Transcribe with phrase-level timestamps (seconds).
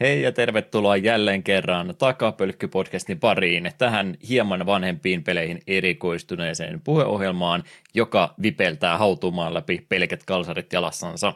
[0.00, 8.98] Hei ja tervetuloa jälleen kerran Takapölkky-podcastin pariin tähän hieman vanhempiin peleihin erikoistuneeseen puheohjelmaan, joka vipeltää
[8.98, 11.34] hautumaan läpi pelkät kalsarit jalassansa.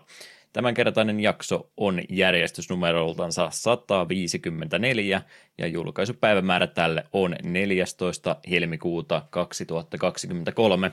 [0.52, 5.22] Tämänkertainen jakso on järjestysnumeroltansa 154
[5.58, 8.36] ja julkaisupäivämäärä tälle on 14.
[8.50, 10.92] helmikuuta 2023.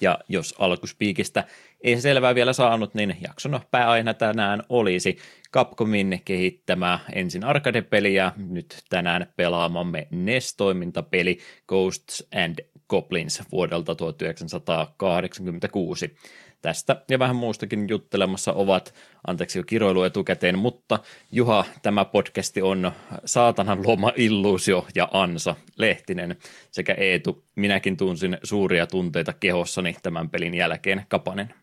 [0.00, 1.44] Ja jos alkuspiikistä
[1.80, 5.18] ei selvää vielä saanut, niin jakson pääaiheena tänään olisi
[5.52, 11.38] Capcomin kehittämä ensin arcade-peli nyt tänään pelaamamme NES-toimintapeli
[11.68, 16.16] Ghosts and Goblins vuodelta 1986.
[16.62, 18.94] Tästä ja vähän muustakin juttelemassa ovat,
[19.26, 20.98] anteeksi jo kiroilu etukäteen, mutta
[21.32, 22.92] Juha, tämä podcasti on
[23.24, 26.36] saatanan luoma illuusio ja Ansa Lehtinen
[26.70, 27.44] sekä Eetu.
[27.56, 31.06] Minäkin tunsin suuria tunteita kehossani tämän pelin jälkeen.
[31.08, 31.54] Kapanen.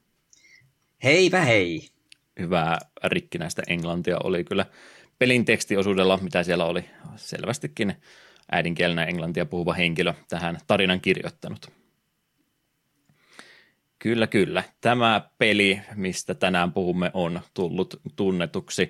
[1.03, 1.89] Heipä hei!
[2.39, 4.65] Hyvää rikkinäistä englantia oli kyllä
[5.19, 7.95] pelin tekstiosuudella, mitä siellä oli selvästikin
[8.52, 11.84] äidinkielenä englantia puhuva henkilö tähän tarinan kirjoittanut.
[14.06, 14.64] Kyllä, kyllä.
[14.81, 18.81] Tämä peli, mistä tänään puhumme, on tullut tunnetuksi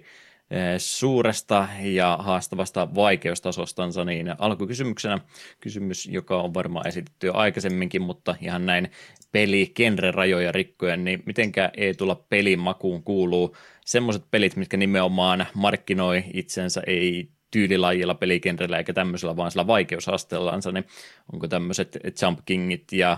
[0.52, 5.20] eh, suuresta ja haastavasta vaikeustasostansa, niin alkukysymyksenä
[5.60, 8.92] kysymys, joka on varmaan esitetty jo aikaisemminkin, mutta ihan näin
[9.32, 9.74] peli
[10.12, 13.56] rajoja rikkojen, niin mitenkä ei tulla pelin makuun kuuluu
[13.86, 20.86] semmoiset pelit, mitkä nimenomaan markkinoi itsensä ei tyylilajilla, pelikenrellä eikä tämmöisellä, vaan sillä vaikeusasteellansa, niin
[21.34, 23.18] onko tämmöiset Jump Kingit ja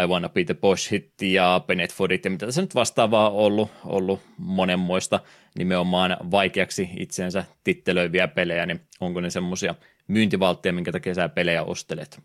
[0.00, 3.70] I Wanna Be the Boss Hit ja Benetfordit ja mitä tässä nyt vastaavaa on ollut,
[3.84, 5.20] ollut monenmoista.
[5.58, 9.74] Nimenomaan vaikeaksi itsensä tittelöiviä pelejä, niin onko ne semmoisia
[10.08, 12.20] myyntivaltteja, minkä takia sä pelejä ostelet?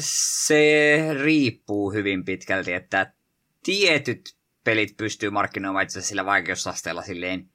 [0.00, 3.12] Se riippuu hyvin pitkälti, että
[3.62, 7.48] tietyt pelit pystyy markkinoimaan itse sillä vaikeusasteella silleen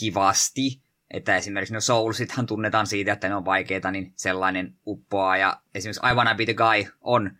[0.00, 5.60] kivasti, että esimerkiksi no Soulsithan tunnetaan siitä, että ne on vaikeita, niin sellainen uppoaa, ja
[5.74, 7.30] esimerkiksi I Wanna Be the Guy on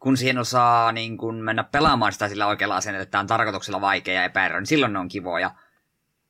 [0.00, 3.80] kun siihen osaa niin kun mennä pelaamaan sitä sillä oikealla asennella, että tämä on tarkoituksella
[3.80, 5.54] vaikea ja epäerä, niin silloin ne on kivoja.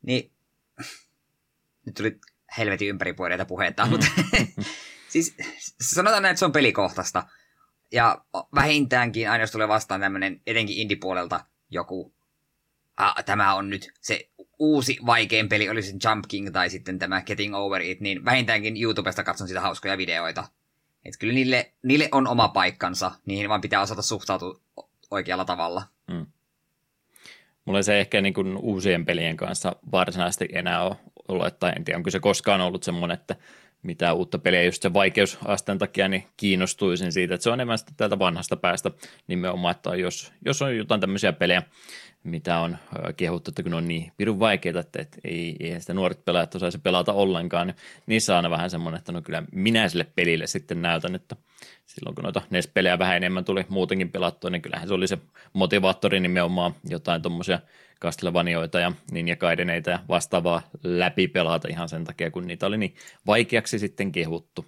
[0.03, 0.33] Niin,
[1.87, 2.19] nyt tuli
[2.59, 3.91] helvetin ympäripuoreita puheita, mm.
[3.91, 4.07] mutta
[5.13, 5.37] siis
[5.81, 7.27] sanotaan näin, että se on pelikohtaista.
[7.93, 12.15] Ja vähintäänkin aina jos tulee vastaan tämmöinen, etenkin indie-puolelta joku,
[12.97, 17.23] ah, tämä on nyt se uusi vaikein peli, oli se Jump King tai sitten tämä
[17.23, 20.49] Getting Over It, niin vähintäänkin YouTubesta katson sitä hauskoja videoita.
[21.05, 24.61] Että kyllä niille, niille on oma paikkansa, niihin vaan pitää osata suhtautua
[25.11, 25.83] oikealla tavalla.
[26.11, 26.27] Mm.
[27.65, 30.97] Mulla se ehkä niin kuin uusien pelien kanssa varsinaisesti enää ole
[31.29, 33.37] ollut, että en tiedä, onko se koskaan ollut semmoinen, että
[33.83, 37.97] mitä uutta peliä just sen vaikeusasteen takia, niin kiinnostuisin siitä, että se on enemmän sitten
[37.97, 38.91] täältä vanhasta päästä
[39.27, 41.63] nimenomaan, että jos, jos on jotain tämmöisiä pelejä,
[42.25, 42.79] mitä on
[43.17, 47.13] kehuttu, että kun on niin pirun vaikeita, että, ei, ei sitä nuoret pelaajat osaisi pelata
[47.13, 47.75] ollenkaan,
[48.07, 51.37] niin on aina vähän semmoinen, että no kyllä minä sille pelille sitten näytän, että
[51.87, 55.19] silloin kun noita NES-pelejä vähän enemmän tuli muutenkin pelattua, niin kyllähän se oli se
[55.53, 57.59] motivaattori nimenomaan jotain tuommoisia
[58.01, 62.95] Castlevaniaita ja Ninja Gaideneita ja vastaavaa läpi pelata ihan sen takia, kun niitä oli niin
[63.27, 64.67] vaikeaksi sitten kehuttu.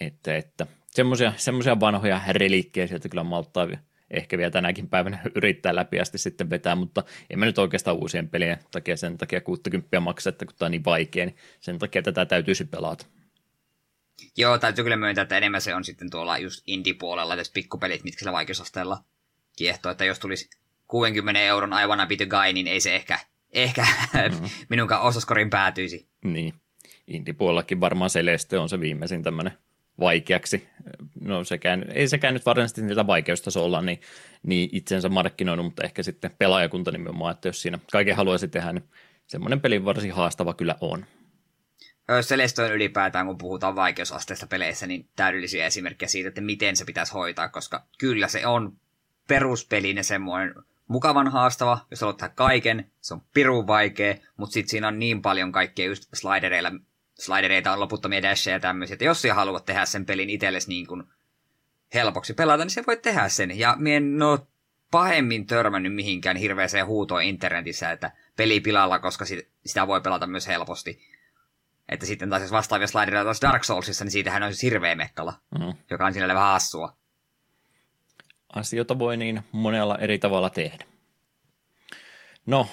[0.00, 1.32] Että, että semmoisia,
[1.80, 3.68] vanhoja reliikkejä sieltä kyllä malttaa
[4.12, 8.28] ehkä vielä tänäkin päivänä yrittää läpi asti sitten vetää, mutta en mä nyt oikeastaan uusien
[8.28, 12.02] pelien takia sen takia 60 maksaa, että kun tämä on niin vaikea, niin sen takia
[12.02, 13.06] tätä täytyisi pelata.
[14.36, 18.18] Joo, täytyy kyllä myöntää, että enemmän se on sitten tuolla just indie-puolella, tässä pikkupelit, mitkä
[18.18, 19.04] sillä vaikeusasteella
[19.56, 20.50] kiehtoo, että jos tulisi
[20.88, 23.18] 60 euron aivan a guy, niin ei se ehkä,
[23.52, 23.86] ehkä
[24.30, 24.48] mm.
[24.68, 26.08] minunkaan osaskorin päätyisi.
[26.24, 26.54] Niin,
[27.06, 29.52] indie-puolellakin varmaan Celeste on se viimeisin tämmöinen
[30.00, 30.68] vaikeaksi.
[31.20, 34.00] No sekään, ei sekään nyt varsinaisesti niitä vaikeustasolla niin,
[34.42, 38.84] niin itsensä markkinoinut, mutta ehkä sitten pelaajakunta nimenomaan, että jos siinä kaiken haluaisi tehdä, niin
[39.26, 41.06] semmoinen peli varsin haastava kyllä on.
[42.20, 47.12] Celeste on ylipäätään, kun puhutaan vaikeusasteista peleissä, niin täydellisiä esimerkkejä siitä, että miten se pitäisi
[47.12, 48.76] hoitaa, koska kyllä se on
[49.28, 50.54] peruspelinä semmoinen
[50.88, 55.22] mukavan haastava, jos haluat tehdä kaiken, se on pirun vaikea, mutta sitten siinä on niin
[55.22, 56.72] paljon kaikkea just slidereilla,
[57.24, 60.86] slidereita on loputtomia dasheja ja tämmöisiä, että jos sä haluat tehdä sen pelin itsellesi niin
[60.86, 61.04] kuin
[61.94, 63.58] helpoksi pelata, niin se voi tehdä sen.
[63.58, 64.38] Ja mie en ole
[64.90, 69.24] pahemmin törmännyt mihinkään hirveäseen huutoon internetissä, että peli pilalla, koska
[69.66, 71.12] sitä voi pelata myös helposti.
[71.88, 75.34] Että sitten taas jos vastaavia slidereita taas Dark Soulsissa, niin siitähän on siis hirveä mekkala,
[75.58, 75.72] mm-hmm.
[75.90, 76.96] joka on sinällä vähän hassua.
[78.52, 80.84] Asioita voi niin monella eri tavalla tehdä.
[82.46, 82.68] No,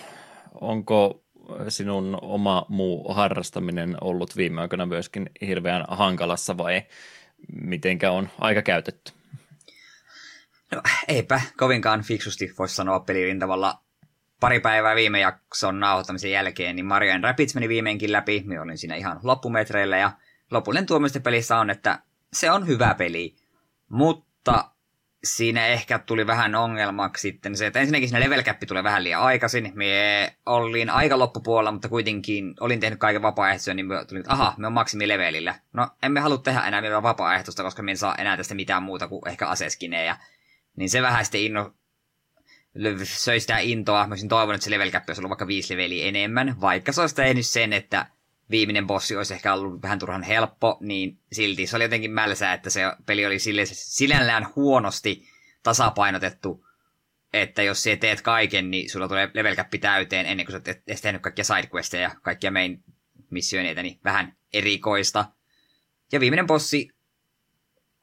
[0.61, 1.23] onko
[1.69, 6.81] sinun oma muu harrastaminen ollut viime aikoina myöskin hirveän hankalassa vai
[7.61, 9.11] mitenkä on aika käytetty?
[10.71, 13.05] No eipä kovinkaan fiksusti voisi sanoa
[13.39, 13.79] tavalla
[14.39, 18.43] pari päivää viime jakson nauhoittamisen jälkeen, niin Mario Rapids meni viimeinkin läpi.
[18.45, 20.11] Minä olin siinä ihan loppumetreillä ja
[20.51, 21.99] lopullinen tuomista pelissä on, että
[22.33, 23.35] se on hyvä peli.
[23.89, 24.71] Mutta
[25.23, 29.21] siinä ehkä tuli vähän ongelmaksi sitten se, että ensinnäkin siinä level cap tulee vähän liian
[29.21, 29.71] aikaisin.
[29.75, 34.53] Me olin aika loppupuolella, mutta kuitenkin olin tehnyt kaiken vapaaehtoisen, niin me tuli, että aha,
[34.57, 35.55] me on maksimilevelillä.
[35.73, 39.07] No, emme halua tehdä enää vielä vapaaehtoista, koska me en saa enää tästä mitään muuta
[39.07, 40.17] kuin ehkä aseskinejä.
[40.75, 41.73] Niin se vähän sitten inno,
[43.03, 44.07] söi sitä intoa.
[44.07, 47.01] Mä olisin toivonut, että se level cap olisi ollut vaikka viisi leveliä enemmän, vaikka se
[47.01, 48.05] olisi tehnyt sen, että
[48.51, 52.69] viimeinen bossi olisi ehkä ollut vähän turhan helppo, niin silti se oli jotenkin mälsää, että
[52.69, 55.27] se peli oli sille, sinällään huonosti
[55.63, 56.65] tasapainotettu,
[57.33, 61.01] että jos sä teet kaiken, niin sulla tulee level cap täyteen ennen kuin sä oot
[61.01, 62.83] tehnyt kaikkia sidequesteja ja kaikkia main
[63.29, 65.25] missioneita, niin vähän erikoista.
[66.11, 66.91] Ja viimeinen bossi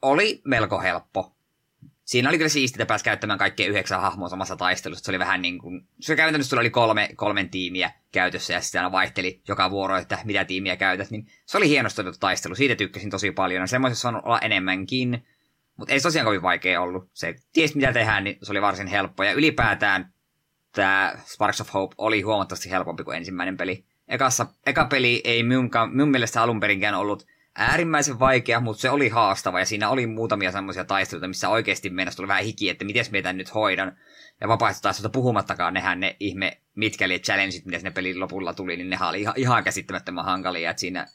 [0.01, 1.36] oli melko helppo
[2.07, 5.05] siinä oli kyllä siistiä, että pääsi käyttämään kaikkia yhdeksän hahmoa samassa taistelussa.
[5.05, 8.79] Se oli vähän niin kuin, se käytännössä sulla oli kolme, kolmen tiimiä käytössä ja sitten
[8.79, 11.11] aina vaihteli joka vuoro, että mitä tiimiä käytät.
[11.11, 13.61] Niin se oli hienosti taistelu, siitä tykkäsin tosi paljon.
[13.61, 15.25] Ja semmoisessa on olla enemmänkin,
[15.77, 17.09] mutta ei se tosiaan kovin vaikea ollut.
[17.13, 19.23] Se ties mitä tehdään, niin se oli varsin helppo.
[19.23, 20.13] Ja ylipäätään
[20.71, 23.85] tämä Sparks of Hope oli huomattavasti helpompi kuin ensimmäinen peli.
[24.07, 25.69] Ekassa, eka peli ei minun,
[26.11, 27.25] mielestä alun perinkään ollut
[27.57, 32.17] äärimmäisen vaikea, mutta se oli haastava ja siinä oli muutamia semmoisia taisteluita, missä oikeasti mennessä
[32.17, 33.97] tuli vähän hiki, että miten meitä nyt hoidan.
[34.41, 39.09] Ja vapaaehtoistaistelta puhumattakaan, nehän ne ihme mitkäli challengeit, mitä sinne pelin lopulla tuli, niin nehän
[39.09, 41.07] oli ihan, ihan käsittämättömän hankalia, että siinä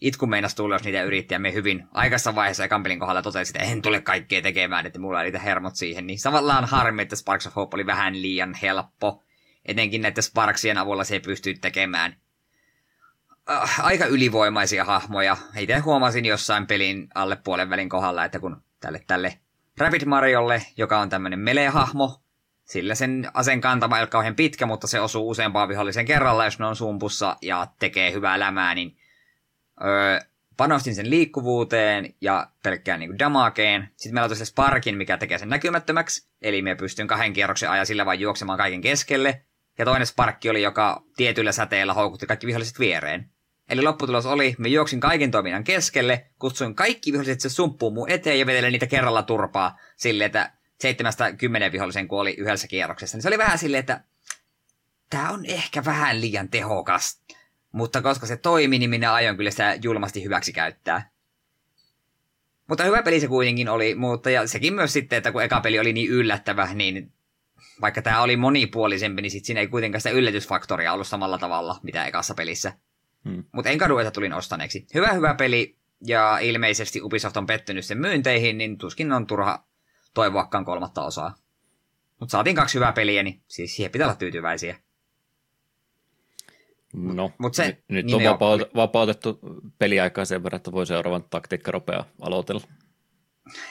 [0.00, 3.56] itku meinas tulla, jos niitä yritti, ja me hyvin aikaisessa vaiheessa ekan pelin kohdalla totesin,
[3.56, 6.06] että en tule kaikkea tekemään, että mulla ei niitä hermot siihen.
[6.06, 9.22] Niin tavallaan harmi, että Sparks of Hope oli vähän liian helppo.
[9.66, 12.16] Etenkin näiden Sparksien avulla se ei pysty tekemään
[13.50, 15.36] äh, aika ylivoimaisia hahmoja.
[15.58, 19.38] Itse huomasin jossain pelin alle puolen välin kohdalla, että kun tälle, tälle
[19.78, 22.20] Rapid Mariolle, joka on tämmöinen melee-hahmo,
[22.64, 26.58] sillä sen aseen kantama ei ole kauhean pitkä, mutta se osuu useampaan vihollisen kerralla, jos
[26.58, 28.96] ne on sumpussa ja tekee hyvää lämää, niin
[29.84, 30.20] öö,
[30.56, 33.88] panostin sen liikkuvuuteen ja pelkkään niin damakeen.
[33.96, 37.86] Sitten meillä on tosiaan Sparkin, mikä tekee sen näkymättömäksi, eli me pystyn kahden kierroksen ajan
[37.86, 39.44] sillä vain juoksemaan kaiken keskelle.
[39.78, 43.30] Ja toinen Sparkki oli, joka tietyllä säteellä houkutti kaikki viholliset viereen.
[43.68, 48.38] Eli lopputulos oli, me juoksin kaiken toiminnan keskelle, kutsuin kaikki viholliset se sumppuun mun eteen
[48.38, 53.16] ja vetelen niitä kerralla turpaa silleen, että seitsemästä kymmenen vihollisen kuoli yhdessä kierroksessa.
[53.16, 54.04] Niin se oli vähän silleen, että
[55.10, 57.22] tämä on ehkä vähän liian tehokas.
[57.72, 61.10] Mutta koska se toimi, niin minä aion kyllä sitä julmasti hyväksi käyttää.
[62.68, 65.78] Mutta hyvä peli se kuitenkin oli, mutta ja sekin myös sitten, että kun eka peli
[65.78, 67.12] oli niin yllättävä, niin
[67.80, 72.06] vaikka tämä oli monipuolisempi, niin sit siinä ei kuitenkaan sitä yllätysfaktoria ollut samalla tavalla, mitä
[72.06, 72.72] ekassa pelissä.
[73.52, 74.86] Mutta en kadu, että tulin ostaneeksi.
[74.94, 75.76] Hyvä, hyvä peli,
[76.06, 79.64] ja ilmeisesti Ubisoft on pettynyt sen myynteihin, niin tuskin on turha
[80.14, 81.34] toivoakaan kolmatta osaa.
[82.20, 84.76] Mutta saatiin kaksi hyvää peliä, niin siis siihen pitää olla tyytyväisiä.
[86.92, 89.38] No, Mut se, nyt niin on vapaut- vapautettu
[89.78, 92.60] peliaikaa sen verran, että voi seuraavan taktiikkaropea aloitella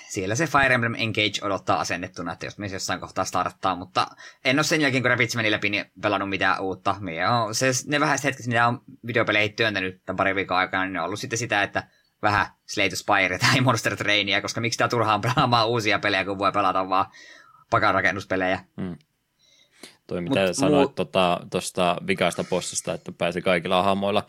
[0.09, 4.07] siellä se Fire Emblem Engage odottaa asennettuna, että jos me jossain kohtaa starttaa, mutta
[4.45, 6.95] en ole sen jälkeen, kun Rabbids meni läpi, niin pelannut mitään uutta.
[7.45, 10.99] on, se, ne vähäiset hetket, mitä on videopeleihin työntänyt tämän pari viikon aikana, niin ne
[10.99, 11.83] on ollut sitten sitä, että
[12.21, 16.51] vähän Slate Spire tai Monster Trainia, koska miksi tämä turhaan pelaamaan uusia pelejä, kun voi
[16.51, 17.05] pelata vaan
[17.69, 18.59] pakarakennuspelejä.
[18.81, 18.97] Hmm.
[20.07, 21.05] Toi mitä Mut, sanoit muu...
[21.49, 24.27] tuosta tota, vikaista bossista, että pääsi kaikilla hahmoilla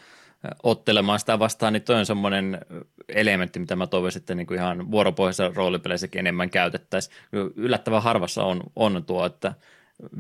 [0.63, 2.61] ottelemaan sitä vastaan, niin toi on semmoinen
[3.09, 7.17] elementti, mitä mä toivoisin, että niin kuin ihan vuoropohjaisessa roolipeleissäkin enemmän käytettäisiin.
[7.57, 9.55] Yllättävän harvassa on, on tuo, että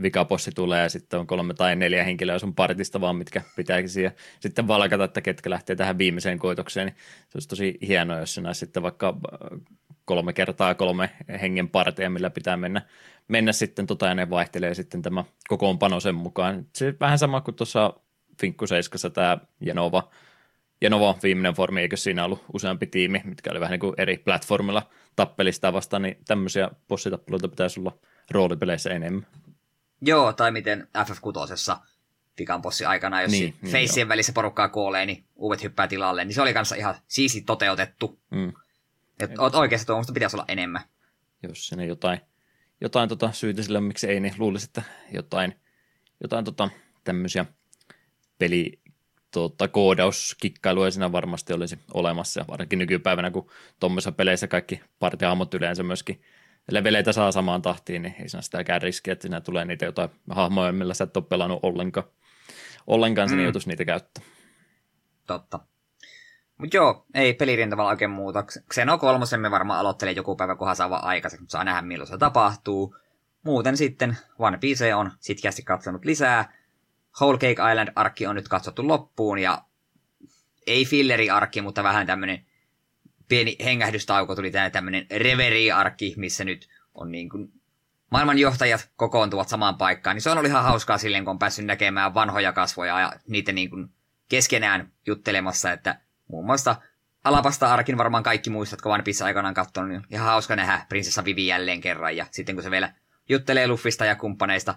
[0.02, 4.12] vikapossi tulee ja sitten on kolme tai neljä henkilöä sun partista vaan, mitkä pitääkin siihen
[4.40, 6.96] sitten valkata, että ketkä lähtee tähän viimeiseen koitokseen, niin
[7.28, 9.16] se olisi tosi hienoa, jos sinä sitten vaikka
[10.04, 12.82] kolme kertaa kolme hengen parteja, millä pitää mennä,
[13.28, 16.66] mennä sitten tota ja ne vaihtelee sitten tämä kokoonpano sen mukaan.
[16.72, 17.94] Se vähän sama kuin tuossa
[18.40, 20.10] Finkku 7 tämä Jenova,
[20.80, 24.90] Jenova viimeinen formi, eikö siinä ollut useampi tiimi, mitkä oli vähän niin kuin eri platformilla
[25.16, 27.98] tappelista vastaan, niin tämmöisiä bossitappeluita pitäisi olla
[28.30, 29.26] roolipeleissä enemmän.
[30.00, 31.76] Joo, tai miten FF6
[32.38, 36.34] vikan bossi aikana, jos niin, niin, feissien välissä porukkaa kuolee, niin uudet hyppää tilalle, niin
[36.34, 38.20] se oli kanssa ihan siisti toteutettu.
[38.30, 38.52] Mm.
[39.20, 40.82] Et oot oikeassa, tuommoista pitäisi olla enemmän.
[41.42, 42.20] Jos sinne jotain,
[42.80, 45.60] jotain tota syytä sillä, miksi ei, niin luulisi, että jotain,
[46.20, 46.68] jotain tota,
[47.04, 47.46] tämmöisiä
[48.38, 48.80] peli
[49.30, 53.50] tuota, koodauskikkailuja siinä varmasti olisi olemassa, ja varsinkin nykypäivänä, kun
[53.80, 56.22] tuommoisissa peleissä kaikki partiahahmot yleensä myöskin
[56.70, 60.72] leveleitä saa samaan tahtiin, niin ei siinä sitäkään riskiä, että siinä tulee niitä jotain hahmoja,
[60.72, 62.06] millä sä et ole pelannut ollenkaan,
[62.86, 63.44] ollenkaan niin mm.
[63.44, 64.24] joutuisi niitä käyttää.
[65.26, 65.60] Totta.
[66.58, 68.44] Mutta joo, ei pelirintavalla oikein muuta.
[68.72, 72.08] Xeno kolmosen me varmaan aloittelee joku päivä, kunhan saa vaan aikaiseksi, mutta saa nähdä milloin
[72.08, 72.96] se tapahtuu.
[73.42, 76.52] muuten sitten One Piece on sitkeästi katsonut lisää.
[77.20, 79.64] Whole Cake Island-arkki on nyt katsottu loppuun ja
[80.66, 82.46] ei filleri-arkki, mutta vähän tämmönen
[83.28, 87.52] pieni hengähdystauko tuli tänne tämmönen reverie-arkki, missä nyt on niin kuin
[88.10, 92.14] maailmanjohtajat kokoontuvat samaan paikkaan, niin se on ollut ihan hauskaa silleen, kun on päässyt näkemään
[92.14, 93.88] vanhoja kasvoja ja niitä niin kuin
[94.28, 96.76] keskenään juttelemassa, että muun muassa
[97.24, 101.24] Alapasta Arkin varmaan kaikki muistat, kun One Piece aikanaan katsonut, niin ihan hauska nähdä prinsessa
[101.24, 102.92] Vivi jälleen kerran, ja sitten kun se vielä
[103.28, 104.74] juttelee Luffista ja kumppaneista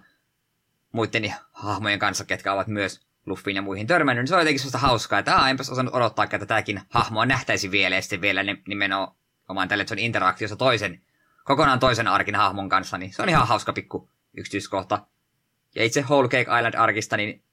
[0.91, 4.87] muiden hahmojen kanssa, ketkä ovat myös Luffiin ja muihin törmännyt, niin se on jotenkin sellaista
[4.87, 9.67] hauskaa, että aah, enpäs osannut odottaa, että tätäkin hahmoa nähtäisi vielä, ja sitten vielä nimenomaan
[9.67, 11.01] tälle, että se on interaktiossa toisen,
[11.43, 15.07] kokonaan toisen arkin hahmon kanssa, niin se on ihan hauska pikku yksityiskohta.
[15.75, 17.43] Ja itse Whole Cake Island arkista, niin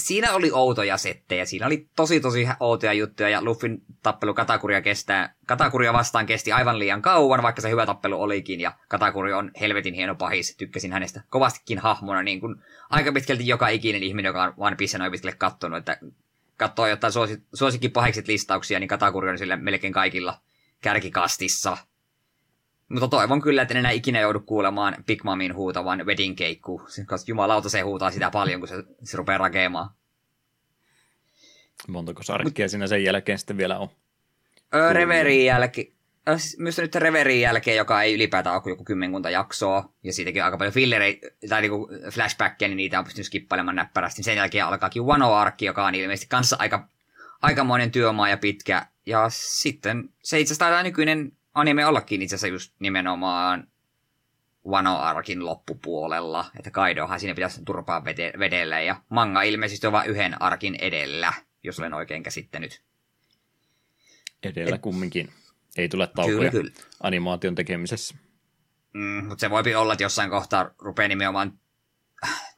[0.00, 1.44] siinä oli outoja settejä.
[1.44, 6.78] Siinä oli tosi tosi outoja juttuja ja Luffin tappelu Katakuria, kestää, Katakuria vastaan kesti aivan
[6.78, 8.60] liian kauan, vaikka se hyvä tappelu olikin.
[8.60, 10.56] Ja Katakuri on helvetin hieno pahis.
[10.56, 12.56] Tykkäsin hänestä kovastikin hahmona, niin kuin
[12.90, 15.98] aika pitkälti joka ikinen ihminen, joka on One Piece noin pitkälle kattonut, että
[16.56, 20.40] katsoo jotain suosi, suosikin pahikset listauksia, niin Katakuri on sille melkein kaikilla
[20.80, 21.76] kärkikastissa.
[22.90, 27.24] Mutta toivon kyllä, että en enää ikinä joudu kuulemaan Big Mamin huutavan wedding keikku, koska
[27.26, 29.90] jumalauta se huutaa sitä paljon, kun se, se rupeaa rakeamaan.
[31.88, 33.88] Montako sarkkia Mut, siinä sen jälkeen sitten vielä on?
[34.74, 35.86] Öö, Reverin jälkeen,
[36.36, 40.58] siis myös nyt Reverin jälkeen, joka ei ylipäätään ole joku kymmenkunta jaksoa, ja siitäkin aika
[40.58, 44.22] paljon fillereitä, tai niinku flashbackia, niin niitä on pystynyt skippailemaan näppärästi.
[44.22, 46.88] Sen jälkeen alkaakin Wano Arki, joka on ilmeisesti kanssa aika,
[47.42, 48.86] aikamoinen työmaa ja pitkä.
[49.06, 53.68] Ja sitten se itse asiassa nykyinen anime ollakin itse asiassa just nimenomaan
[54.66, 60.10] Wano Arkin loppupuolella, että Kaidohan siinä pitäisi turpaa vede- vedellä, ja manga ilmeisesti on vain
[60.10, 62.82] yhden arkin edellä, jos olen oikein käsittänyt.
[64.42, 64.82] Edellä Et...
[64.82, 65.32] kumminkin.
[65.76, 66.70] Ei tule taukoja kyllä, kyllä.
[67.02, 68.14] animaation tekemisessä.
[68.92, 71.58] Mm, mutta se voi olla, että jossain kohtaa rupeaa nimenomaan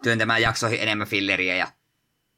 [0.03, 1.73] työntämään jaksoihin enemmän filleriä ja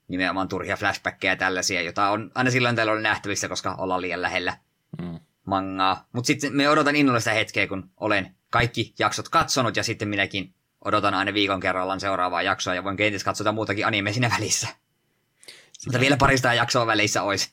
[0.08, 4.58] nimenomaan turhia flashbackkejä ja tällaisia, jota on aina silloin tällä nähtävissä, koska ollaan liian lähellä.
[5.02, 6.08] Mm mangaa.
[6.12, 10.54] Mutta sitten me odotan innolla sitä hetkeä, kun olen kaikki jaksot katsonut ja sitten minäkin
[10.84, 14.66] odotan aina viikon kerrallaan seuraavaa jaksoa ja voin kenties katsota muutakin anime siinä välissä.
[14.66, 15.86] Sitä...
[15.86, 17.52] Mutta vielä parista jaksoa välissä olisi.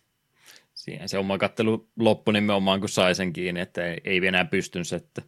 [0.74, 4.93] Siihen se oma kattelu loppui nimenomaan, kun sai sen kiinni, että ei, ei enää pystynyt
[4.93, 5.21] että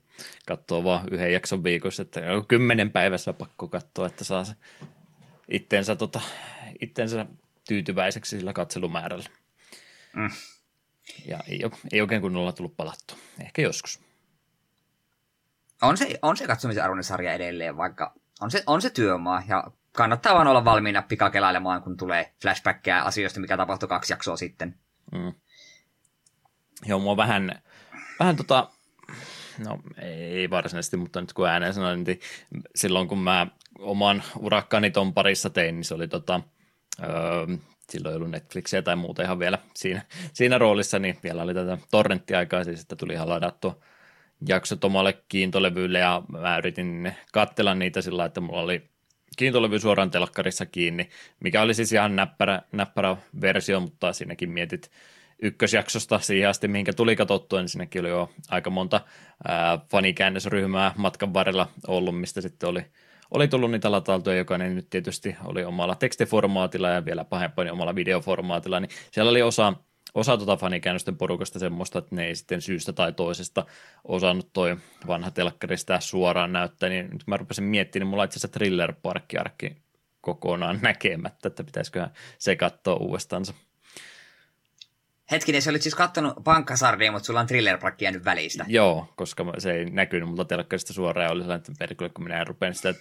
[0.48, 4.54] katsoo vaan yhden jakson viikossa, että kymmenen päivässä pakko katsoa, että saa se
[5.52, 6.22] itteensä, tota,
[6.82, 7.26] itteensä
[7.68, 9.30] tyytyväiseksi sillä katselumäärällä.
[10.14, 10.30] Mm.
[11.26, 11.60] Ja ei,
[11.92, 13.16] ei oikein kunnolla tullut palattu.
[13.40, 14.00] Ehkä joskus.
[15.82, 19.44] On se, on se katsomisen arvoinen sarja edelleen, vaikka on se, on se työmaa.
[19.48, 24.76] Ja kannattaa vaan olla valmiina pikakelailemaan, kun tulee flashbackkejä asioista, mikä tapahtui kaksi jaksoa sitten.
[25.12, 25.34] Mm.
[26.86, 27.62] Joo, mua vähän,
[28.20, 28.70] vähän tota,
[29.58, 32.20] no ei varsinaisesti, mutta nyt kun ääneen sanoin, niin
[32.76, 33.48] silloin kun mä
[33.80, 36.42] oman urakkani ton parissa tein, niin se oli tota,
[37.04, 37.58] öö,
[37.92, 40.02] silloin ei ollut Netflixiä tai muuta ihan vielä siinä,
[40.34, 43.80] siinä roolissa, niin vielä oli tätä torrenttiaikaa, siis että tuli ihan ladattua
[44.48, 48.84] jaksot omalle kiintolevylle ja mä yritin katsella niitä sillä että mulla oli
[49.38, 51.10] kiintolevy suoraan telkkarissa kiinni,
[51.40, 54.92] mikä oli siis ihan näppärä, näppärä versio, mutta siinäkin mietit
[55.42, 59.02] ykkösjaksosta siihen asti, mihinkä tuli katsottua, niin siinäkin oli jo aika monta
[59.48, 62.86] ää, fanikäännösryhmää matkan varrella ollut, mistä sitten oli–
[63.34, 68.80] oli tullut niitä latailtuja, jokainen nyt tietysti oli omalla tekstiformaatilla ja vielä pahempani omalla videoformaatilla,
[68.80, 69.74] niin siellä oli osa,
[70.14, 73.66] osa tuota fanikäännösten porukasta semmoista, että ne ei sitten syystä tai toisesta
[74.04, 78.38] osannut toi vanha telkkari sitä suoraan näyttää, niin nyt mä rupesin miettimään, niin mulla itse
[78.40, 79.38] asiassa Thriller Parkki
[80.22, 83.46] kokonaan näkemättä, että pitäisiköhän se katsoa uudestaan.
[85.34, 88.66] Hetkinen, sä olit siis kattonut pankkasardia, mutta sulla on thriller jäänyt välistä.
[88.68, 92.76] Joo, koska se ei näkynyt multa telkkarista suoraan oli sellainen, että perkele, kun minä rupean
[92.76, 92.94] sitä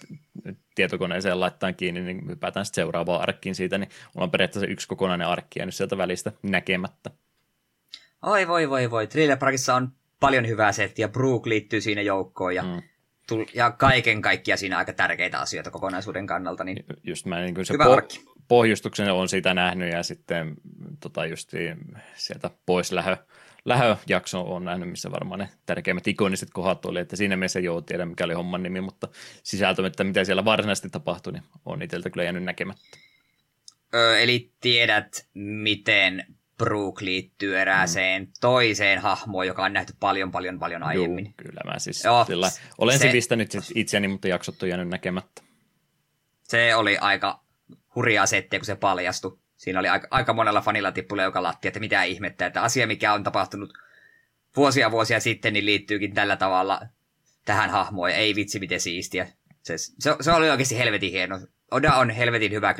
[0.75, 5.27] tietokoneeseen laittaa kiinni, niin hypätään sitten seuraavaan arkkiin siitä, niin mulla on periaatteessa yksi kokonainen
[5.27, 7.09] arkki jäänyt sieltä välistä näkemättä.
[8.21, 12.63] Oi voi voi voi, Thriller Parkissa on paljon hyvää settiä, Brook liittyy siinä joukkoon ja
[12.63, 12.81] mm
[13.53, 16.63] ja kaiken kaikkiaan siinä aika tärkeitä asioita kokonaisuuden kannalta.
[16.63, 20.55] Niin Just mä niin se po- pohjustuksen on sitä nähnyt ja sitten
[20.99, 21.51] tota just
[22.15, 23.17] sieltä pois lähö,
[23.65, 28.05] lähöjakso on nähnyt, missä varmaan ne tärkeimmät ikoniset kohdat oli, että siinä mielessä joo, tiedä
[28.05, 29.07] mikä oli homman nimi, mutta
[29.43, 32.83] sisältö, että mitä siellä varsinaisesti tapahtui, niin on itseltä kyllä jäänyt näkemättä.
[33.93, 36.25] Öö, eli tiedät, miten
[36.57, 38.31] Brook liittyy erääseen mm.
[38.41, 41.25] toiseen hahmoon, joka on nähty paljon, paljon, paljon aiemmin.
[41.25, 45.41] Joo, kyllä mä siis Joo, sillä, olen se, sivistänyt itseäni, mutta jaksot on jäänyt näkemättä.
[46.43, 47.43] Se oli aika
[47.95, 49.37] hurjaa settiä, kun se paljastui.
[49.57, 53.13] Siinä oli aika, aika monella fanilla tippuilla joka latti, että mitä ihmettä, että asia, mikä
[53.13, 53.73] on tapahtunut
[54.57, 56.81] vuosia vuosia sitten, niin liittyykin tällä tavalla
[57.45, 59.27] tähän hahmoon, ja ei vitsi miten siistiä.
[59.61, 61.39] Se, se, se oli oikeasti helvetin hieno.
[61.71, 62.75] Oda on helvetin hyvä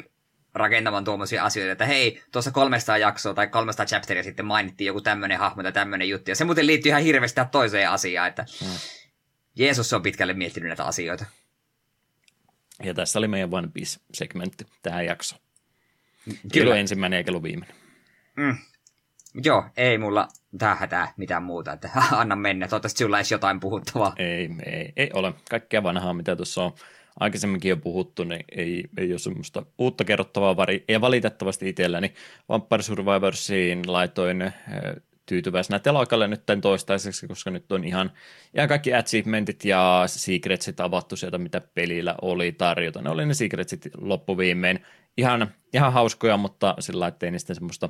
[0.53, 5.39] rakentamaan tuommoisia asioita, että hei, tuossa 300 jaksoa tai 300 chapteria sitten mainittiin joku tämmöinen
[5.39, 8.67] hahmo tai tämmöinen juttu, ja se muuten liittyy ihan hirveästi toiseen asiaan, että mm.
[9.55, 11.25] Jeesus on pitkälle miettinyt näitä asioita.
[12.83, 15.41] Ja tässä oli meidän One Piece-segmentti tähän jaksoon.
[16.53, 16.75] Kyllä.
[16.75, 17.75] ensimmäinen eikä ollut viimeinen.
[18.35, 18.57] Mm.
[19.43, 22.67] Joo, ei mulla tähän hätää mitään muuta, että anna mennä.
[22.67, 24.13] Toivottavasti sulla olisi jotain puhuttavaa.
[24.17, 25.33] Ei, ei, ei ole.
[25.49, 26.73] Kaikkea vanhaa, mitä tuossa on
[27.19, 30.83] aikaisemminkin jo puhuttu, niin ei, ei ole semmoista uutta kerrottavaa vari.
[30.87, 32.13] Ja valitettavasti itselläni
[32.49, 34.53] Vampire Survivorsiin laitoin eh,
[35.25, 38.11] tyytyväisenä telakalle nyt toistaiseksi, koska nyt on ihan,
[38.55, 43.01] ihan kaikki achievementit ja secretsit avattu sieltä, mitä pelillä oli tarjota.
[43.01, 44.85] Ne oli ne secretsit loppuviimein.
[45.17, 47.89] Ihan, ihan hauskoja, mutta sillä ettei niistä semmoista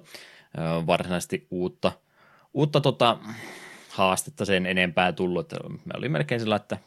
[0.57, 1.91] ö, varsinaisesti uutta,
[2.53, 3.17] uutta tota,
[3.89, 5.53] haastetta sen enempää tullut.
[5.69, 6.77] Me oli melkein sillä, että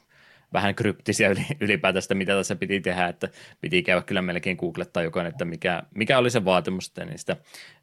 [0.52, 3.28] vähän kryptisiä ylipäätänsä, mitä tässä piti tehdä, että
[3.60, 7.36] piti käydä kyllä melkein googlettaa jokainen, että mikä, mikä oli se vaatimus, että niistä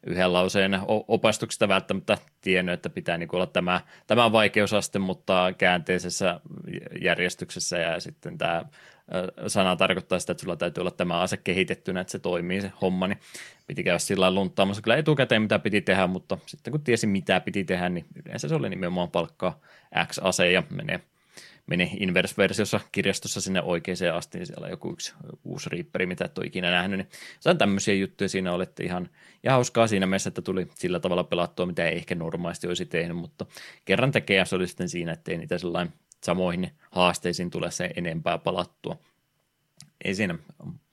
[0.06, 6.40] yhden lauseen opastuksesta välttämättä tiennyt, että pitää niin olla tämä, tämä vaikeusaste, mutta käänteisessä
[7.02, 8.64] järjestyksessä ja sitten tämä
[9.46, 13.06] sana tarkoittaa sitä, että sulla täytyy olla tämä ase kehitettynä, että se toimii se homma,
[13.06, 13.18] niin
[13.66, 17.64] piti käydä sillä lunttaamassa kyllä etukäteen, mitä piti tehdä, mutta sitten kun tiesi mitä piti
[17.64, 19.60] tehdä, niin yleensä se oli nimenomaan palkkaa
[20.06, 21.00] X-ase ja menee
[21.66, 26.46] meni Inverse-versiossa kirjastossa sinne oikeaan asti, niin siellä joku yksi uusi riipperi, mitä et ole
[26.46, 27.08] ikinä nähnyt, niin
[27.40, 29.08] sain tämmöisiä juttuja siinä olette ihan,
[29.44, 33.16] ihan hauskaa siinä mielessä, että tuli sillä tavalla pelattua, mitä ei ehkä normaalisti olisi tehnyt,
[33.16, 33.46] mutta
[33.84, 35.92] kerran tekee se oli sitten siinä, että ei niitä sellainen
[36.24, 38.98] samoihin haasteisiin tule se enempää palattua.
[40.04, 40.38] Ei siinä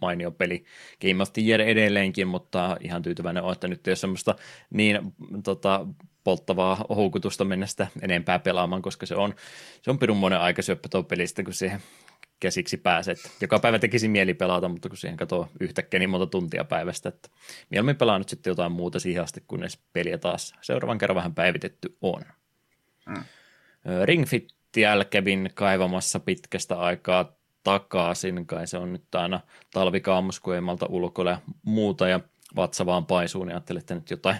[0.01, 0.63] mainio peli
[1.01, 4.35] Game of the Year edelleenkin, mutta ihan tyytyväinen on, että nyt ei ole semmoista
[4.69, 5.87] niin tota,
[6.23, 9.35] polttavaa houkutusta mennä sitä enempää pelaamaan, koska se on,
[9.81, 11.81] se on pirun monen aika syöppä tuo pelistä, kun siihen
[12.39, 13.31] käsiksi pääset.
[13.41, 17.29] Joka päivä tekisi mieli pelata, mutta kun siihen katsoo yhtäkkiä niin monta tuntia päivästä, että
[17.69, 21.97] mieluummin pelaa nyt sitten jotain muuta siihen asti, kunnes peliä taas seuraavan kerran vähän päivitetty
[22.01, 22.21] on.
[23.09, 23.23] Mm.
[24.05, 24.47] Ring Fit
[25.09, 29.39] kävin kaivamassa pitkästä aikaa takaisin, kai se on nyt aina
[29.73, 32.19] talvikaamus, kun ei malta ulkoilla ja muuta, ja
[32.55, 34.37] vatsa vaan paisuu, niin ajattelin, että nyt jotain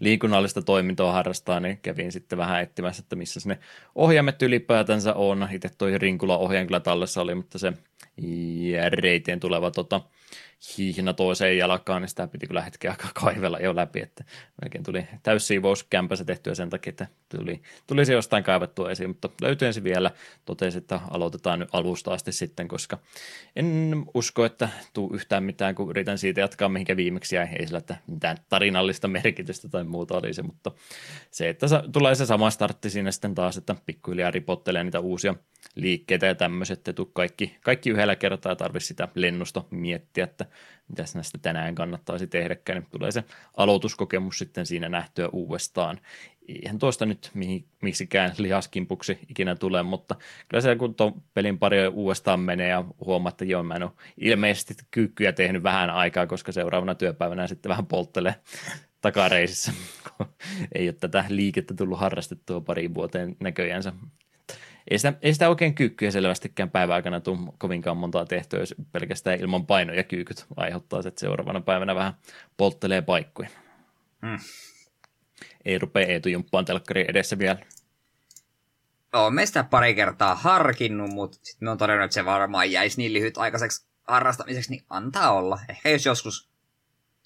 [0.00, 3.58] liikunnallista toimintoa harrastaa, niin kävin sitten vähän etsimässä, että missä ne
[3.94, 5.48] ohjaimet ylipäätänsä on.
[5.52, 7.72] Itse toi Rinkula ohjaan kyllä tallessa oli, mutta se
[8.90, 10.00] reiteen tuleva tota,
[10.78, 14.24] hihna toiseen jalkaan, niin sitä piti kyllä hetken aikaa kaivella jo läpi, että
[14.62, 19.30] melkein tuli täyssiivous kämpässä tehtyä sen takia, että tuli, tuli se jostain kaivettua esiin, mutta
[19.40, 20.10] löytyi se vielä,
[20.44, 22.98] totesi, että aloitetaan nyt alusta asti sitten, koska
[23.56, 27.78] en usko, että tuu yhtään mitään, kun yritän siitä jatkaa mihinkä viimeksi jäi, ei sillä,
[27.78, 30.72] että mitään tarinallista merkitystä tai muuta olisi, mutta
[31.30, 35.34] se, että tulee se sama startti siinä sitten taas, että pikkuhiljaa ripottelee niitä uusia
[35.74, 40.46] liikkeitä ja tämmöiset, että kaikki, kaikki yhdellä kertaa tarvitse sitä lennosta miettiä, että
[40.88, 43.24] mitä näistä tänään kannattaisi tehdäkään, niin tulee se
[43.56, 46.00] aloituskokemus sitten siinä nähtyä uudestaan.
[46.48, 50.16] Eihän tuosta nyt mihin, miksikään lihaskimpuksi ikinä tule, mutta
[50.48, 53.90] kyllä se kun tuon pelin pari uudestaan menee ja huomaa, että joo, mä en ole
[54.18, 58.34] ilmeisesti kyykkyjä tehnyt vähän aikaa, koska seuraavana työpäivänä sitten vähän polttelee
[59.00, 59.72] takareisissä,
[60.16, 60.26] kun
[60.74, 63.92] ei ole tätä liikettä tullut harrastettua pari vuoteen näköjänsä
[64.90, 69.40] ei sitä, ei sitä oikein kyykkyjä selvästikään päivän aikana tule kovinkaan montaa tehtyä, jos pelkästään
[69.40, 72.14] ilman painoja kyykyt aiheuttaa, että seuraavana päivänä vähän
[72.56, 73.48] polttelee paikkoja.
[74.26, 74.38] Hmm.
[75.64, 77.58] Ei rupea Eetu jumppaan telkkari edessä vielä.
[79.12, 83.12] Olen meistä pari kertaa harkinnut, mutta sitten me on todennut, että se varmaan jäisi niin
[83.12, 85.58] lyhyt aikaiseksi harrastamiseksi, niin antaa olla.
[85.68, 86.50] Ehkä jos joskus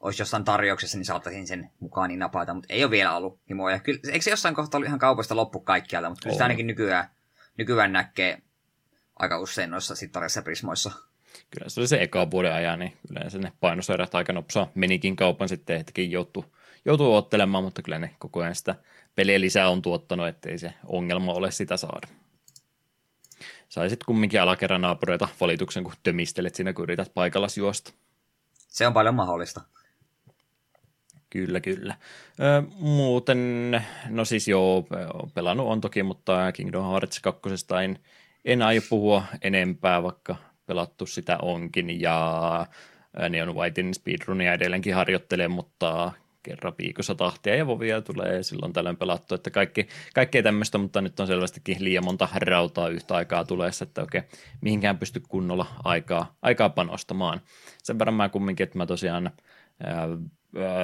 [0.01, 3.81] olisi jossain tarjouksessa, niin saattaisin sen mukaan niin napata, mutta ei ole vielä ollut himoja.
[3.81, 7.14] Kyllä, eikö se jossain kohtaa ollut ihan kaupasta loppu kaikkialta, mutta kyllä sitä ainakin nykyään
[7.57, 8.43] nykyään näkee
[9.17, 10.91] aika usein noissa sittareissa prismoissa.
[11.51, 15.49] Kyllä se oli se eka vuoden ajan, niin yleensä ne painoserät aika nopsaa menikin kaupan
[15.49, 16.45] sitten, ettekin joutuu,
[16.85, 18.75] joutuu ottelemaan, mutta kyllä ne koko ajan sitä
[19.15, 22.09] peliä lisää on tuottanut, ettei se ongelma ole sitä saada.
[23.69, 27.93] Saisit kumminkin alakerran naapureita valituksen, kun tömistelet siinä, kun yrität paikalla juosta.
[28.53, 29.61] Se on paljon mahdollista.
[31.35, 31.95] Kyllä, kyllä.
[32.41, 34.87] Ö, muuten, no siis joo,
[35.35, 37.41] pelannut on toki, mutta Kingdom Hearts 2.
[37.85, 37.99] En,
[38.45, 42.67] en aio puhua enempää, vaikka pelattu sitä onkin, ja
[43.29, 49.35] Neon Whitein speedrunia edelleenkin harjoittelen, mutta kerran viikossa tahtia ja vovia tulee silloin tällöin pelattu,
[49.35, 54.01] että kaikki, kaikkea tämmöistä, mutta nyt on selvästikin liian monta rautaa yhtä aikaa tuleessa, että
[54.01, 54.25] oikein
[54.61, 57.41] mihinkään pysty kunnolla aikaa, aikaa panostamaan.
[57.83, 59.31] Sen verran mä kumminkin, että mä tosiaan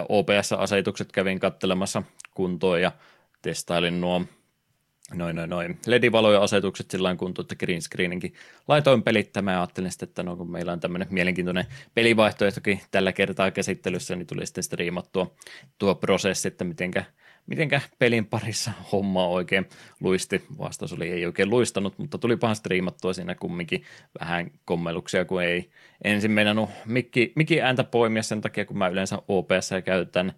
[0.09, 2.03] OPS-asetukset kävin kattelemassa
[2.35, 2.93] kuntoon ja
[3.43, 4.25] testailin nuo
[5.15, 5.79] Noin, noin, noin.
[5.87, 8.35] LED-valojen asetukset sillä kun tuotte green screeninkin
[8.69, 13.51] laitoin pelittämään ja ajattelin sitten, että no kun meillä on tämmöinen mielenkiintoinen pelivaihtoehtokin tällä kertaa
[13.51, 15.35] käsittelyssä, niin tuli sitten striimattua
[15.79, 17.05] tuo prosessi, että mitenkä,
[17.51, 19.69] mitenkä pelin parissa homma oikein
[20.01, 20.45] luisti.
[20.59, 23.85] Vastaus oli ei oikein luistanut, mutta tuli pahan striimattua siinä kumminkin
[24.21, 25.71] vähän kommelluksia, kun ei
[26.05, 30.33] ensin meinannut mikki, mikki ääntä poimia sen takia, kun mä yleensä OPS käytän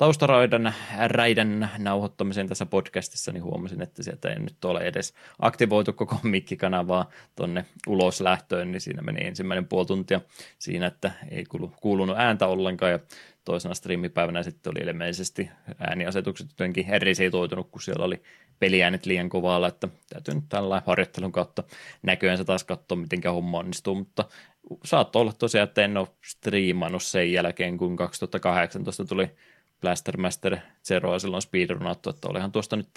[0.00, 0.74] taustaraidan
[1.06, 7.10] räidän nauhoittamisen tässä podcastissa, niin huomasin, että sieltä ei nyt ole edes aktivoitu koko mikkikanavaa
[7.36, 10.20] tonne ulos lähtöön, niin siinä meni ensimmäinen puoli tuntia
[10.58, 11.44] siinä, että ei
[11.80, 12.98] kuulunut ääntä ollenkaan ja
[13.44, 18.22] toisena striimipäivänä sitten oli ilmeisesti ääniasetukset jotenkin risitoitunut, kun siellä oli
[18.58, 21.64] peliäänet liian kovalla, että täytyy nyt tällä harjoittelun kautta
[22.02, 24.24] näköjään se taas katsoa, miten homma onnistuu, mutta
[24.84, 29.30] saattoi olla tosiaan, että en ole striimannut sen jälkeen, kun 2018 tuli
[29.80, 32.88] Blaster Master Zeroa silloin speedrunattu, että olihan tuosta nyt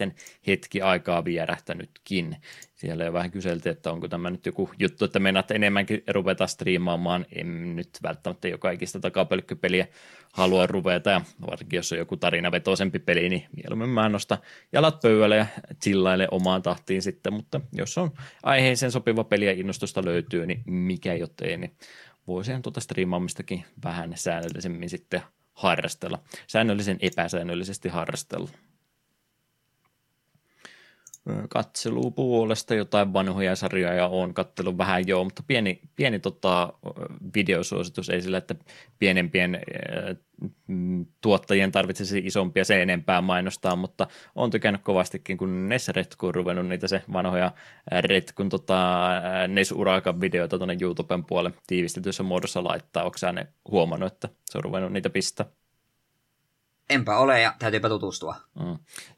[0.47, 2.37] hetki aikaa vierähtänytkin.
[2.75, 7.25] Siellä jo vähän kyseltiin, että onko tämä nyt joku juttu, että meinaat enemmänkin ruveta striimaamaan.
[7.35, 9.87] En nyt välttämättä joka ikistä takapölkkypeliä
[10.33, 14.37] halua ruveta, ja varsinkin jos on joku tarinavetoisempi peli, niin mieluummin mä nostan
[14.71, 15.45] jalat pöydälle ja
[15.83, 18.11] chillaile omaan tahtiin sitten, mutta jos on
[18.43, 21.77] aiheeseen sopiva peli ja innostusta löytyy, niin mikä jottei, niin
[22.27, 25.21] voisin tuota striimaamistakin vähän säännöllisemmin sitten
[25.53, 26.19] harrastella.
[26.47, 28.49] Säännöllisen epäsäännöllisesti harrastella.
[31.49, 36.73] Katselu puolesta jotain vanhoja sarjoja on kattellut vähän joo, mutta pieni, pieni tota,
[37.35, 38.55] videosuositus ei sillä, että
[38.99, 40.17] pienempien äh,
[41.21, 46.67] tuottajien tarvitsisi isompia se enempää mainostaa, mutta on tykännyt kovastikin, kun Ness Retku on ruvennut
[46.67, 47.51] niitä se vanhoja
[47.99, 49.09] Retkun tota,
[49.47, 53.03] Ness Urakan videoita tuonne YouTuben puolelle tiivistetyssä muodossa laittaa.
[53.03, 55.45] Onko ne huomannut, että se on ruvennut niitä pistää?
[56.89, 58.35] Enpä ole ja täytyypä tutustua.
[58.59, 58.77] Mm.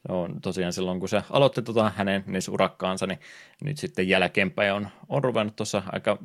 [0.09, 3.19] On tosiaan silloin, kun se aloitti tuota hänen niissä urakkaansa, niin
[3.63, 6.17] nyt sitten jälkeenpäin on, on ruvennut tuossa aika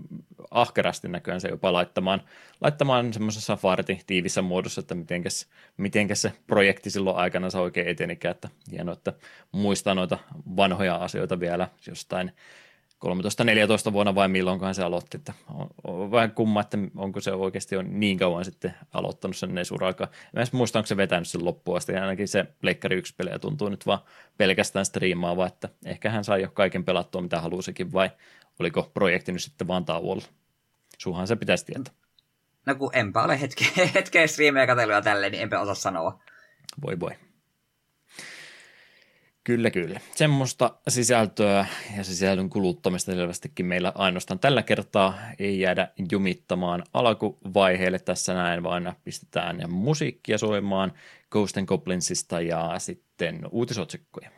[0.51, 2.23] ahkerasti näköjään se jopa laittamaan,
[2.61, 8.35] laittamaan semmoisessa farti tiivissä muodossa, että mitenkäs, mitenkäs se projekti silloin aikana se oikein etenikään,
[8.35, 9.13] että hienoa, että
[9.53, 10.19] muistaa noita
[10.57, 12.33] vanhoja asioita vielä jostain
[13.89, 17.77] 13-14 vuonna vai milloinkaan se aloitti, että on, on vähän kumma, että onko se oikeasti
[17.77, 20.07] on niin kauan sitten aloittanut sen urakaa.
[20.33, 23.69] Mä en muista, onko se vetänyt sen loppuun asti, ainakin se Pleikkari 1 pelejä tuntuu
[23.69, 23.99] nyt vaan
[24.37, 28.11] pelkästään striimaava, että ehkä hän sai jo kaiken pelattua, mitä halusikin, vai
[28.59, 30.25] oliko projekti nyt sitten vaan tauolla?
[30.99, 31.95] Suhan se pitäisi tietää.
[32.67, 36.21] No kun enpä ole hetkeä, hetkeä striimejä katselua tälleen, niin enpä osaa sanoa.
[36.83, 37.30] Voi voi.
[39.45, 40.01] Kyllä, kyllä.
[40.15, 48.35] Semmoista sisältöä ja sisällön kuluttamista selvästikin meillä ainoastaan tällä kertaa ei jäädä jumittamaan alkuvaiheelle tässä
[48.35, 50.93] näin, vaan pistetään musiikkia soimaan
[51.31, 54.31] Ghost Goblinsista ja sitten uutisotsikkoja.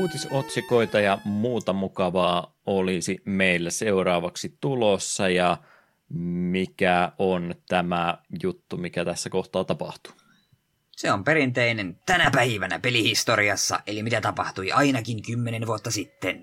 [0.00, 5.56] Uutisotsikoita ja muuta mukavaa olisi meillä seuraavaksi tulossa ja
[6.50, 10.12] mikä on tämä juttu, mikä tässä kohtaa tapahtuu?
[10.90, 16.36] Se on perinteinen tänä päivänä pelihistoriassa, eli mitä tapahtui ainakin kymmenen vuotta sitten.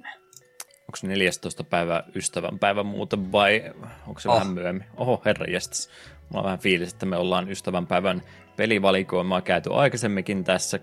[0.82, 1.64] onko 14.
[1.64, 3.74] päivä ystävänpäivä muuten vai
[4.08, 4.36] onko se oh.
[4.36, 4.86] vähän myöhemmin?
[4.98, 5.90] Oho, herra jestas.
[6.30, 8.22] Mulla on vähän fiilis, että me ollaan ystävänpäivän
[8.56, 10.80] pelivalikoimaa käyty aikaisemminkin tässä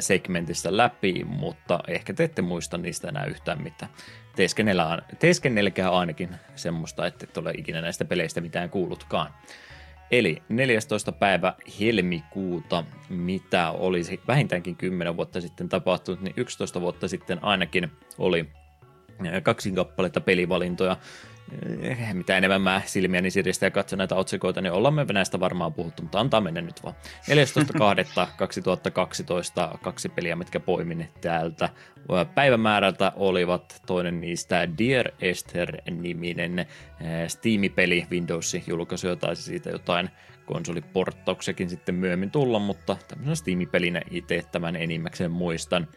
[0.00, 3.92] segmentissä läpi, mutta ehkä te ette muista niistä enää yhtään mitään.
[5.18, 9.34] Teeskennelkää ainakin semmoista, että et ole ikinä näistä peleistä mitään kuullutkaan.
[10.10, 11.12] Eli 14.
[11.12, 18.48] päivä helmikuuta, mitä olisi vähintäänkin 10 vuotta sitten tapahtunut, niin 11 vuotta sitten ainakin oli
[19.42, 20.96] kaksi kappaletta pelivalintoja.
[21.82, 25.72] Eh, mitä enemmän mä silmiäni siristä ja katson näitä otsikoita, niin ollaan me Venäjästä varmaan
[25.72, 26.94] puhuttu, mutta antaa mennä nyt vaan.
[29.72, 31.68] 14.2.2012 kaksi peliä, mitkä poimin täältä.
[32.34, 36.66] Päivämäärältä olivat toinen niistä Dear Esther-niminen eh,
[37.28, 40.10] Steam-peli Windowsin julkaisu, taisi siitä jotain
[40.46, 45.88] konsoliporttauksekin sitten myöhemmin tulla, mutta tämmöisen Steam-pelinä itse tämän enimmäkseen muistan–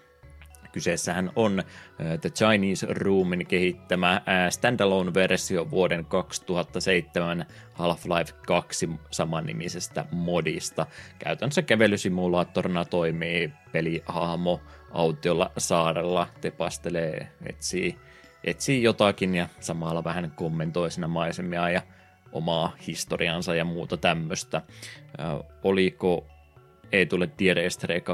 [0.77, 1.63] Kyseessähän on
[2.21, 10.85] The Chinese Roomin kehittämä standalone-versio vuoden 2007 Half-Life 2 samannimisestä modista.
[11.19, 14.61] Käytännössä kävelysimulaattorina toimii pelihahmo
[14.91, 17.97] autiolla saarella, tepastelee, etsii,
[18.43, 21.81] etsii jotakin ja samalla vähän kommentoi siinä maisemia ja
[22.31, 24.61] omaa historiansa ja muuta tämmöistä.
[25.63, 26.27] Oliko
[26.91, 27.61] ei tule tiedä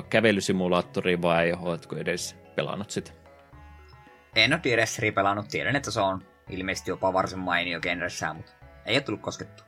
[0.09, 3.11] kävelysimulaattori vai oletko edes pelannut sitä?
[4.35, 5.47] En ole Direstri pelannut.
[5.47, 8.51] Tiedän, että se on ilmeisesti jopa varsin mainio genressään, mutta
[8.85, 9.63] ei ole tullut koskettu.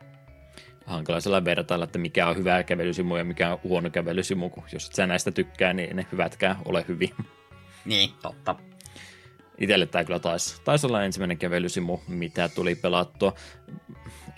[0.86, 4.88] Hankala sellainen vertailla, että mikä on hyvä kävelysimu ja mikä on huono kävelysimu, kun jos
[4.88, 7.16] et sä näistä tykkää, niin ne hyvätkään ole hyviä.
[7.86, 8.56] Niin, totta.
[9.58, 13.34] Itelle tämä kyllä taisi, taisi olla ensimmäinen kävelysimu, mitä tuli pelattua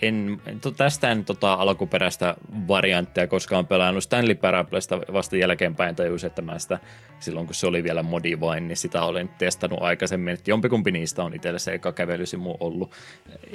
[0.02, 2.34] en, to, tästä en tota, alkuperäistä
[2.68, 4.04] varianttia koskaan pelannut.
[4.04, 6.78] Stanley Parablesta vasta jälkeenpäin tajusin, että mä sitä
[7.20, 10.34] silloin kun se oli vielä modi vain, niin sitä olen testannut aikaisemmin.
[10.34, 12.92] Että jompikumpi niistä on itselle se eka kävelysimu ollut.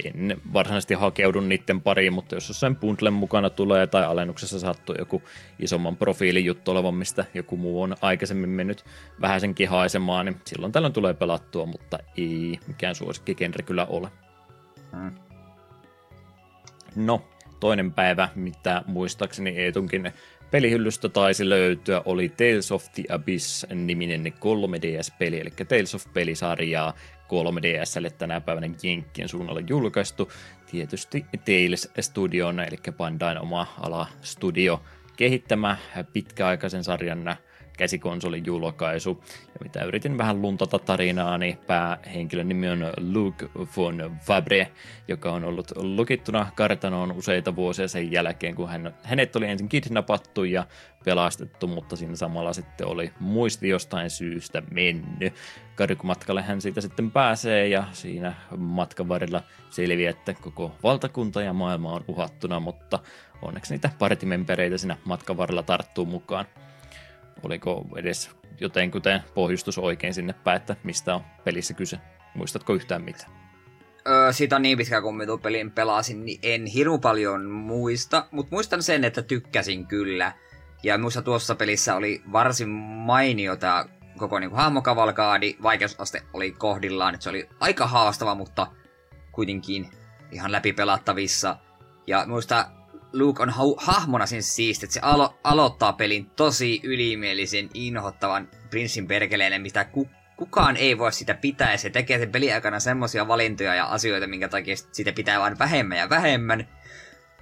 [0.06, 5.22] En varsinaisesti hakeudu niiden pariin, mutta jos jossain bundlen mukana tulee tai alennuksessa sattuu joku
[5.60, 8.86] isomman profiilin juttu olevan, mistä joku muu on aikaisemmin mennyt
[9.22, 14.10] vähän sen kihaisemaan, niin silloin tällöin tulee pelattua, mutta ei mikään suosikkikenre kyllä ole.
[14.92, 15.23] Hmm.
[16.96, 17.26] No,
[17.60, 20.12] toinen päivä, mitä muistaakseni Eetunkin
[20.52, 26.94] pelihyllystä taisi löytyä, oli Tales of the Abyss-niminen 3DS-peli, eli Tales of-pelisarjaa
[27.28, 30.32] 3DSlle tänä päivänä Jenkkien suunnalla julkaistu.
[30.72, 34.82] Tietysti Tales Studion, eli Bandain oma ala studio,
[35.18, 35.78] kehittämä
[36.14, 37.36] pitkäaikaisen sarjan
[37.78, 39.24] käsikonsolin julkaisu.
[39.48, 44.72] Ja mitä yritin vähän luntata tarinaa, niin päähenkilön nimi on Luke von Fabre,
[45.08, 50.44] joka on ollut lukittuna kartanoon useita vuosia sen jälkeen, kun hän, hänet oli ensin kidnappattu
[50.44, 50.68] ja
[51.06, 55.34] pelastettu, mutta siinä samalla sitten oli muisti jostain syystä mennyt.
[55.76, 61.94] Karikumatkalle hän siitä sitten pääsee ja siinä matkan varrella selviää, että koko valtakunta ja maailma
[61.94, 63.00] on uhattuna, mutta
[63.42, 66.46] onneksi niitä partimempereitä siinä matkan varrella tarttuu mukaan
[67.44, 72.00] oliko edes jotenkuten pohjustus oikein sinne päin, että mistä on pelissä kyse?
[72.36, 73.26] Muistatko yhtään mitä?
[74.08, 78.56] Öö, siitä on niin pitkä, kun me pelin pelasin, niin en hirmu paljon muista, mutta
[78.56, 80.32] muistan sen, että tykkäsin kyllä.
[80.84, 87.24] Ja muista tuossa pelissä oli varsin mainiota koko niin kuin, hahmokavalkaadi, vaikeusaste oli kohdillaan, että
[87.24, 88.68] se oli aika haastava, mutta
[89.32, 89.90] kuitenkin
[90.32, 91.58] ihan läpi pelattavissa.
[92.08, 92.72] Ja muista
[93.14, 99.08] Luke on ha- hahmona siinä siisti, että se alo- aloittaa pelin tosi ylimielisen, inhottavan prinssin
[99.08, 103.76] perkeleen, mitä ku- kukaan ei voi sitä pitää, ja se tekee sen peliaikana semmosia valintoja
[103.76, 106.68] ja asioita, minkä takia sitä pitää vain vähemmän ja vähemmän,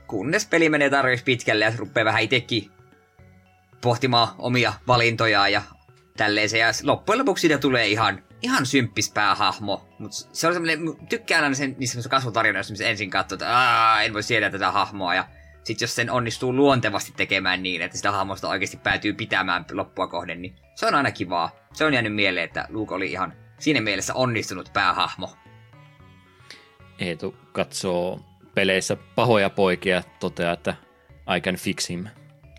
[0.07, 2.71] kunnes peli menee tarpeeksi pitkälle ja rupeaa vähän itsekin
[3.81, 5.61] pohtimaan omia valintoja ja
[6.17, 10.79] tälleen se, ja loppujen lopuksi siitä tulee ihan, ihan symppis päähahmo, mutta se on semmoinen,
[11.09, 15.25] tykkään aina sen, niissä kasvutarinoissa, missä ensin katsoo, että en voi siedä tätä hahmoa, ja
[15.63, 20.41] sitten jos sen onnistuu luontevasti tekemään niin, että sitä hahmosta oikeasti päätyy pitämään loppua kohden,
[20.41, 21.51] niin se on aina kivaa.
[21.73, 25.35] Se on jäänyt mieleen, että Luke oli ihan siinä mielessä onnistunut päähahmo.
[26.99, 28.19] Eetu katsoo
[28.53, 30.75] peleissä pahoja poikia toteaa, että
[31.37, 32.07] I can fix him.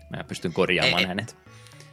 [0.09, 1.37] Mä pystyn korjaamaan ei, hänet.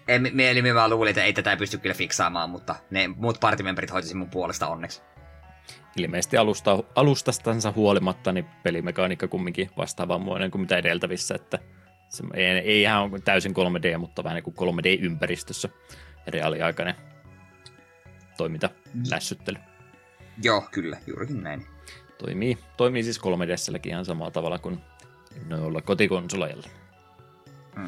[0.09, 4.14] Ei, eli mä luulin, että ei tätä pysty kyllä fiksaamaan, mutta ne muut partimemberit hoitisi
[4.14, 5.03] mun puolesta onneksi
[5.96, 11.59] ilmeisesti alusta, alustastansa huolimatta niin pelimekaniikka kumminkin vastaavanmoinen kuin mitä edeltävissä, että
[12.09, 15.68] se ei, ei ihan täysin 3D, mutta vähän niin kuin 3D-ympäristössä
[16.26, 16.94] reaaliaikainen
[18.37, 18.70] toiminta,
[19.11, 19.59] lässyttely.
[20.42, 21.66] Joo, kyllä, juurikin näin.
[22.18, 23.55] Toimii, toimii siis 3 d
[23.87, 24.81] ihan samalla tavalla kuin
[25.48, 26.68] noilla kotikonsoleilla.
[27.74, 27.87] Hmm.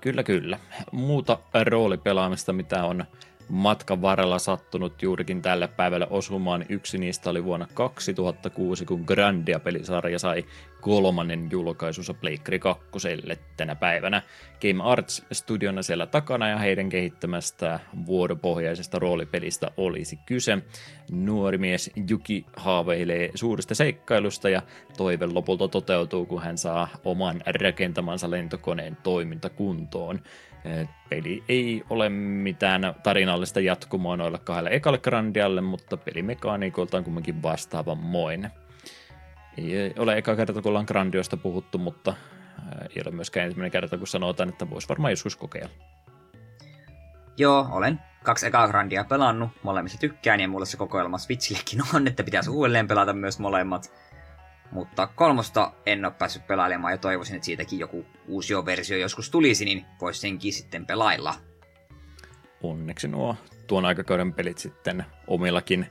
[0.00, 0.58] Kyllä, kyllä.
[0.92, 3.04] Muuta roolipelaamista, mitä on
[3.48, 6.64] matkan varrella sattunut juurikin tälle päivälle osumaan.
[6.68, 10.44] Yksi niistä oli vuonna 2006, kun Grandia-pelisarja sai
[10.80, 12.84] kolmannen julkaisunsa Pleikkari 2
[13.56, 14.22] tänä päivänä.
[14.60, 20.58] Game Arts studiona siellä takana ja heidän kehittämästä vuoropohjaisesta roolipelistä olisi kyse.
[21.10, 24.62] Nuori mies Juki haaveilee suurista seikkailusta ja
[24.96, 30.20] toive lopulta toteutuu, kun hän saa oman rakentamansa lentokoneen toimintakuntoon.
[31.10, 38.50] Peli ei ole mitään tarinallista jatkumoa noille kahdelle ekalle Grandialle, mutta pelimekaniikolta on kumminkin vastaavanmoinen.
[39.58, 42.14] Ei ole eka kerta, kun ollaan Grandiosta puhuttu, mutta
[42.80, 45.74] ei ole myöskään ensimmäinen kerta, kun sanotaan, että voisi varmaan joskus kokeilla.
[47.36, 52.24] Joo, olen kaksi ekaa Grandia pelannut, molemmista tykkään ja mulla se kokoelma Switchillekin on, että
[52.24, 53.92] pitäisi uudelleen pelata myös molemmat.
[54.70, 59.64] Mutta kolmosta en ole päässyt pelailemaan ja toivoisin, että siitäkin joku uusi versio joskus tulisi,
[59.64, 61.34] niin voisi senkin sitten pelailla.
[62.62, 65.86] Onneksi nuo tuon aikakauden pelit sitten omillakin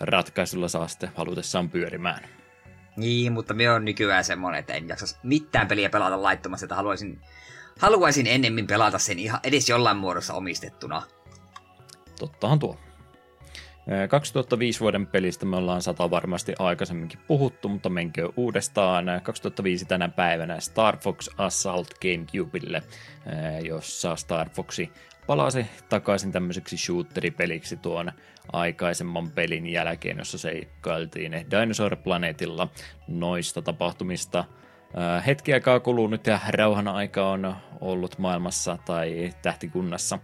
[0.00, 2.28] ratkaisulla saa sitten halutessaan pyörimään.
[2.96, 7.20] Niin, mutta me on nykyään semmonen, että en jaksa mitään peliä pelata laittomasti, että haluaisin,
[7.78, 11.02] haluaisin ennemmin pelata sen ihan edes jollain muodossa omistettuna.
[12.18, 12.78] Tottahan tuo.
[14.08, 20.60] 2005 vuoden pelistä me ollaan sata varmasti aikaisemminkin puhuttu, mutta menkö uudestaan 2005 tänä päivänä
[20.60, 22.82] Star Fox Assault Gamecubelle,
[23.62, 24.90] jossa Star Foxi
[25.26, 28.12] palasi takaisin tämmöiseksi shooteripeliksi tuon
[28.52, 32.68] aikaisemman pelin jälkeen, jossa seikkailtiin Dinosaur-planeetilla
[33.08, 34.44] noista tapahtumista.
[35.26, 40.18] Hetki aikaa kulunut ja rauhan aika on ollut maailmassa tai tähtikunnassa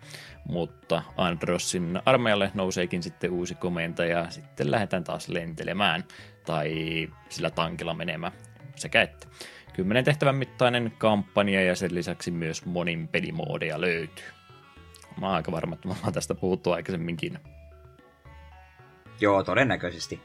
[0.48, 6.04] mutta Androsin armeijalle nouseekin sitten uusi komentaja ja sitten lähdetään taas lentelemään
[6.46, 6.72] tai
[7.28, 8.32] sillä tankilla menemään
[8.76, 9.26] sekä että.
[9.72, 14.24] Kymmenen tehtävän mittainen kampanja ja sen lisäksi myös monin pelimoodeja löytyy.
[15.20, 17.38] Mä oon aika varma, että mä oon tästä puhuttu aikaisemminkin.
[19.20, 20.20] Joo, todennäköisesti.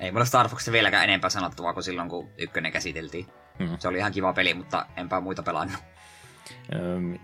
[0.00, 3.26] Ei mulla Star Foxista vieläkään enempää sanottavaa kuin silloin, kun ykkönen käsiteltiin.
[3.58, 3.76] Mm-hmm.
[3.78, 5.80] Se oli ihan kiva peli, mutta enpä muita pelannut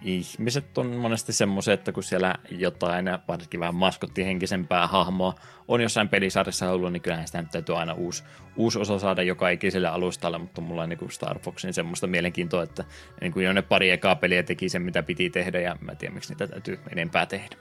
[0.02, 5.34] ihmiset on monesti semmoisia, että kun siellä jotain, varsinkin vähän maskottihenkisempää hahmoa
[5.68, 8.24] on jossain pelisarjassa ollut, niin kyllähän sitä täytyy aina uusi,
[8.56, 12.84] uusi osa saada joka ikiselle alustalle, mutta mulla on niin Star Foxin semmoista mielenkiintoa, että
[13.20, 16.14] niin kuin jo ne pari ekaa peliä teki sen, mitä piti tehdä, ja mä tiedän,
[16.14, 17.56] miksi niitä täytyy enempää tehdä.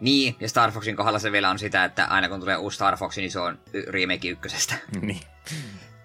[0.00, 2.96] Niin, ja Star Foxin kohdalla se vielä on sitä, että aina kun tulee uusi Star
[2.96, 4.74] Fox, niin se on remake ykkösestä.
[5.00, 5.20] niin,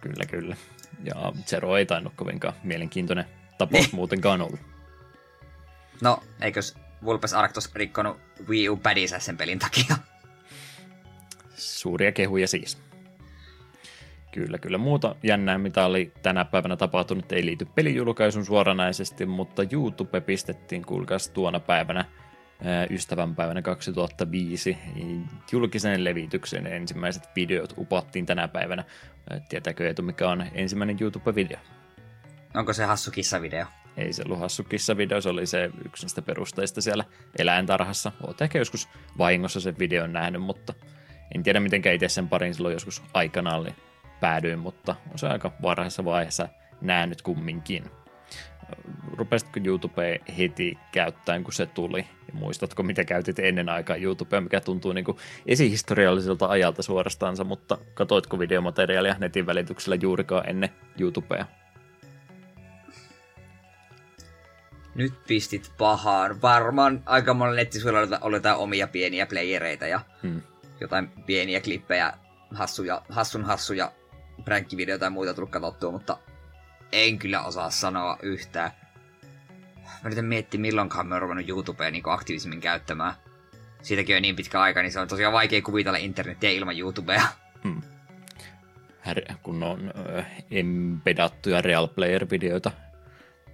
[0.02, 0.56] kyllä, kyllä.
[1.04, 3.26] Ja Zero ei tainnut kovinkaan mielenkiintoinen
[3.58, 3.96] tapaus niin.
[3.96, 4.60] muutenkaan ollut.
[6.02, 9.96] No, eikös Vulpes Arctos rikkonut Wii U pädinsä sen pelin takia?
[11.56, 12.78] Suuria kehuja siis.
[14.32, 14.78] Kyllä, kyllä.
[14.78, 21.30] Muuta jännää, mitä oli tänä päivänä tapahtunut, ei liity pelijulkaisun suoranaisesti, mutta YouTube pistettiin, kuulkaas
[21.30, 22.06] tuona päivänä,
[22.90, 24.78] ystävänpäivänä 2005,
[25.52, 28.84] julkisen levityksen ensimmäiset videot upattiin tänä päivänä.
[29.50, 31.60] Tietääkö Eetu, mikä on ensimmäinen YouTube-video?
[32.56, 33.66] Onko se hassu kissavideo?
[33.98, 37.06] Ei se ollut hassu kissavideo, se oli se yksi niistä perusteista siellä
[37.40, 38.12] eläintarhassa.
[38.28, 40.74] Olet ehkä joskus vahingossa sen videon nähnyt, mutta
[41.36, 43.70] en tiedä miten itse sen parin silloin joskus aikana oli
[44.20, 46.50] päädyin, mutta on se aika varhaisessa vaiheessa
[46.82, 47.84] nähnyt kumminkin.
[49.18, 52.00] Rupesitko YouTube heti käyttäen, kun se tuli?
[52.28, 57.78] Ja muistatko, mitä käytit ennen aikaa YouTubea, mikä tuntuu niin kuin esihistorialliselta ajalta suorastaansa, mutta
[57.94, 61.46] katoitko videomateriaalia netin välityksellä juurikaan ennen YouTubea?
[64.96, 66.42] Nyt pistit pahaan.
[66.42, 70.42] Varmaan aika monella nettisivuilla oli jotain omia pieniä playereita ja hmm.
[70.80, 72.14] jotain pieniä klippejä,
[72.52, 73.92] hassuja, hassun hassuja
[74.46, 76.18] pränkkivideoita ja muita tullut katsottua, mutta
[76.94, 78.72] en kyllä osaa sanoa yhtään.
[79.84, 83.14] Mä yritän miettiä, milloinkaan mä oon ruvennut YouTubea niin aktiivisemmin käyttämään.
[83.82, 87.24] Siitäkin on niin pitkä aika, niin se on tosiaan vaikea kuvitella internetiä ilman YouTubea.
[87.64, 87.82] Hmm.
[89.44, 92.72] Kun on äh, embedattuja real player-videoita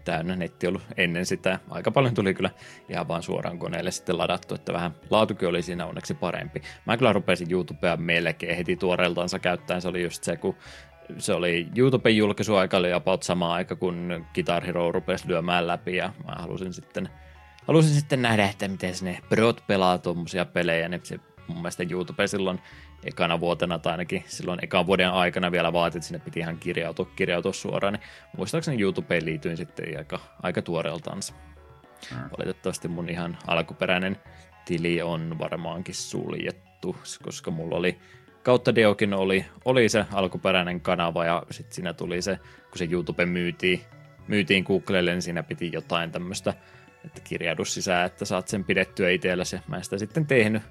[0.05, 1.59] täynnä netti ollut ennen sitä.
[1.69, 2.49] Aika paljon tuli kyllä
[2.89, 6.61] ihan vaan suoraan koneelle sitten ladattu, että vähän laatukin oli siinä onneksi parempi.
[6.85, 9.81] Mä kyllä rupesin YouTubea melkein heti tuoreeltaansa käyttäen.
[9.81, 10.55] Se oli just se, kun
[11.17, 16.13] se oli YouTuben julkaisuaika oli about sama aika, kun Guitar Hero rupesi lyömään läpi ja
[16.27, 17.09] mä halusin sitten,
[17.67, 22.27] halusin sitten nähdä, että miten ne prot pelaa tuommoisia pelejä, niin se mun mielestä YouTube
[22.27, 22.59] silloin
[23.03, 27.07] ekana vuotena tai ainakin silloin ekan vuoden aikana vielä vaatit, että sinne piti ihan kirjautua,
[27.15, 28.03] kirjautua suoraan, niin
[28.37, 31.33] muistaakseni YouTubeen liityin sitten aika, aika tuoreeltaansa.
[32.09, 32.29] Hmm.
[32.37, 34.17] Valitettavasti mun ihan alkuperäinen
[34.65, 37.99] tili on varmaankin suljettu, koska mulla oli
[38.43, 43.25] kautta Deokin oli, oli se alkuperäinen kanava ja sitten siinä tuli se, kun se YouTube
[43.25, 43.81] myytiin,
[44.27, 46.53] myytiin Googlelle, niin siinä piti jotain tämmöistä
[47.05, 49.59] että kirjaudu sisään, että saat sen pidettyä itsellesi.
[49.67, 50.63] Mä en sitä sitten tehnyt,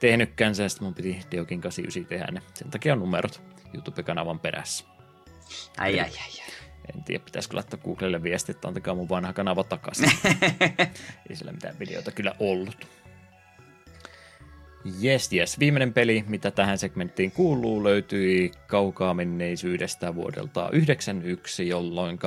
[0.00, 2.42] tehnytkään sen, sitten mun piti Diokin 89 tehdä ne.
[2.54, 3.42] Sen takia on numerot
[3.74, 4.84] YouTube-kanavan perässä.
[5.78, 6.50] Ai, ai, ai, ai.
[6.94, 10.10] En tiedä, pitäisikö laittaa Googlelle viesti, että antakaa mun vanha kanava takaisin.
[11.30, 12.86] Ei sillä mitään videota kyllä ollut.
[15.04, 15.58] Yes, yes.
[15.58, 22.18] Viimeinen peli, mitä tähän segmenttiin kuuluu, löytyi kaukaa menneisyydestä vuodelta 91, jolloin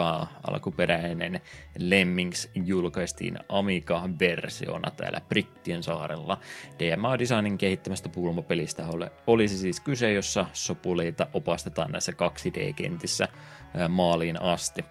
[0.51, 1.41] alkuperäinen
[1.77, 6.37] Lemmings julkaistiin Amiga-versiona täällä Brittien saarella.
[6.79, 8.83] DMA Designin kehittämästä pulmopelistä
[9.27, 13.27] olisi siis kyse, jossa sopuleita opastetaan näissä 2D-kentissä
[13.89, 14.85] maaliin asti.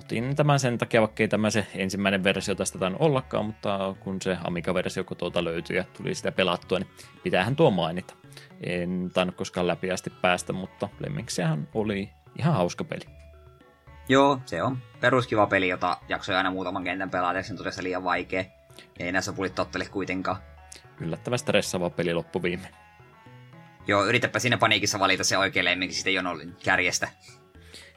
[0.00, 4.22] Otin tämän sen takia, vaikka ei tämä se ensimmäinen versio tästä tainnut ollakaan, mutta kun
[4.22, 6.90] se Amiga-versio tuolta löytyi ja tuli sitä pelattua, niin
[7.22, 8.14] pitäähän tuo mainita.
[8.60, 13.04] En tainnut koskaan läpi asti päästä, mutta Lemmiksiähän oli ihan hauska peli.
[14.08, 18.44] Joo, se on peruskiva peli, jota jaksoi aina muutaman kentän pelata, sen todella liian vaikea.
[18.98, 20.36] Ei näissä pulit tottele kuitenkaan.
[21.00, 22.68] Yllättävän stressaava peli loppuviime.
[23.86, 27.08] Joo, yritäpä siinä paniikissa valita se oikein lemmiksi, sitten jono kärjestä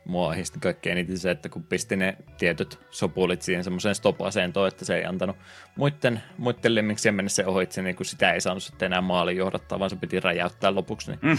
[0.05, 4.85] mua ahisti kaikkein eniten se, että kun pisti ne tietyt sopulit siihen semmoiseen stop-asentoon, että
[4.85, 5.37] se ei antanut
[5.75, 9.79] muiden, muiden lemmiksien mennä se ohitse, niin kun sitä ei saanut sitten enää maaliin johdattaa,
[9.79, 11.37] vaan se piti räjäyttää lopuksi, niin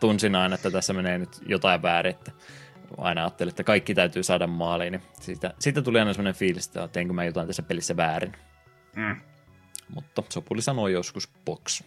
[0.00, 2.32] tunsin aina, että tässä menee nyt jotain väärin, että
[2.98, 6.88] aina ajattelin, että kaikki täytyy saada maaliin, niin siitä, siitä tuli aina semmoinen fiilis, että
[6.88, 8.32] teinkö mä jotain tässä pelissä väärin.
[8.96, 9.16] Mm.
[9.94, 11.82] Mutta Sopuli sanoi joskus box.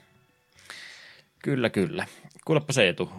[1.43, 2.05] Kyllä, kyllä.
[2.45, 3.09] Kuulepa se etu.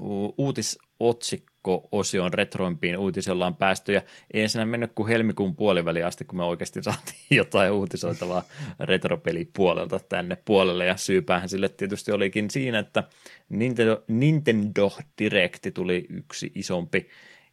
[1.66, 4.02] Uutisotsikko-osion retroimpiin uutisella on päästy ja
[4.34, 8.42] ei ensin mennyt kuin helmikuun puoliväli asti, kun me oikeasti saatiin jotain uutisoitavaa
[8.80, 13.04] retropelipuolelta tänne puolelle ja syypäähän sille tietysti olikin siinä, että
[13.48, 17.08] Nintendo, Nintendo Directi tuli yksi isompi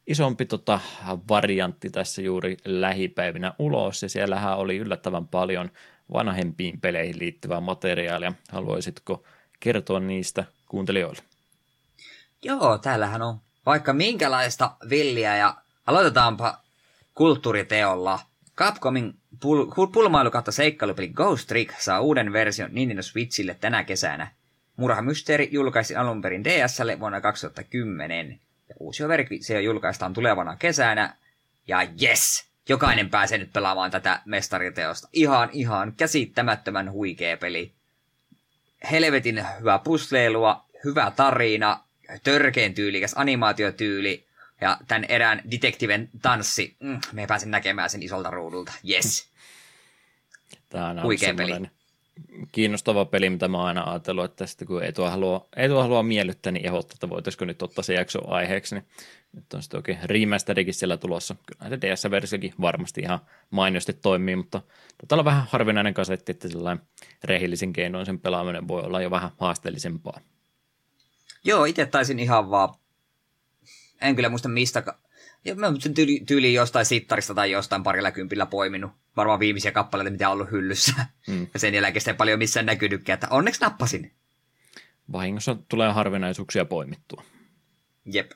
[0.08, 0.80] isompi tota,
[1.30, 5.72] variantti tässä juuri lähipäivinä ulos, ja siellähän oli yllättävän paljon
[6.14, 8.34] vanhempiin peleihin liittyvää materiaalia.
[8.52, 9.24] Haluaisitko
[9.60, 11.22] kertoa niistä kuuntelijoille?
[12.44, 15.56] Joo, täällähän on vaikka minkälaista villiä ja
[15.88, 16.62] aloitetaanpa
[17.14, 18.20] kulttuuriteolla.
[18.56, 19.14] Capcomin
[19.46, 24.32] pul- pulmailu kautta seikkailupeli Ghost Trick saa uuden version Nintendo Switchille tänä kesänä.
[24.76, 28.40] Murha Mysteeri julkaisi alun perin DSlle vuonna 2010.
[28.70, 31.16] Ja uusi versio julkaistaan tulevana kesänä.
[31.68, 32.48] Ja yes!
[32.70, 35.08] Jokainen pääsee nyt pelaamaan tätä mestariteosta.
[35.14, 37.72] Ihan, ihan käsittämättömän huikea peli.
[38.92, 41.87] Helvetin hyvä pusleilua, hyvä tarina,
[42.24, 44.28] törkeen tyylikäs animaatiotyyli
[44.62, 46.76] ja tämän erään detektiven tanssi.
[46.80, 48.74] Mm, me pääsin näkemään sen isolta ruudulta.
[48.90, 49.30] Yes.
[50.70, 51.54] Tämä on Huikea peli.
[52.52, 56.52] kiinnostava peli, mitä mä oon aina ajatellut, että sitten kun Eetu haluaa, Eetu haluaa miellyttää,
[56.52, 58.86] niin ehdottaa, että voitaisiko nyt ottaa se jakso aiheeksi, niin
[59.34, 61.36] nyt on sitten oikein remasterikin siellä tulossa.
[61.46, 64.62] Kyllä se DS-versiokin varmasti ihan mainiosti toimii, mutta
[64.98, 66.86] tota on vähän harvinainen kasetti, että sellainen
[67.24, 70.20] rehellisin keinoin sen pelaaminen voi olla jo vähän haasteellisempaa.
[71.48, 72.70] Joo, itse taisin ihan vaan,
[74.02, 74.84] en kyllä muista mistä,
[75.46, 78.92] ja mä sen tyyli, tyyli jostain sittarista tai jostain parilla kympillä poiminut.
[79.16, 81.06] Varmaan viimeisiä kappaleita, mitä on ollut hyllyssä.
[81.28, 81.48] Mm.
[81.54, 84.12] Ja sen jälkeen sitä ei paljon missään näkynytkään, että onneksi nappasin.
[85.12, 87.24] Vahingossa tulee harvinaisuuksia poimittua.
[88.06, 88.32] Jep.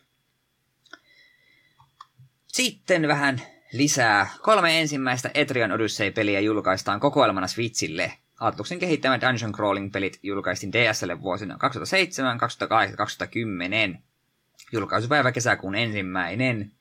[2.48, 3.42] Sitten vähän
[3.74, 4.30] lisää.
[4.42, 8.14] Kolme ensimmäistä Etrian Odyssey-peliä julkaistaan kokoelmana Switchille.
[8.42, 14.04] Atluksen kehittämät Dungeon Crawling-pelit julkaistiin DSlle vuosina 2007, 2008 2010.
[14.72, 16.72] Julkaisupäivä kesäkuun ensimmäinen.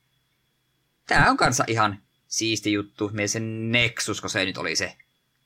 [1.06, 3.10] Tää on kanssa ihan siisti juttu.
[3.12, 4.96] Me sen Nexus, kun se nyt oli se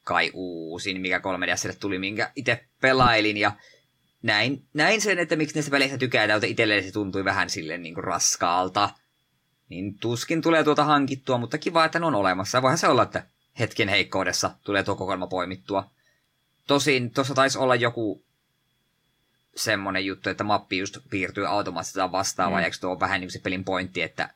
[0.04, 3.36] kai uusin, mikä 3DSlle tuli, minkä itse pelailin.
[3.36, 3.52] Ja
[4.22, 7.94] näin, näin sen, että miksi näistä väleistä tykätään, mutta itselleen se tuntui vähän silleen niin
[7.94, 8.90] kuin raskaalta.
[9.68, 12.62] Niin tuskin tulee tuota hankittua, mutta kiva, että ne on olemassa.
[12.62, 13.26] Voihan se olla, että
[13.58, 15.94] hetken heikkoudessa tulee tuo kokoelma poimittua.
[16.66, 18.24] Tosin tuossa taisi olla joku
[19.56, 22.64] semmonen juttu, että mappi just piirtyy automaattisesti tai vastaavaa, mm.
[22.64, 24.28] ja tuo on vähän niin se pelin pointti, että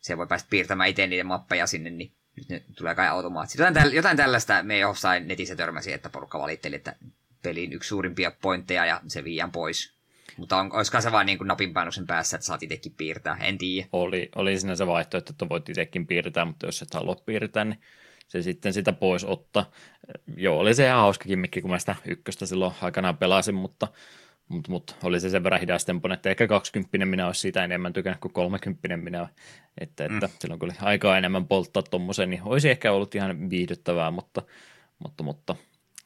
[0.00, 3.62] se voi päästä piirtämään itse niiden mappeja sinne, niin nyt ne tulee kai automaattisesti.
[3.62, 6.96] Jotain, täl- jotain tällaista me jossain netissä törmäsi, että porukka valitteli, että
[7.42, 9.92] pelin yksi suurimpia pointteja ja se viiän pois.
[10.36, 11.48] Mutta on, olisiko se vaan niin kuin
[12.06, 13.88] päässä, että saat itsekin piirtää, en tiedä.
[13.92, 17.80] Oli, oli siinä se vaihtoehto, että voit itsekin piirtää, mutta jos et halua piirtää, niin
[18.32, 19.70] se sitten sitä pois ottaa.
[20.36, 23.88] Joo, oli se ihan hauska kimmikki, kun mä sitä ykköstä silloin aikanaan pelasin, mutta,
[24.48, 28.20] mutta, mutta oli se sen verran hidastempon, että ehkä 20 minä olisi siitä enemmän tykännyt
[28.20, 29.28] kuin 30 minä.
[29.80, 30.32] Että, että mm.
[30.38, 34.42] silloin kun oli aikaa enemmän polttaa tuommoisen, niin olisi ehkä ollut ihan viihdyttävää, mutta,
[34.98, 35.56] mutta, mutta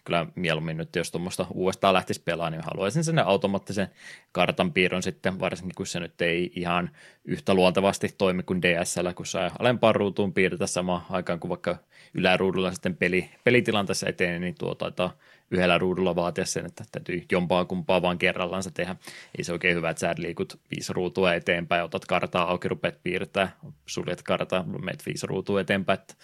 [0.07, 3.89] kyllä mieluummin nyt, jos tuommoista uudestaan lähtisi pelaamaan, niin haluaisin sen automaattisen
[4.33, 6.91] kartan piirron sitten, varsinkin kun se nyt ei ihan
[7.25, 11.77] yhtä luontevasti toimi kuin DSL, kun saa alempaan ruutuun piirretä samaan aikaan kuin vaikka
[12.15, 15.17] yläruudulla sitten peli, pelitilanteessa eteen, niin tuo taitaa
[15.51, 18.97] yhdellä ruudulla vaatia sen, että täytyy jompaa kumpaa vaan kerrallaan se tehdä.
[19.39, 23.57] Ei se oikein hyvä, että sä liikut viisi ruutua eteenpäin, otat kartaa auki, rupeat piirtää,
[23.87, 25.99] suljet kartaa, meet viisi ruutua eteenpäin.
[25.99, 26.15] Että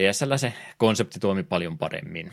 [0.00, 2.32] DSL se konsepti toimi paljon paremmin.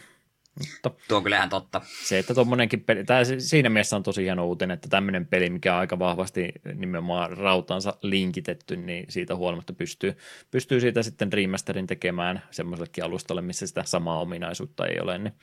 [0.60, 1.82] Mutta Tuo on kyllä ihan totta.
[2.04, 5.74] Se, että tuommoinenkin peli, tämä siinä mielessä on tosi hieno uutinen, että tämmöinen peli, mikä
[5.74, 10.18] on aika vahvasti nimenomaan rautansa linkitetty, niin siitä huolimatta pystyy,
[10.52, 15.34] pystyy siitä sitten remasterin tekemään semmoisellekin alustalle, missä sitä samaa ominaisuutta ei ole, niin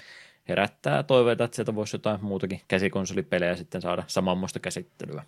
[0.49, 5.25] herättää toiveita, että sieltä voisi jotain muutakin käsikonsolipelejä sitten saada samanmoista käsittelyä.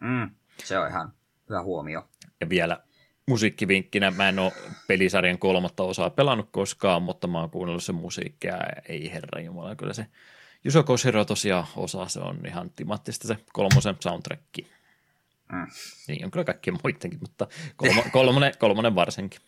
[0.00, 0.30] Mm,
[0.64, 1.12] se on ihan
[1.48, 2.08] hyvä huomio.
[2.40, 2.80] Ja vielä
[3.28, 4.52] musiikkivinkkinä, mä en ole
[4.88, 8.58] pelisarjan kolmatta osaa pelannut koskaan, mutta mä oon kuunnellut sen musiikkia,
[8.88, 10.06] ei herra jumala, kyllä se
[10.64, 14.42] Juso Koshiro tosiaan osa, se on ihan timattista se kolmosen soundtrack.
[15.52, 15.66] Mm.
[16.08, 19.40] Niin on kyllä kaikkien muidenkin, mutta kolmo, kolmonen, kolmonen varsinkin.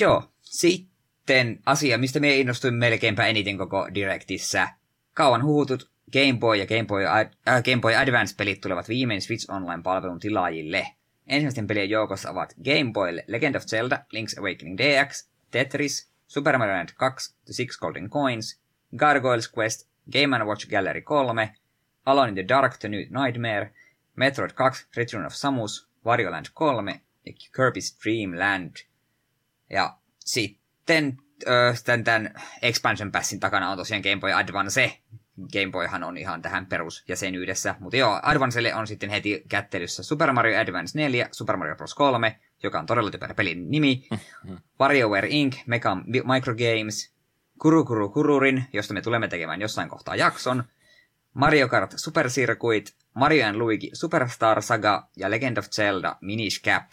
[0.00, 4.68] Joo, sitten asia, mistä me innostuin melkeinpä eniten koko Directissä.
[5.14, 10.20] Kauan huhutut Game Boy ja Game Boy, äh, Game Boy Advance-pelit tulevat viimein Switch Online-palvelun
[10.20, 10.86] tilaajille.
[11.26, 16.74] Ensimmäisten pelien joukossa ovat Game Boy Legend of Zelda, Link's Awakening DX, Tetris, Super Mario
[16.74, 18.60] Land 2, The Six Golden Coins,
[18.96, 21.52] Gargoyles Quest, Game Watch Gallery 3,
[22.06, 23.72] Alone in the Dark The New Nightmare,
[24.16, 28.76] Metroid 2 Return of Samus, Wario Land 3 ja Kirby's Dream Land.
[29.70, 31.18] Ja sitten
[31.84, 34.98] tämän, tämän Expansion Passin takana on tosiaan Game Boy Advance,
[35.52, 37.74] Game Boyhan on ihan tähän perusjäsenyydessä.
[37.80, 41.94] Mutta joo, Advancelle on sitten heti kättelyssä Super Mario Advance 4, Super Mario Bros.
[41.94, 44.08] 3, joka on todella typerä pelin nimi,
[44.80, 47.12] WarioWare Inc., Mega Microgames,
[47.58, 50.64] Kuru Kuru Kururin, josta me tulemme tekemään jossain kohtaa jakson,
[51.34, 56.92] Mario Kart Super Circuit, Mario and Luigi Superstar Saga ja Legend of Zelda Minish Cap.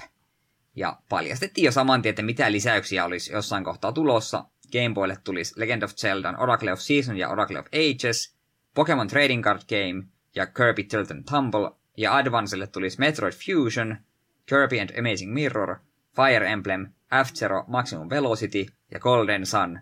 [0.76, 4.46] Ja paljastettiin jo saman tien, että mitä lisäyksiä olisi jossain kohtaa tulossa.
[4.72, 8.35] Game Boylle tulisi Legend of Zelda, Oracle of Season ja Oracle of Ages,
[8.76, 10.04] Pokemon Trading Card Game
[10.36, 13.98] ja Kirby Tilt and Tumble, ja Advancelle tulisi Metroid Fusion,
[14.46, 15.76] Kirby and Amazing Mirror,
[16.16, 16.88] Fire Emblem,
[17.26, 19.80] F-Zero Maximum Velocity ja Golden Sun.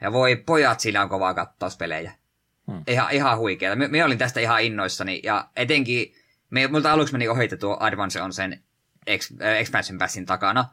[0.00, 2.12] Ja voi pojat, siinä on kovaa kattauspelejä.
[2.66, 2.82] Hmm.
[2.86, 3.76] Ihan, ihan huikeeta.
[3.76, 6.14] Minä olin tästä ihan innoissani, ja etenkin,
[6.50, 8.62] me, multa aluksi meni ohi, että tuo Advance on sen
[9.06, 10.64] ex, äh, Expansion Passin takana,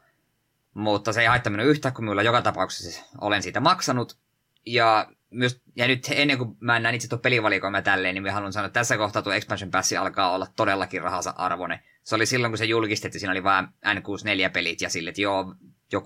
[0.73, 4.17] mutta se ei haittaa minua yhtään, kun minulla joka tapauksessa olen siitä maksanut,
[4.65, 8.53] ja myös, ja nyt ennen kuin mä näen itse tuon pelivalikoima tälleen, niin mä haluan
[8.53, 11.79] sanoa, että tässä kohtaa tuo Expansion Pass alkaa olla todellakin rahansa arvone.
[12.03, 15.55] Se oli silloin, kun se julkistettiin, siinä oli vain N64-pelit ja sille, että joo,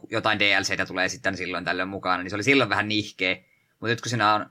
[0.10, 3.36] jotain DLCtä tulee sitten silloin tällöin mukana, niin se oli silloin vähän nihkeä.
[3.70, 4.50] Mutta nyt kun siinä on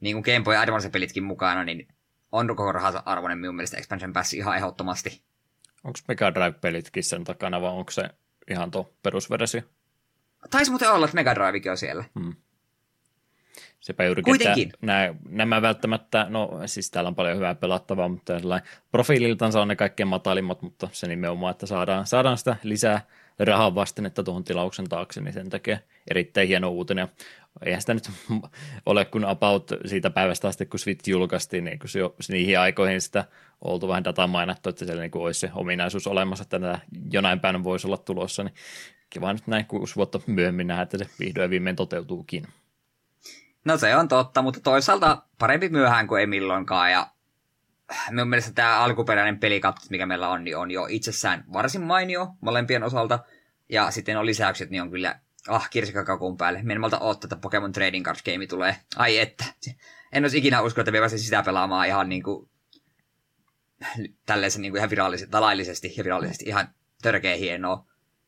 [0.00, 1.88] niin kuin Game Boy Advance-pelitkin mukana, niin
[2.32, 5.22] on koko rahansa arvoinen minun mielestä Expansion Pass ihan ehdottomasti.
[5.84, 8.10] Onko Mega Drive-pelitkin sen takana vai onko se
[8.50, 9.60] ihan tuo perusversio?
[10.50, 12.04] Taisi muuten olla, että Mega Drivekin on siellä.
[12.20, 12.34] Hmm.
[13.80, 14.68] Sepä juurikin, Kuitenkin.
[14.68, 18.32] että nämä, nämä välttämättä, no siis täällä on paljon hyvää pelattavaa, mutta
[18.92, 23.00] profiililtansa on ne kaikkein matalimmat, mutta se nimenomaan, että saadaan, saadaan sitä lisää
[23.38, 25.78] rahan vastinetta tuohon tilauksen taakse, niin sen takia
[26.10, 27.08] erittäin hieno uutinen.
[27.64, 28.10] Eihän sitä nyt
[28.86, 33.00] ole kun about siitä päivästä asti, kun Switch julkaistiin, niin kun se jo niihin aikoihin
[33.00, 33.24] sitä
[33.64, 36.78] oltu vähän dataa mainattu, että siellä niin olisi se ominaisuus olemassa, että tämä
[37.12, 38.54] jonain päivänä voisi olla tulossa, niin
[39.10, 42.44] kiva nyt näin kuusi vuotta myöhemmin nähdä, että se vihdoin viimein toteutuukin.
[43.64, 46.92] No se on totta, mutta toisaalta parempi myöhään kuin ei milloinkaan.
[46.92, 47.10] Ja
[48.10, 52.82] minun mielestä tämä alkuperäinen pelikatto, mikä meillä on, niin on jo itsessään varsin mainio molempien
[52.82, 53.18] osalta.
[53.68, 56.62] Ja sitten on lisäykset, niin on kyllä ah, kirsikakakun päälle.
[56.62, 58.76] Minä en malta odottaa, että Pokemon Trading Cards Game tulee.
[58.96, 59.44] Ai että.
[60.12, 62.50] En olisi ikinä uskonut, että me sitä pelaamaan ihan niin kuin
[64.26, 66.68] tällaisen niin kuin ihan virallisesti, laillisesti ja virallisesti ihan
[67.02, 67.86] törkeä hienoa.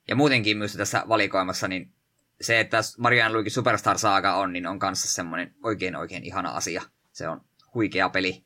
[0.08, 1.92] Ja muutenkin myös tässä valikoimassa, niin
[2.40, 6.82] se, että Mario Luigi Superstar Saga on, niin on kanssa semmoinen oikein oikein ihana asia.
[7.12, 7.40] Se on
[7.74, 8.44] huikea peli.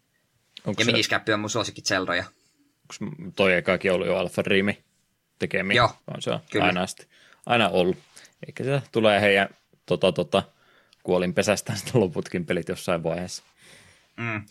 [0.65, 0.93] Onko ja se...
[0.93, 2.25] Miniscap on mun suosikit Zeldoja.
[3.03, 4.85] Onko toi ekakin ollut jo Alpha Dreami
[5.39, 5.77] tekemiä?
[5.77, 6.67] Joo, on se on kyllä.
[6.67, 7.07] aina, asti,
[7.47, 7.99] aina ollut.
[8.47, 9.49] Eikä se tulee heidän
[9.87, 10.43] tota, tota,
[11.03, 13.43] kuolinpesästään sitten loputkin pelit jossain vaiheessa.
[14.17, 14.47] Mm.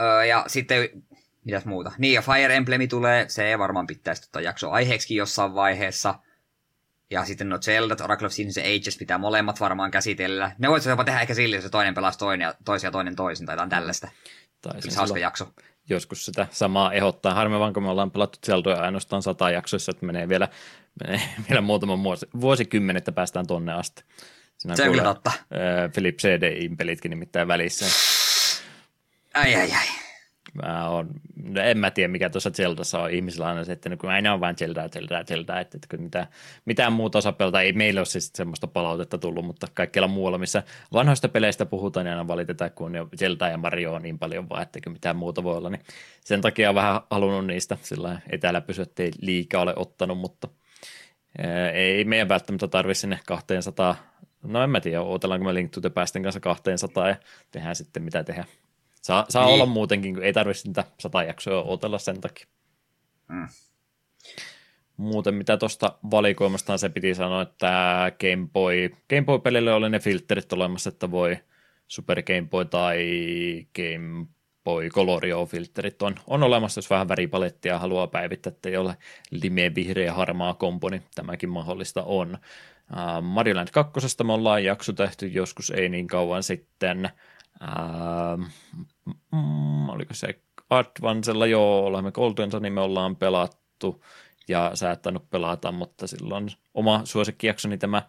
[0.00, 0.88] Öö, ja sitten,
[1.44, 1.92] mitäs muuta?
[1.98, 6.14] Niin, ja Fire Emblemi tulee, se varmaan pitäisi tota jakso aiheeksi jossain vaiheessa–
[7.10, 10.52] ja sitten no Zelda, Oracle of Seasons ja Ages pitää molemmat varmaan käsitellä.
[10.58, 13.16] Ne voisi jopa tehdä ehkä sillä, jos se toinen pelasi toinen ja toisia ja toinen
[13.16, 14.08] toisin, tai jotain tällaista.
[14.62, 15.52] Tai se hauska jakso.
[15.88, 17.34] Joskus sitä samaa ehdottaa.
[17.34, 20.48] Harmi vaan, kun me ollaan pelattu Zeldoja ainoastaan sata jaksoissa, että menee vielä,
[21.04, 24.04] menee vielä muutama vuosi, vuosikymmen, että päästään tonne asti.
[24.58, 25.32] Siinä se on kyllä totta.
[25.94, 27.86] Philip CDIin pelitkin nimittäin välissä.
[29.34, 29.86] Ai ai ai.
[30.54, 31.08] Mä on,
[31.42, 33.10] no en mä tiedä mikä tuossa Zeldassa on.
[33.10, 36.10] Ihmisillä aina se, että kun aina on vain Zeldaa, Zeldaa, Zeldaa, että, että kun
[36.64, 41.28] mitään, muuta osapelta ei meillä ole siis semmoista palautetta tullut, mutta kaikkialla muualla, missä vanhoista
[41.28, 44.90] peleistä puhutaan, niin aina valitetaan, kun on Zelda ja Mario on niin paljon vaan, että
[44.90, 45.82] mitään muuta voi olla, niin
[46.20, 47.76] sen takia on vähän halunnut niistä.
[47.82, 50.48] Sillä etäällä pysyä, ettei liikaa ole ottanut, mutta
[51.74, 53.96] ei meidän välttämättä tarvitse sinne 200,
[54.42, 55.90] no en mä tiedä, odotellaanko me Link to the
[56.22, 57.16] kanssa 200 ja
[57.50, 58.48] tehdään sitten mitä tehdään.
[59.02, 59.54] Saa, saa niin.
[59.54, 62.46] olla muutenkin, kun ei tarvitse niitä sata jaksoa otella sen takia.
[63.28, 63.48] Mm.
[64.96, 70.52] Muuten mitä tuosta valikoimastaan se piti sanoa, että Game Boy, Game Boy-pelille oli ne filterit
[70.52, 71.36] olemassa, että voi
[71.88, 73.06] Super Game Boy tai
[73.76, 74.26] Game
[74.64, 78.96] Boy Colorio-filterit on, on olemassa, jos vähän väripalettia haluaa päivittää, että ei ole
[79.30, 82.38] limeä, vihreä, harmaa kompo, niin tämäkin mahdollista on.
[82.92, 84.00] Uh, Mario Land 2.
[84.24, 87.10] me ollaan jakso tehty joskus ei niin kauan sitten.
[87.62, 88.44] Uh,
[89.32, 90.40] mm, oliko se
[90.70, 94.04] Advancella, joo, olemme Goldensa, niin me ollaan pelattu
[94.48, 98.02] ja saattanut pelata, mutta silloin oma suosikkijaksoni tämä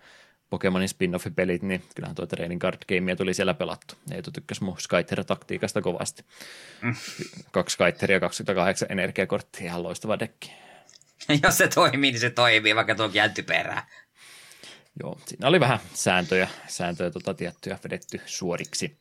[0.49, 3.95] Pokemonin spin-off-pelit, niin kyllähän tuo Training Card Gamea tuli siellä pelattu.
[4.11, 6.23] Eetu tykkäsi mun Skyter-taktiikasta kovasti.
[6.81, 6.95] Mm.
[7.51, 10.51] Kaksi Skyteria, 28 energiakorttia, ihan loistava dekki.
[11.43, 13.83] Jos se toimii, niin se toimii, vaikka tuo jäänty perään.
[14.99, 18.97] Joo, siinä oli vähän sääntöjä, sääntöjä tota, tiettyjä vedetty suoriksi.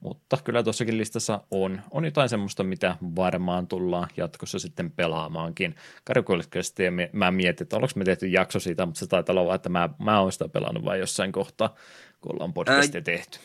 [0.00, 5.74] Mutta kyllä tuossakin listassa on, on jotain semmoista, mitä varmaan tullaan jatkossa sitten pelaamaankin.
[6.04, 6.82] Karikollisesti
[7.12, 9.88] mä mietin, että onko me tehty jakso siitä, mutta se taitaa olla vaan, että mä,
[9.98, 11.74] mä oon sitä pelannut vain jossain kohtaa,
[12.20, 13.38] kun ollaan podcastia öö, tehty.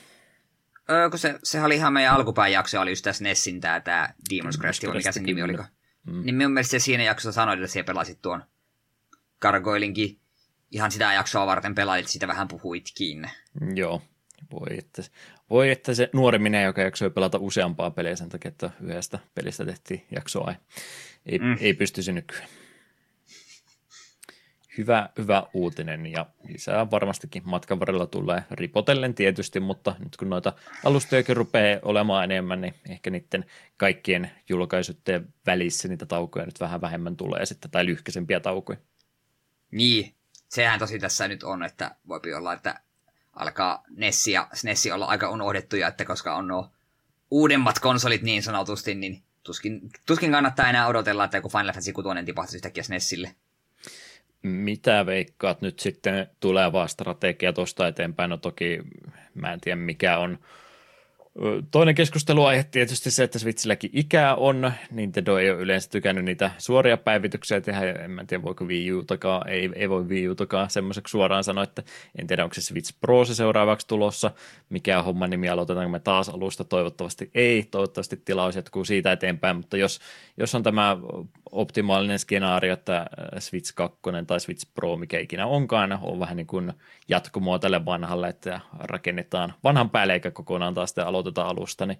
[0.89, 4.09] Öö, kun se, sehän oli ihan meidän alkupään jakso, oli just tässä Nessin tämä, tämä
[4.33, 5.63] Demon's Crest, mikä sen nimi oliko.
[6.03, 6.25] Mm.
[6.25, 8.43] Niin minun mielestä siinä jaksossa sanoit, että siellä pelasit tuon
[9.41, 10.19] Gargoilinkin
[10.71, 13.29] ihan sitä jaksoa varten pelailit, sitä vähän puhuitkin.
[13.75, 14.01] Joo,
[14.51, 15.03] voi että,
[15.49, 19.65] voi että se nuori minä, joka jaksoi pelata useampaa peliä sen takia, että yhdestä pelistä
[19.65, 20.55] tehtiin jaksoa,
[21.25, 21.57] ei, mm.
[21.59, 22.47] ei pystyisi nykyään.
[24.77, 30.53] Hyvä, hyvä uutinen ja lisää varmastikin matkan varrella tulee ripotellen tietysti, mutta nyt kun noita
[30.83, 33.45] alustojakin rupeaa olemaan enemmän, niin ehkä niiden
[33.77, 38.79] kaikkien julkaisutteen välissä niitä taukoja nyt vähän vähemmän tulee sitten, tai lyhkäisempiä taukoja.
[39.71, 40.16] Niin,
[40.49, 42.79] sehän tosi tässä nyt on, että voi olla, että
[43.33, 46.71] alkaa Nessi ja SNESi olla aika unohdettuja, että koska on nuo
[47.31, 52.09] uudemmat konsolit niin sanotusti, niin tuskin, tuskin kannattaa enää odotella, että joku Final Fantasy 6
[52.25, 53.35] tipahtaisi yhtäkkiä SNESille.
[54.41, 58.29] Mitä veikkaat nyt sitten tulevaa strategia tuosta eteenpäin?
[58.29, 58.79] No toki
[59.33, 60.39] mä en tiedä mikä on
[61.71, 64.71] Toinen keskusteluaihe tietysti se, että Switchilläkin ikää on.
[64.91, 67.91] Nintendo ei ole yleensä tykännyt niitä suoria päivityksiä tehdä.
[67.91, 71.83] En mä tiedä, voiko Wii Utakaan, ei, ei voi Wii Utakaan semmoiseksi suoraan sanoa, että
[72.19, 74.31] en tiedä, onko se Switch Pro se seuraavaksi tulossa.
[74.69, 76.63] Mikä on homman nimi, aloitetaanko me taas alusta?
[76.63, 77.63] Toivottavasti ei.
[77.71, 79.99] Toivottavasti tilaus jatkuu siitä eteenpäin, mutta jos,
[80.37, 80.97] jos on tämä
[81.51, 83.05] optimaalinen skenaario, että
[83.39, 86.73] Switch 2 tai Switch Pro, mikä ikinä onkaan, on vähän niin kuin
[87.07, 90.93] jatkumoa tälle vanhalle, että rakennetaan vanhan päälle eikä kokonaan taas
[91.27, 91.99] aloitetaan alusta, niin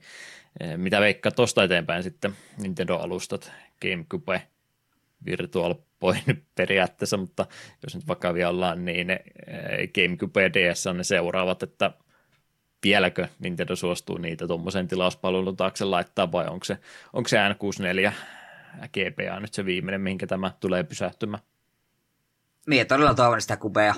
[0.60, 3.52] eh, mitä veikkaa tuosta eteenpäin sitten Nintendo-alustat,
[3.82, 4.48] GameCube,
[5.26, 6.16] Virtual Boy
[6.56, 7.46] periaatteessa, mutta
[7.84, 9.20] jos nyt vakavia ollaan, niin eh,
[9.96, 11.92] GameCube ja DS on ne seuraavat, että
[12.84, 16.78] vieläkö Nintendo suostuu niitä tuommoisen tilauspalvelun taakse laittaa vai onko se,
[17.14, 18.12] onko se N64
[18.88, 21.44] GPA nyt se viimeinen, mihinkä tämä tulee pysähtymään?
[22.68, 23.96] Mie todella toivon sitä kubea.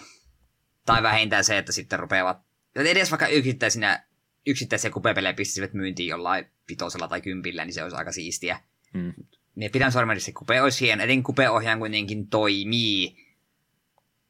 [0.86, 2.38] Tai vähintään se, että sitten rupeavat,
[2.76, 4.04] edes vaikka yksittäisinä,
[4.46, 8.60] yksittäisiä kupepelejä pistisivät myyntiin jollain pitosella tai kympillä, niin se olisi aika siistiä.
[8.94, 9.14] Mm.
[9.56, 13.30] Mie pidän sormellisesti kupe olisi hieno, etin kupeohjaan kuitenkin toimii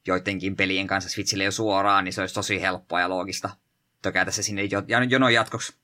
[0.08, 3.50] joidenkin pelien kanssa Switchille jo suoraan, niin se olisi tosi helppoa ja loogista
[4.02, 4.62] tökätä se sinne
[5.10, 5.76] jonon jatkoksi.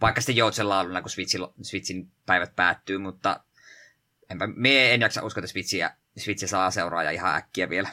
[0.00, 0.66] Vaikka sitten Joutsen
[1.02, 3.40] kun Switchin, Switchin päivät päättyy, mutta
[4.30, 7.88] enpä, me en jaksa uskoa, että Switchiä, Switch saa seuraaja ihan äkkiä vielä.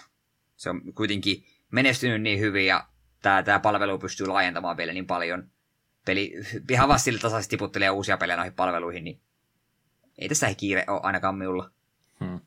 [0.56, 2.88] Se on kuitenkin menestynyt niin hyvin ja
[3.22, 5.50] tämä, tämä palvelu pystyy laajentamaan vielä niin paljon.
[6.06, 6.34] Peli
[6.70, 9.22] ihan vastille tasaisesti tiputtelee uusia pelejä noihin palveluihin, niin
[10.18, 11.72] ei tässä kiire ole ainakaan minulla.
[12.20, 12.40] Hmm.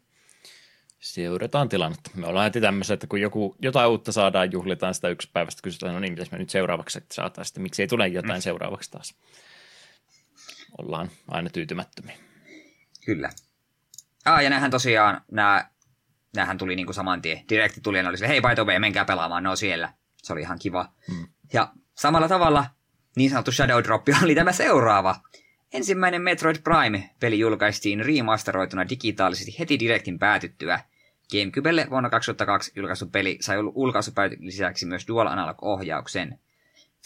[1.01, 2.11] Seurataan tilannetta.
[2.15, 5.95] Me ollaan heti tämmöisen, että kun joku, jotain uutta saadaan, juhlitaan sitä yksi päivästä, kysytään,
[5.95, 8.43] no niin, mitäs me nyt seuraavaksi että saataisiin, että miksi ei tule jotain hmm.
[8.43, 9.15] seuraavaksi taas.
[10.79, 12.17] Ollaan aina tyytymättömiä.
[13.07, 13.31] Kyllä.
[14.25, 15.71] Ah, ja näähän tosiaan, nää,
[16.37, 17.45] näähän tuli niinku saman tien.
[17.49, 19.93] Direkti tuli ja ne oli sille, hei by the way, menkää pelaamaan, ne on siellä.
[20.25, 20.89] Se oli ihan kiva.
[21.09, 21.27] Hmm.
[21.53, 22.67] Ja samalla tavalla
[23.17, 25.17] niin sanottu Shadow Drop oli tämä seuraava.
[25.73, 30.81] Ensimmäinen Metroid Prime-peli julkaistiin remasteroituna digitaalisesti heti Directin päätyttyä.
[31.31, 36.39] Gamecubelle vuonna 2002 julkaistu peli sai ulkaisupäivän lisäksi myös Dual Analog-ohjauksen.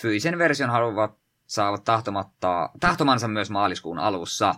[0.00, 4.54] Fyysisen version haluavat saavat tahtomatta, tahtomansa myös maaliskuun alussa.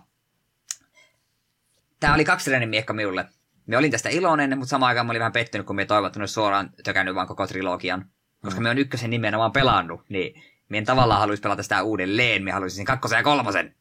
[2.00, 3.26] Tämä oli kaksireinen miekka minulle.
[3.66, 6.70] Me olin tästä iloinen, mutta samaan aikaan mä olin vähän pettynyt, kun me toivottanut suoraan
[6.84, 8.10] tökännyt vaan koko trilogian.
[8.44, 8.62] Koska mm.
[8.62, 12.84] me on ykkösen nimenomaan pelannut, niin me en tavallaan haluaisi pelata sitä uudelleen, me haluaisin
[12.84, 13.74] kakkosen ja kolmosen.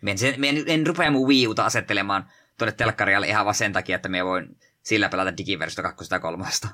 [0.00, 3.72] Me en, me en, en rupea mun Wii Uta asettelemaan tuonne telkkarialle ihan vaan sen
[3.72, 6.68] takia, että me voin sillä pelata digiversiosta kakkosesta ja kolmosesta.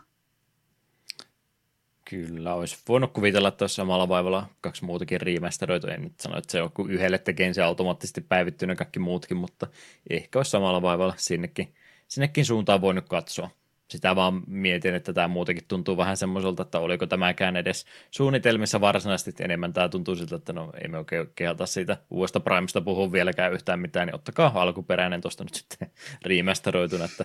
[2.05, 5.87] Kyllä, olisi voinut kuvitella, että olisi samalla vaivalla kaksi muutakin remasteroitu.
[5.87, 9.67] En nyt sano, että se on kun yhdelle tekee se automaattisesti päivittynyt kaikki muutkin, mutta
[10.11, 11.75] ehkä olisi samalla vaivalla sinnekin,
[12.09, 13.51] sinnekin suuntaan voinut katsoa.
[13.93, 19.45] Sitä vaan mietin, että tämä muutenkin tuntuu vähän semmoiselta, että oliko tämäkään edes suunnitelmissa varsinaisesti,
[19.45, 23.53] enemmän tämä tuntuu siltä, että no ei me oikein kehata siitä uudesta Primesta puhua vieläkään
[23.53, 25.91] yhtään mitään, niin ottakaa alkuperäinen tuosta nyt sitten
[26.27, 27.25] remasteroituna, että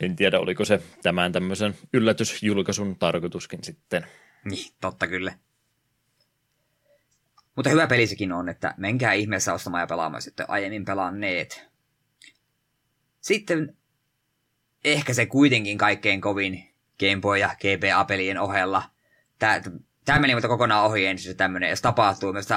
[0.00, 4.06] en tiedä, oliko se tämän tämmöisen yllätysjulkaisun tarkoituskin sitten.
[4.44, 5.32] Niin, totta kyllä.
[7.56, 11.68] Mutta hyvä peli sekin on, että menkää ihmeessä ostamaan ja pelaamaan sitten aiemmin pelanneet.
[13.20, 13.76] Sitten
[14.86, 16.68] ehkä se kuitenkin kaikkein kovin
[17.00, 18.82] Game Boy ja GBA-pelien ohella.
[19.38, 22.32] Tämä, meni mutta kokonaan ohi ensin tämmöinen, jos tapahtuu.
[22.32, 22.48] Myös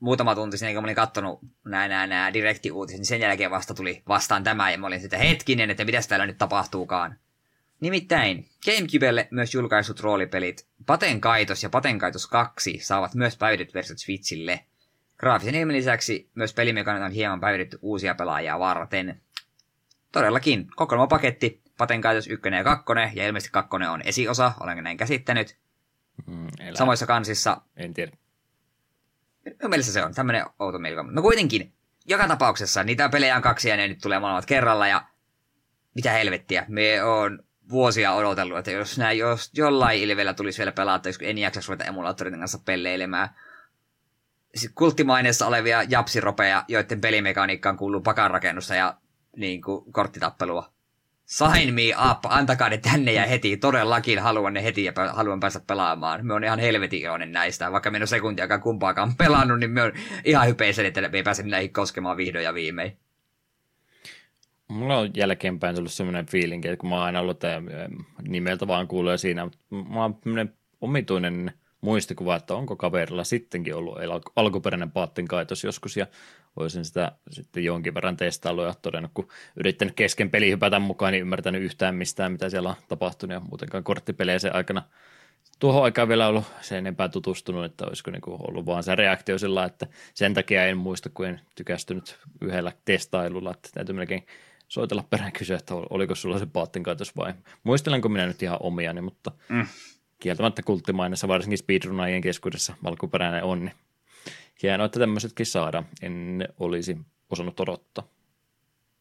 [0.00, 3.74] muutama tunti sen, kun mä olin kattonut nämä, nämä, nämä direkti-uutiset, niin sen jälkeen vasta
[3.74, 7.18] tuli vastaan tämä, ja mä olin sitten hetkinen, että mitä täällä nyt tapahtuukaan.
[7.80, 13.98] Nimittäin Gamecubelle myös julkaisut roolipelit Paten Kaitos ja Paten Kaitos 2 saavat myös päivityt versiot
[13.98, 14.64] Switchille.
[15.16, 19.20] Graafisen ilmen lisäksi myös pelimekaniikka on hieman päivitetty uusia pelaajia varten.
[20.12, 25.58] Todellakin, kokoelmapaketti, Paten Kaitos 1 ja 2, ja ilmeisesti 2 on esiosa, olenko näin käsittänyt.
[26.26, 28.12] Mm, Samoissa kansissa en tiedä.
[29.44, 31.12] Minun mielestä se on tämmöinen outo mielikuva.
[31.12, 31.72] No kuitenkin,
[32.06, 35.04] joka tapauksessa niitä pelejä on kaksi ja ne nyt tulee molemmat kerralla ja
[35.94, 36.64] mitä helvettiä.
[36.68, 41.38] Me on vuosia odotellut, että jos, näin, jos jollain ilvellä tulisi vielä pelata, jos en
[41.38, 43.28] jaksa ruveta emulaattorin kanssa pelleilemään.
[44.74, 48.96] Kulttimaineessa olevia japsiropeja, joiden pelimekaniikkaan kuuluu pakanrakennusta ja
[49.36, 50.73] niin kuin, korttitappelua
[51.34, 55.60] sign me up, antakaa ne tänne ja heti, todellakin haluan ne heti ja haluan päästä
[55.66, 56.26] pelaamaan.
[56.26, 59.82] Me on ihan helvetin iloinen näistä, vaikka me en ole sekuntiakaan kumpaakaan pelannut, niin me
[59.82, 59.92] on
[60.24, 62.96] ihan hypeisen, että me ei pääse näihin koskemaan vihdoin ja viimein.
[64.68, 67.40] Mulla on jälkeenpäin tullut semmoinen fiilinki, että kun mä oon aina ollut
[68.28, 70.18] nimeltä vaan kuulee siinä, mutta mä oon
[70.80, 73.98] omituinen muistikuva, että onko kaverilla sittenkin ollut
[74.36, 76.06] alkuperäinen paattin kaitos joskus, ja
[76.56, 81.20] olisin sitä sitten jonkin verran testaillut ja todennut, kun yrittänyt kesken peli hypätä mukaan, niin
[81.20, 84.82] ymmärtänyt yhtään mistään, mitä siellä on tapahtunut, ja muutenkaan korttipelejä sen aikana
[85.58, 89.64] tuohon aikaan vielä ollut sen enempää tutustunut, että olisiko niinku ollut vaan se reaktio sillä,
[89.64, 94.26] että sen takia en muista, kun en tykästynyt yhdellä testailulla, että täytyy melkein
[94.68, 97.34] soitella perään kysyä, että oliko sulla se paattin kaitos vai?
[97.64, 99.66] Muistelenko minä nyt ihan omiani, mutta mm.
[100.20, 103.74] kieltämättä kulttimainessa, varsinkin speedrunajien keskuudessa valkuperäinen on, niin
[104.62, 105.86] hienoa, että tämmöisetkin saadaan.
[106.02, 106.98] En olisi
[107.30, 108.08] osannut odottaa.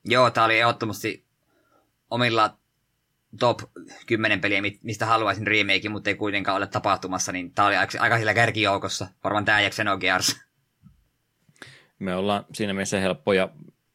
[0.05, 1.25] Joo, tämä oli ehdottomasti
[2.09, 2.57] omilla
[3.39, 3.59] top
[4.05, 8.17] 10 peliä, mistä haluaisin remake, mutta ei kuitenkaan ole tapahtumassa, niin tämä oli aika, aika
[8.17, 9.07] sillä kärkijoukossa.
[9.23, 10.39] Varmaan tämä ja Xenogears.
[11.99, 13.49] Me ollaan siinä mielessä helppoja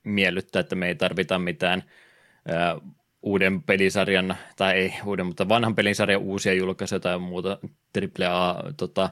[0.04, 1.82] miellyttää, että me ei tarvita mitään
[3.22, 7.58] uuden pelisarjan, tai ei uuden, mutta vanhan pelisarjan uusia julkaisuja tai muuta
[8.26, 9.10] AAA tota,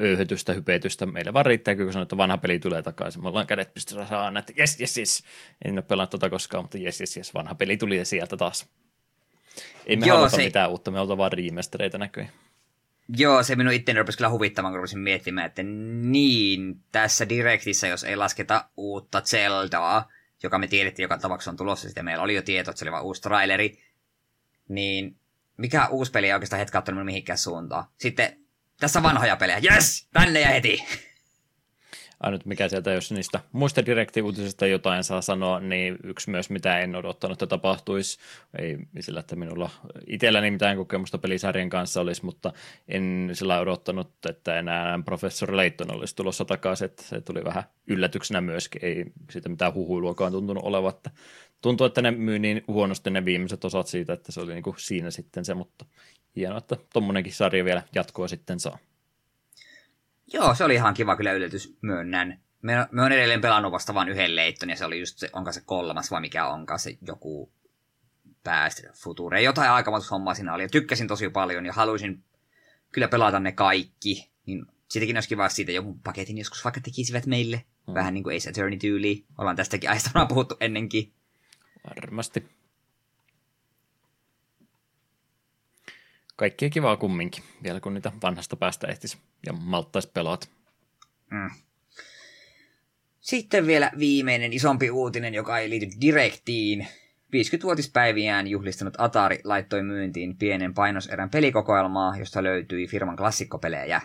[0.00, 1.06] öyhötystä, hypetystä.
[1.06, 3.22] Meille vaan riittää, kun sanotaan, että vanha peli tulee takaisin.
[3.22, 5.24] Me ollaan kädet pystyssä saa että jes, jes, jes.
[5.64, 7.34] En ole pelannut tota koskaan, mutta jes, jes, jes.
[7.34, 8.68] Vanha peli tuli ja sieltä taas.
[9.86, 10.42] Ei me Joo, haluta se...
[10.42, 12.32] mitään uutta, me oltaan vaan remastereita näköjään.
[13.16, 18.04] Joo, se minun itteni rupesi kyllä huvittamaan, kun rupesin miettimään, että niin, tässä Directissa, jos
[18.04, 20.08] ei lasketa uutta Zeldaa,
[20.42, 22.92] joka me tiedettiin joka tapauksessa on tulossa, sitten meillä oli jo tieto, että se oli
[22.92, 23.78] vain uusi traileri,
[24.68, 25.16] niin
[25.56, 27.84] mikä uusi peli ei oikeastaan hetkä ottanut mihinkään suuntaan.
[27.96, 28.39] Sitten
[28.80, 30.84] tässä vanhoja pelejä, yes, tänne ja heti.
[32.20, 36.96] Ainut mikä sieltä, jos niistä muista direktiivuutisista jotain saa sanoa, niin yksi myös mitä en
[36.96, 38.18] odottanut, että tapahtuisi.
[38.58, 39.70] Ei sillä, että minulla
[40.06, 42.52] itselläni mitään kokemusta pelisarjan kanssa olisi, mutta
[42.88, 46.84] en sillä odottanut, että enää professori Leighton olisi tulossa takaisin.
[46.84, 50.94] Että se tuli vähän yllätyksenä myöskin, ei siitä mitään huhuiluakaan tuntunut olevan.
[50.94, 51.10] Että
[51.62, 54.76] tuntuu, että ne myy niin huonosti ne viimeiset osat siitä, että se oli niin kuin
[54.78, 55.84] siinä sitten se, mutta
[56.36, 58.78] hienoa, että tuommoinenkin sarja vielä jatkoa sitten saa.
[60.32, 62.40] Joo, se oli ihan kiva kyllä yllätys, myönnän.
[62.62, 65.52] Me, me on edelleen pelannut vasta vain yhden leitton, ja se oli just se, onko
[65.52, 67.52] se kolmas vai mikä onkaan se joku
[68.44, 69.42] päästä future.
[69.42, 69.70] Jotain
[70.10, 72.24] hommaa siinä oli, ja tykkäsin tosi paljon, ja haluaisin
[72.92, 74.30] kyllä pelata ne kaikki.
[74.46, 77.64] Niin siitäkin olisi kiva siitä joku paketin joskus vaikka tekisivät meille.
[77.86, 77.94] Mm.
[77.94, 79.24] Vähän niin kuin Ace Attorney tyyli.
[79.38, 81.12] Ollaan tästäkin aiheesta puhuttu ennenkin.
[81.96, 82.59] Varmasti.
[86.40, 90.46] Kaikki kivaa kumminkin, vielä kun niitä vanhasta päästä ehtisi ja malttaisi pelata.
[91.30, 91.50] Mm.
[93.20, 96.86] Sitten vielä viimeinen isompi uutinen, joka ei liity direktiin.
[97.26, 104.00] 50-vuotispäiviään juhlistanut Atari laittoi myyntiin pienen painoserän pelikokoelmaa, josta löytyi firman klassikkopelejä.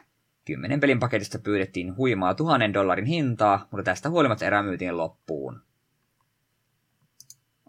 [0.45, 5.61] Kymmenen pelin paketista pyydettiin huimaa tuhannen dollarin hintaa, mutta tästä huolimatta erä myytiin loppuun.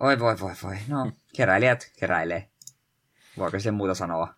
[0.01, 2.49] Oi voi voi voi, no keräilijät keräilee.
[3.39, 4.35] Voiko se muuta sanoa?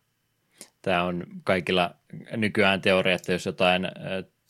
[0.89, 1.95] Tämä on kaikilla
[2.36, 3.89] nykyään teoria, että jos jotain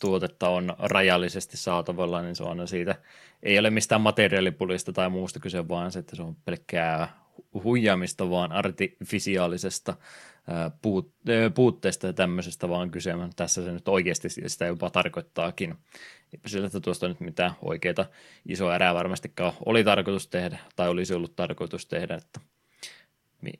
[0.01, 2.95] tuotetta on rajallisesti saatavilla, niin se on siitä,
[3.43, 7.09] ei ole mistään materiaalipulista tai muusta kyse, vaan se, että se on pelkkää
[7.64, 9.95] huijaamista, vaan artifisiaalisesta
[10.82, 11.14] puut,
[11.55, 13.12] puutteesta ja tämmöisestä vaan kyse.
[13.36, 15.74] Tässä se nyt oikeasti sitä jopa tarkoittaakin.
[16.32, 18.07] Eipä sillä, että tuosta nyt mitään oikeita
[18.47, 22.41] isoa erää varmastikaan oli tarkoitus tehdä, tai olisi ollut tarkoitus tehdä, että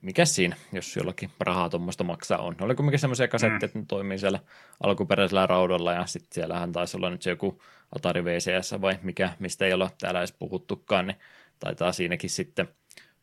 [0.03, 2.57] mikä siinä, jos jollakin rahaa tuommoista maksaa on.
[2.61, 3.65] Oli kumminkin semmoisia kasetteja, mm.
[3.65, 4.41] että ne toimii siellä
[4.83, 7.63] alkuperäisellä raudalla ja sitten siellähän taisi olla nyt se joku
[7.97, 11.17] Atari VCS vai mikä, mistä ei ole täällä edes puhuttukaan, niin
[11.59, 12.69] taitaa siinäkin sitten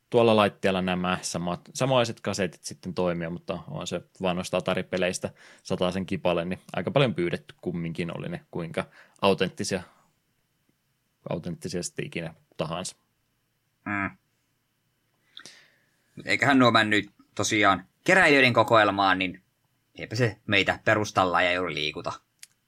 [0.10, 5.30] tuolla laitteella nämä samat, samaiset kasetit sitten toimia, mutta on se vanhoista Atari-peleistä
[5.94, 8.86] sen kipale, niin aika paljon pyydetty kumminkin oli ne, kuinka
[9.22, 9.84] autenttisia,
[11.30, 12.96] autenttisia sitten ikinä tahansa.
[13.86, 14.18] Mm.
[16.26, 19.42] Eiköhän nuo mennyt tosiaan keräilijöiden kokoelmaan, niin
[19.96, 22.14] eipä se meitä perustalla ja juuri liikuta.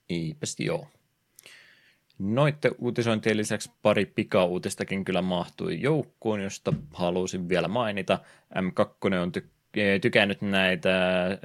[0.10, 0.88] Eipäs joo.
[2.20, 8.20] Noitte uutisointien lisäksi pari pikauutistakin kyllä mahtui joukkoon, josta halusin vielä mainita.
[8.56, 9.50] M2 on ty-
[10.02, 10.92] tykännyt näitä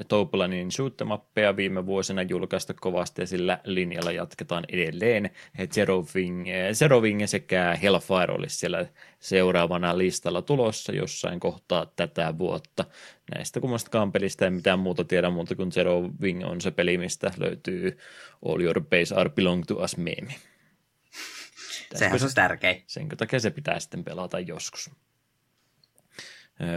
[0.08, 5.30] Toupolanin shootmappeja viime vuosina julkaista kovasti ja sillä linjalla jatketaan edelleen.
[5.66, 8.86] Zero Wing, Zero Wing sekä Hellfire olisi siellä
[9.18, 12.84] seuraavana listalla tulossa jossain kohtaa tätä vuotta.
[13.34, 17.30] Näistä kummastakaan pelistä ei mitään muuta tiedä muuta kuin Zero Wing on se peli, mistä
[17.38, 17.98] löytyy
[18.48, 20.34] All Your Base Are Belong to Us meme.
[21.94, 22.82] Sehän se on tärkein.
[22.86, 24.90] Sen takia se pitää sitten pelata joskus.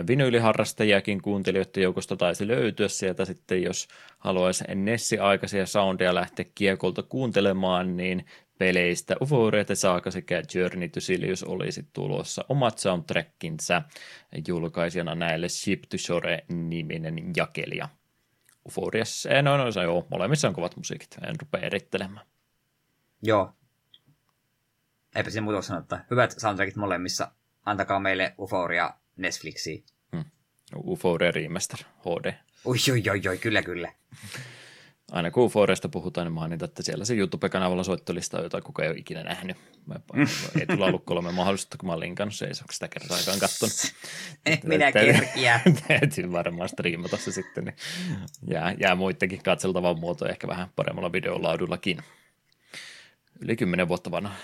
[0.08, 8.26] Vinyyliharrastajiakin kuuntelijoiden joukosta taisi löytyä sieltä sitten, jos haluaisi Nessi-aikaisia soundeja lähteä kiekolta kuuntelemaan, niin
[8.58, 13.82] peleistä Uforeita saaka sekä Journey to Silius olisi tulossa omat soundtrackinsa
[14.48, 17.90] julkaisijana näille Ship to Shore-niminen jakelija.
[18.68, 22.26] Uforias, no, no, no, joo, molemmissa on kovat musiikit, en rupea erittelemään.
[23.22, 23.54] Joo.
[25.16, 27.32] Eipä siinä muuta sanoa, että hyvät soundtrackit molemmissa.
[27.66, 29.84] Antakaa meille Uforia Netflixiin.
[30.12, 30.26] Hmm.
[30.88, 32.34] Euphoria Remaster HD.
[32.66, 33.92] Ui, ui, ui, ui, kyllä, kyllä.
[35.12, 38.90] Aina kun Euphoriasta puhutaan, niin mainita, että siellä se YouTube-kanavalla soittolista on jotain, kuka ei
[38.90, 39.58] ole ikinä nähnyt.
[39.86, 39.96] Mä,
[40.60, 43.40] ei tulla ollut kolme mahdollisuutta, kun mä oon linkannut se, ei ole sitä kertaa aikaan
[43.40, 43.94] kattonut.
[44.64, 45.62] Minä kerkiä.
[45.88, 47.76] Täytyy varmaan striimata se sitten, niin
[48.48, 51.98] jää, jää muidenkin katseltavan muoto ehkä vähän paremmalla videolaadullakin.
[53.40, 54.36] Yli kymmenen vuotta vanha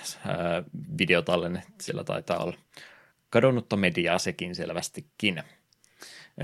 [0.97, 2.57] videotallenne siellä taitaa olla
[3.31, 5.43] kadonnutta mediaa sekin selvästikin.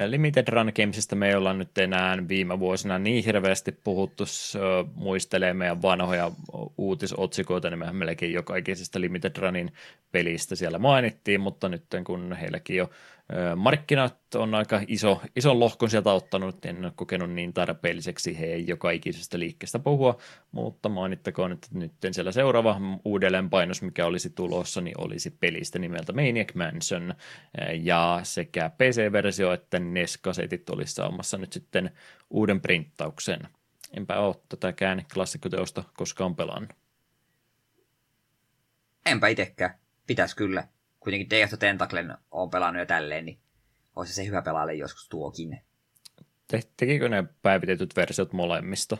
[0.05, 4.23] Limited Run Gamesista me ei olla nyt enää viime vuosina niin hirveästi puhuttu,
[4.95, 6.31] muistelee meidän vanhoja
[6.77, 9.73] uutisotsikoita, niin mehän melkein joka ikisestä Limited Runin
[10.11, 12.89] pelistä siellä mainittiin, mutta nyt kun heilläkin jo
[13.55, 18.67] markkinat on aika iso, ison lohkon sieltä ottanut, en ole kokenut niin tarpeelliseksi he ei
[18.67, 20.17] joka ikisestä liikkeestä puhua,
[20.51, 26.55] mutta mainittakoon, että nyt siellä seuraava uudelleenpainos, mikä olisi tulossa, niin olisi pelistä nimeltä Maniac
[26.55, 27.13] Mansion,
[27.82, 31.91] ja sekä PC-versio että NES-kasetit olisi saamassa nyt sitten
[32.30, 33.39] uuden printtauksen.
[33.97, 36.69] Enpä ole tätäkään klassikkoteosta koskaan pelannut.
[39.05, 39.80] Enpä itsekään.
[40.07, 40.67] Pitäisi kyllä
[41.00, 43.39] kuitenkin Day of the Tentaclen on pelannut jo tälleen, niin
[43.95, 45.62] olisi se hyvä pelaalle joskus tuokin.
[46.48, 48.98] Te, tekikö ne päivitetyt versiot molemmista?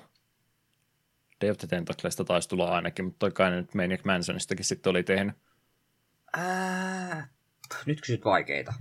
[1.42, 5.04] Day of the Tentaclesta taisi tulla ainakin, mutta toi kai nyt Maniac Mansonistakin sitten oli
[5.04, 5.36] tehnyt.
[6.34, 7.28] Ää,
[7.86, 8.74] nyt kysyt vaikeita.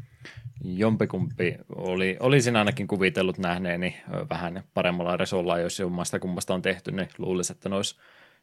[0.64, 4.00] Jompikumpi oli, olisin ainakin kuvitellut nähneeni
[4.30, 7.96] vähän paremmalla resolla, jos jommasta kummasta on tehty, niin luulisi, että ne olisi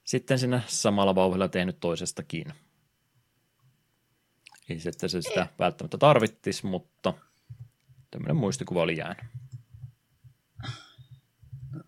[0.04, 2.46] sitten siinä samalla vauhdilla tehnyt toisestakin.
[4.70, 7.14] Ei se, että se sitä välttämättä tarvittisi, mutta
[8.12, 9.26] tämmöinen muistikuva oli jäänyt.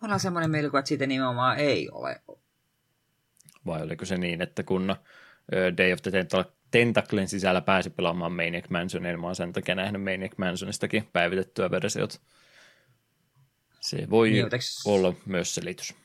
[0.01, 2.21] Mulla on semmoinen mielikuva, että siitä nimenomaan ei ole.
[3.65, 4.95] Vai oliko se niin, että kun
[5.77, 6.11] Day of the
[6.71, 8.79] Tentaclen sisällä pääsi pelaamaan Maniac mä
[9.21, 12.21] oon sen takia nähnyt Maniac Mansionistakin päivitettyä versiot.
[13.79, 14.45] Se voi niin,
[14.85, 15.95] olla myös selitys.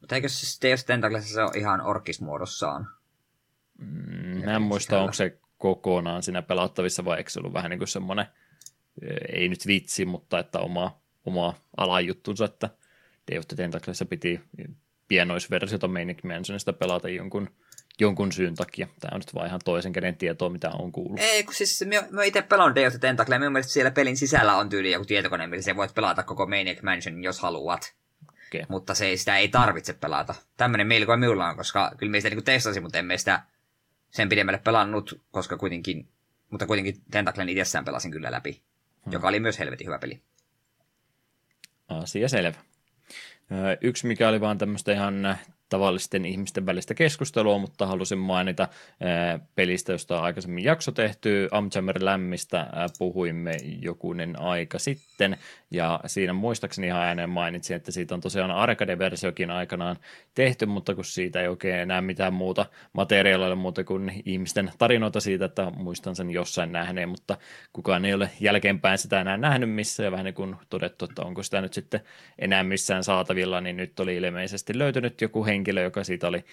[0.00, 2.88] Mutta eikö se Day of the Tentaclessa se ole ihan orkismuodossaan?
[3.78, 7.78] Mm, mä en muista, onko se kokonaan siinä pelattavissa, vai eikö se ollut vähän niin
[7.78, 8.26] kuin semmoinen,
[9.32, 12.70] ei nyt vitsi, mutta että oma oma alajuttunsa, että
[13.30, 14.40] Day of the Tentaclessa piti
[15.08, 17.50] pienoisversiota Manic Mansionista pelata jonkun,
[18.00, 18.86] jonkun syyn takia.
[19.00, 21.20] Tämä on nyt vaan ihan toisen käden tietoa, mitä on kuullut.
[21.20, 23.90] Ei, kun siis mä, mä itse pelaan Day of the Tentacle, ja minun mielestä siellä
[23.90, 27.94] pelin sisällä on tyyli joku tietokone, millä sä voit pelata koko Maniac Mansion, jos haluat.
[28.48, 28.66] Okay.
[28.68, 30.34] Mutta se, sitä ei tarvitse pelata.
[30.56, 33.42] Tämmöinen mielikuva minulla on, koska kyllä me sitä niin testasin, mutta emme sitä
[34.14, 36.08] sen pidemmälle pelannut, koska kuitenkin,
[36.50, 38.62] mutta kuitenkin Tentaclen itsessään pelasin kyllä läpi,
[39.04, 39.12] hmm.
[39.12, 40.22] joka oli myös helvetin hyvä peli.
[41.88, 42.58] Asia selvä.
[43.80, 45.38] Yksi, mikä oli vaan tämmöistä ihan
[45.68, 48.68] tavallisten ihmisten välistä keskustelua, mutta halusin mainita
[49.54, 51.48] pelistä, josta on aikaisemmin jakso tehty.
[51.50, 52.66] Amchammer Lämmistä
[52.98, 55.36] puhuimme jokunen aika sitten,
[55.70, 59.96] ja siinä muistaakseni ihan ääneen mainitsin, että siitä on tosiaan arcade-versiokin aikanaan
[60.34, 65.44] tehty, mutta kun siitä ei oikein enää mitään muuta materiaalia muuta kuin ihmisten tarinoita siitä,
[65.44, 67.36] että muistan sen jossain nähneen, mutta
[67.72, 71.42] kukaan ei ole jälkeenpäin sitä enää nähnyt missään, ja vähän niin kuin todettu, että onko
[71.42, 72.00] sitä nyt sitten
[72.38, 76.44] enää missään saatavilla, niin nyt oli ilmeisesti löytynyt joku henkilö, joka siitä oli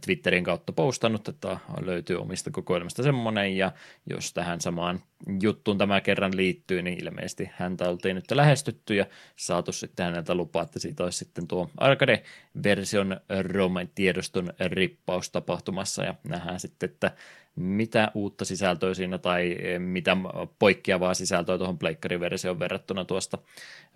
[0.00, 3.72] Twitterin kautta postannut, että löytyy omista kokoelmista semmoinen, ja
[4.10, 5.02] jos tähän samaan
[5.42, 9.06] juttuun tämä kerran liittyy, niin ilmeisesti häntä oltiin nyt lähestytty ja
[9.36, 16.60] saatu sitten häneltä lupaa, että siitä olisi sitten tuo arcade-version ROM-tiedoston rippaus tapahtumassa, ja nähdään
[16.60, 17.10] sitten, että
[17.56, 20.16] mitä uutta sisältöä siinä tai mitä
[20.58, 23.38] poikkeavaa sisältöä tuohon pleikkariversioon verrattuna tuosta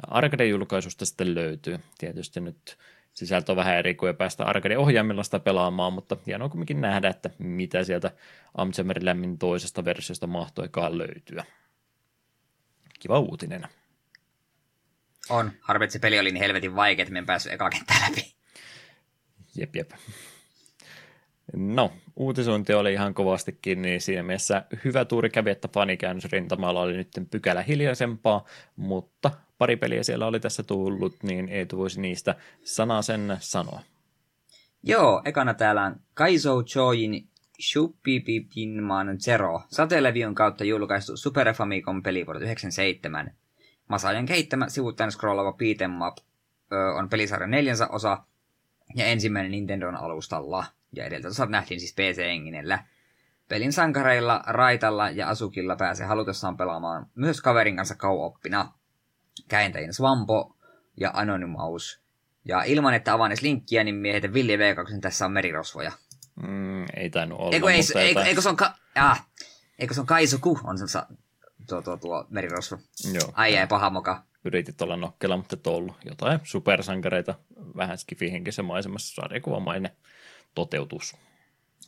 [0.09, 1.79] arcade-julkaisusta sitten löytyy.
[1.99, 2.77] Tietysti nyt
[3.13, 7.85] sisältö on vähän eri kuin päästä arcade-ohjaimilla sitä pelaamaan, mutta hienoa kumminkin nähdä, että mitä
[7.85, 8.11] sieltä
[8.55, 11.45] Amtsamer Lämmin toisesta versiosta mahtoikaan löytyä.
[13.01, 13.69] Kiva uutinen.
[15.29, 15.53] On.
[15.61, 17.71] Harvi, että se peli oli niin helvetin vaikea, että me en päässyt eka
[18.09, 18.35] läpi.
[19.57, 19.91] Jep, jep.
[21.53, 27.09] No, uutisointi oli ihan kovastikin, niin siinä mielessä hyvä tuuri kävi, että fanikäännösrintamalla oli nyt
[27.31, 28.45] pykälä hiljaisempaa,
[28.77, 32.35] mutta pari peliä siellä oli tässä tullut, niin Eetu voisi niistä
[32.65, 33.81] sanaa sen sanoa.
[34.83, 37.29] Joo, ekana täällä on Kaizo Choin
[37.71, 43.33] Shuppipipinman Zero, Satelevion kautta julkaistu Super Famicom peli vuodelta 1997.
[43.89, 46.23] Masajan kehittämä sivuttaen scrollava beat'em
[46.99, 48.19] on pelisarjan neljänsä osa
[48.97, 50.65] ja ensimmäinen Nintendon alustalla.
[50.93, 52.85] Ja edeltä nähtiin siis PC-enginellä.
[53.49, 58.73] Pelin sankareilla, Raitalla ja Asukilla pääsee halutessaan pelaamaan myös kaverin kanssa kauoppina
[59.49, 60.57] kääntäjien Swampo
[60.97, 62.01] ja Anonymous.
[62.45, 64.63] Ja ilman, että avaan edes linkkiä, niin miehet Villi v
[65.01, 65.93] tässä on merirosvoja.
[66.43, 67.53] Mm, ei tainnut olla.
[67.53, 69.27] Eikö, ei, eikö, eikö, se on, ka- ah,
[69.79, 70.99] eikö se on Kaisuku, on se
[71.69, 72.79] tuo, tuo, tuo merirosvo.
[73.13, 73.33] Joo.
[73.33, 74.23] Ai ei, paha moka.
[74.45, 75.97] Yritit olla nokkela, mutta et ollut.
[76.05, 77.35] Jotain supersankareita,
[77.77, 79.91] vähän skifihenkisen maisemassa sarjakuvamainen
[80.55, 81.17] toteutus.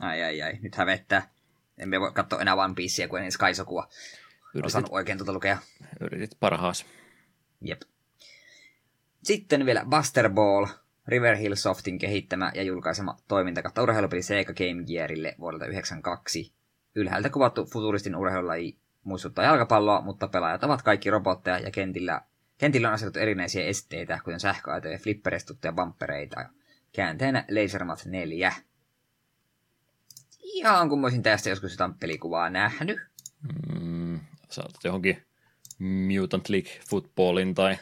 [0.01, 1.31] Ai ai ai, nyt hävettää.
[1.79, 3.89] Emme voi katsoa enää One Piecea, kuin edes Kaisokua.
[4.55, 5.59] Yritit, Osannut oikein tuota lukea.
[6.01, 6.87] Yritit parhaas.
[7.61, 7.83] Jep.
[9.23, 10.67] Sitten vielä Buster Ball,
[11.09, 16.53] River Hill Softin kehittämä ja julkaisema toimintakatta urheilupeli Sega Game Gearille vuodelta 1992.
[16.95, 22.21] Ylhäältä kuvattu futuristin urheilulaji muistuttaa jalkapalloa, mutta pelaajat ovat kaikki robotteja ja kentillä,
[22.59, 26.49] kentillä on asetettu erinäisiä esteitä, kuten sähköaitoja, flipperistuttuja bumpereita.
[26.93, 28.53] Käänteenä Lasermat 4.
[30.43, 33.01] Ihan kun mä olisin tästä joskus jotain pelikuvaa nähnyt.
[33.81, 34.21] Mm,
[34.51, 35.23] sä johonkin
[35.79, 37.79] Mutant League Footballin tai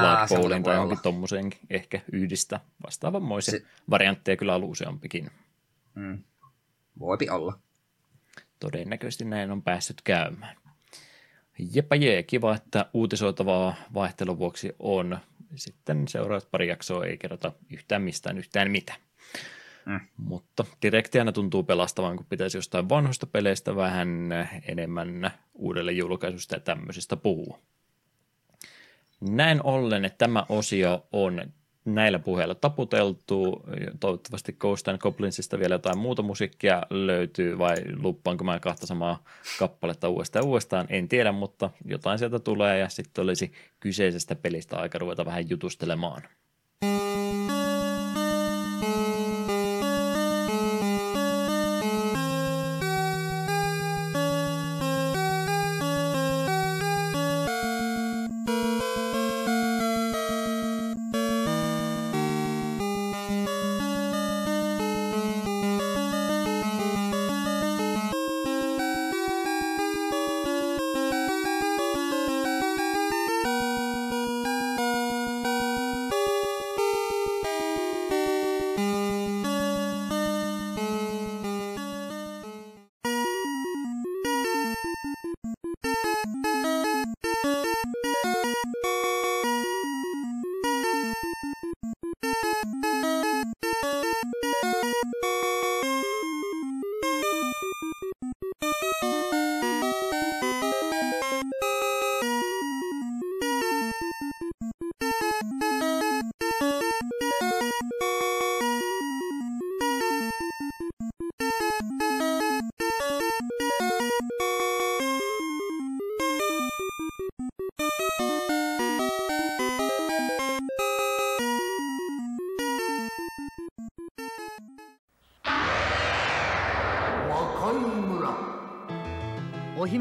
[0.00, 3.66] Blood Bowlin tai johonkin tommoseenkin ehkä yhdistä vastaavanmoisia se...
[3.90, 5.30] variantteja kyllä ollut useampikin.
[5.94, 6.22] Mm.
[6.98, 7.58] Voipi olla.
[8.60, 10.56] Todennäköisesti näin on päässyt käymään.
[11.72, 15.18] Jepa jee, kiva, että uutisoitavaa vaihtelun vuoksi on.
[15.54, 18.94] Sitten seuraavat pari jaksoa ei kerrota yhtään mistään yhtään mitä.
[19.86, 20.00] Mm.
[20.16, 24.28] Mutta direkti aina tuntuu pelastavan, kun pitäisi jostain vanhoista peleistä vähän
[24.68, 27.58] enemmän uudelle julkaisusta ja tämmöisistä puhua.
[29.20, 31.52] Näin ollen, että tämä osio on
[31.86, 33.62] näillä puheilla taputeltu.
[34.00, 39.24] Toivottavasti Ghost and Goblinsista vielä jotain muuta musiikkia löytyy, vai luppaanko mä kahta samaa
[39.58, 44.76] kappaletta uudestaan ja uudestaan, en tiedä, mutta jotain sieltä tulee ja sitten olisi kyseisestä pelistä
[44.76, 46.22] aika ruveta vähän jutustelemaan.
[46.82, 47.65] お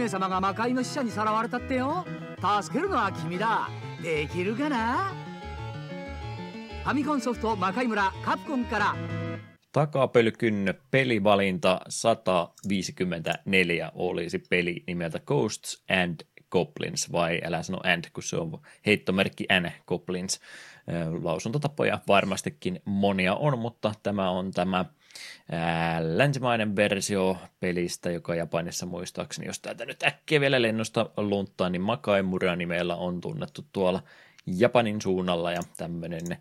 [0.06, 2.06] 姫様が魔界の使者にさらわれたってよ。
[2.62, 3.70] 助けるのは君だ。
[4.04, 5.12] できるかな？
[6.84, 8.96] ファミコンソフト魔界村カプコンから。
[9.74, 18.62] Takapölkyn pelivalinta 154 olisi peli nimeltä Ghosts and Goblins, vai älä sano and, kun se on
[18.86, 20.40] heittomerkki N Goblins.
[21.24, 24.86] Lausuntotapoja varmastikin monia on, mutta tämä on tämä
[26.00, 32.56] länsimainen versio pelistä, joka Japanissa muistaakseni, jos täältä nyt äkkiä vielä lennosta lunttaa, niin Makaimura
[32.56, 34.04] nimellä on tunnettu tuolla
[34.46, 36.38] Japanin suunnalla ja tämmöinen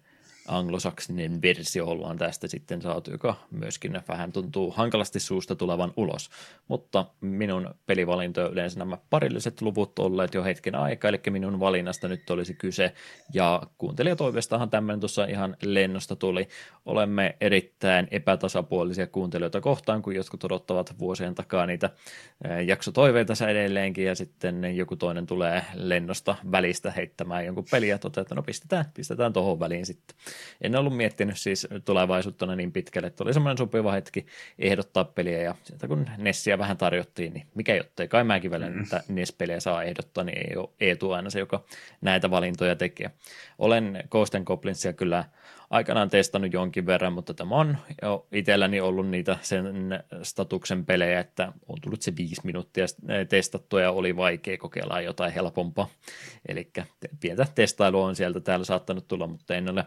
[0.48, 6.30] anglosaksinen versio ollaan tästä sitten saatu, joka myöskin vähän tuntuu hankalasti suusta tulevan ulos.
[6.68, 12.30] Mutta minun pelivalinto yleensä nämä parilliset luvut olleet jo hetken aikaa, eli minun valinnasta nyt
[12.30, 12.92] olisi kyse.
[13.34, 16.48] Ja kuuntelijatoivestahan tämmöinen tuossa ihan lennosta tuli.
[16.86, 21.90] Olemme erittäin epätasapuolisia kuuntelijoita kohtaan, kun jotkut odottavat vuosien takaa niitä
[22.66, 28.34] jaksotoiveita edelleenkin, ja sitten joku toinen tulee lennosta välistä heittämään jonkun peliä, ja toteaa, että
[28.34, 30.16] no pistetään, pistetään tuohon väliin sitten.
[30.60, 34.26] En ollut miettinyt siis tulevaisuutta niin pitkälle, että oli semmoinen sopiva hetki
[34.58, 38.82] ehdottaa peliä ja sieltä kun Nessiä vähän tarjottiin, niin mikä jottei, kai mäkin vielä mm.
[38.82, 41.64] että NES-pelejä saa ehdottaa, niin ei ole Eetu aina se, joka
[42.00, 43.10] näitä valintoja tekee.
[43.58, 45.24] Olen Ghost Goblinsia kyllä
[45.70, 49.64] aikanaan testannut jonkin verran, mutta tämä on jo itselläni ollut niitä sen
[50.22, 52.86] statuksen pelejä, että on tullut se viisi minuuttia
[53.28, 55.88] testattua ja oli vaikea kokeilla jotain helpompaa.
[56.48, 56.70] Eli
[57.20, 59.84] pientä testailua on sieltä täällä saattanut tulla, mutta en ole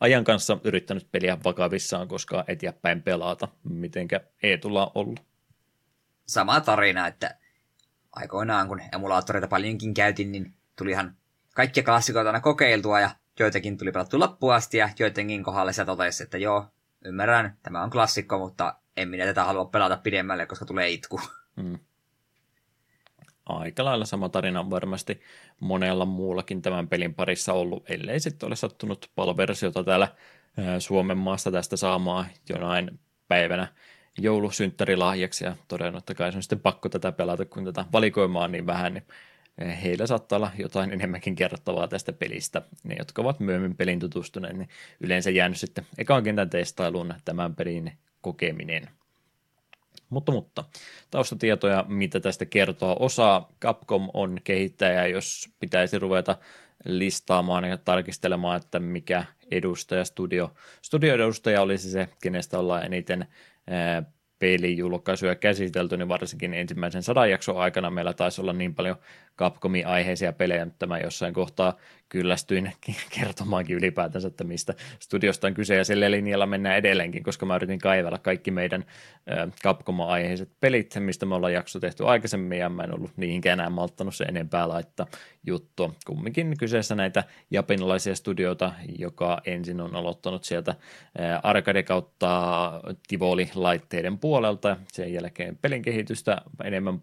[0.00, 5.20] ajan kanssa yrittänyt peliä vakavissaan, koska eteenpäin pelata, mitenkä ei tulla ollut.
[6.26, 7.38] Sama tarina, että
[8.12, 11.16] aikoinaan kun emulaattoreita paljonkin käytin, niin tulihan
[11.54, 16.22] kaikkia klassikoita aina kokeiltua ja joitakin tuli pelattu loppuun asti ja joidenkin kohdalla se totesi,
[16.22, 16.66] että joo,
[17.04, 21.20] ymmärrän, tämä on klassikko, mutta en minä tätä halua pelata pidemmälle, koska tulee itku.
[21.56, 21.78] Hmm
[23.48, 25.20] aika lailla sama tarina on varmasti
[25.60, 30.08] monella muullakin tämän pelin parissa ollut, ellei sitten ole sattunut paloversiota täällä
[30.78, 33.68] Suomen maasta tästä saamaan jonain päivänä
[34.18, 38.66] joulusynttärilahjaksi ja todennut, että kai se on sitten pakko tätä pelata, kun tätä valikoimaa niin
[38.66, 39.06] vähän, niin
[39.82, 42.62] heillä saattaa olla jotain enemmänkin kerrottavaa tästä pelistä.
[42.84, 44.68] Ne, jotka ovat myöhemmin pelin tutustuneet, niin
[45.00, 48.88] yleensä jäänyt sitten ekaan kentän testailuun tämän pelin kokeminen.
[50.10, 50.64] Mutta, mutta
[51.10, 52.96] taustatietoja, mitä tästä kertoo.
[53.00, 56.36] Osa Capcom on kehittäjä, jos pitäisi ruveta
[56.84, 63.26] listaamaan ja tarkistelemaan, että mikä edustaja, studio, studioedustaja olisi se, kenestä ollaan eniten
[64.38, 68.96] pelijulkaisuja käsitelty, niin varsinkin ensimmäisen sadan jakson aikana meillä taisi olla niin paljon
[69.38, 71.76] Capcomin aiheisia pelejä, että mä jossain kohtaa
[72.08, 72.72] kyllästyin
[73.18, 77.78] kertomaankin ylipäätänsä, että mistä studiosta on kyse, ja sillä linjalla mennään edelleenkin, koska mä yritin
[77.78, 78.84] kaivella kaikki meidän
[79.64, 84.14] Capcom-aiheiset pelit, mistä me ollaan jakso tehty aikaisemmin, ja mä en ollut niihinkään enää malttanut
[84.14, 85.06] se enempää laittaa
[85.46, 85.94] juttua.
[86.06, 90.74] Kumminkin kyseessä näitä japanilaisia studioita, joka ensin on aloittanut sieltä
[91.42, 92.28] arcade kautta
[93.08, 97.00] Tivoli-laitteiden puolelta, sen jälkeen pelin kehitystä enemmän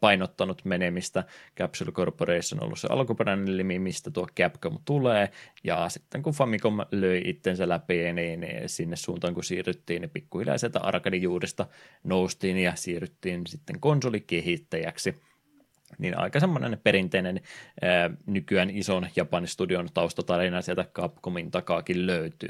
[0.00, 1.24] painottanut menemistä.
[1.58, 5.28] Capsule Corporation on ollut se alkuperäinen nimi, mistä tuo Capcom tulee,
[5.64, 10.80] ja sitten kun Famicom löi itsensä läpi, niin sinne suuntaan kun siirryttiin, niin pikkuhiljaa sieltä
[10.80, 11.66] arcade-juurista
[12.04, 15.14] noustiin ja siirryttiin sitten konsolikehittäjäksi.
[15.98, 17.40] Niin aika semmoinen perinteinen
[17.82, 22.48] ää, nykyään ison Japanin studion taustatarina sieltä Capcomin takaakin löytyy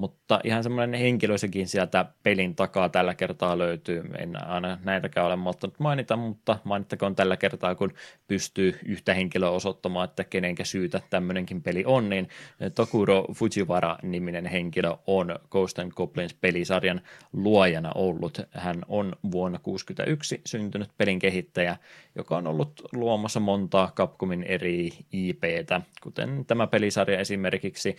[0.00, 4.02] mutta ihan semmoinen henkilöisäkin sieltä pelin takaa tällä kertaa löytyy.
[4.18, 7.92] En aina näitäkään ole malttanut mainita, mutta mainittakoon tällä kertaa, kun
[8.28, 12.28] pystyy yhtä henkilöä osoittamaan, että kenenkä syytä tämmöinenkin peli on, niin
[12.74, 17.00] Tokuro Fujiwara-niminen henkilö on Ghost and Goblins pelisarjan
[17.32, 18.40] luojana ollut.
[18.50, 21.76] Hän on vuonna 1961 syntynyt pelin kehittäjä,
[22.14, 27.96] joka on ollut luomassa montaa Capcomin eri IPtä, kuten tämä pelisarja esimerkiksi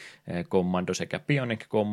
[0.49, 1.90] Commando sekä Bionic Commando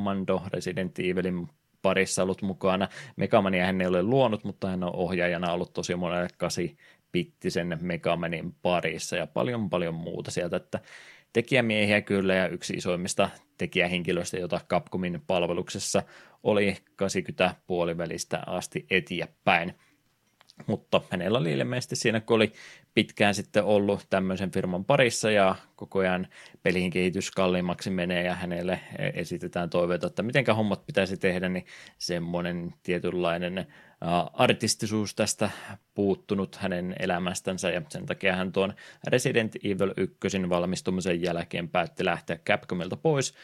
[0.52, 1.48] Resident Evilin
[1.82, 2.88] parissa ollut mukana.
[3.16, 6.76] Megamania hän ei ole luonut, mutta hän on ohjaajana ollut tosi monelle kasi
[7.12, 10.80] pittisen Megamanin parissa ja paljon paljon muuta sieltä, että
[11.32, 16.02] tekijämiehiä kyllä ja yksi isoimmista tekijähenkilöistä, jota Capcomin palveluksessa
[16.42, 19.74] oli 80 puolivälistä asti eteenpäin.
[20.66, 22.52] Mutta hänellä oli ilmeisesti siinä, kun oli
[22.94, 26.28] pitkään sitten ollut tämmöisen firman parissa ja koko ajan
[26.62, 28.80] pelin kehitys kalliimmaksi menee ja hänelle
[29.14, 31.66] esitetään toiveita, että miten hommat pitäisi tehdä, niin
[31.98, 33.66] semmoinen tietynlainen
[34.32, 35.50] artistisuus tästä
[35.94, 38.74] puuttunut hänen elämästänsä ja sen takia hän tuon
[39.06, 43.34] Resident Evil 1 valmistumisen jälkeen päätti lähteä Capcomilta pois,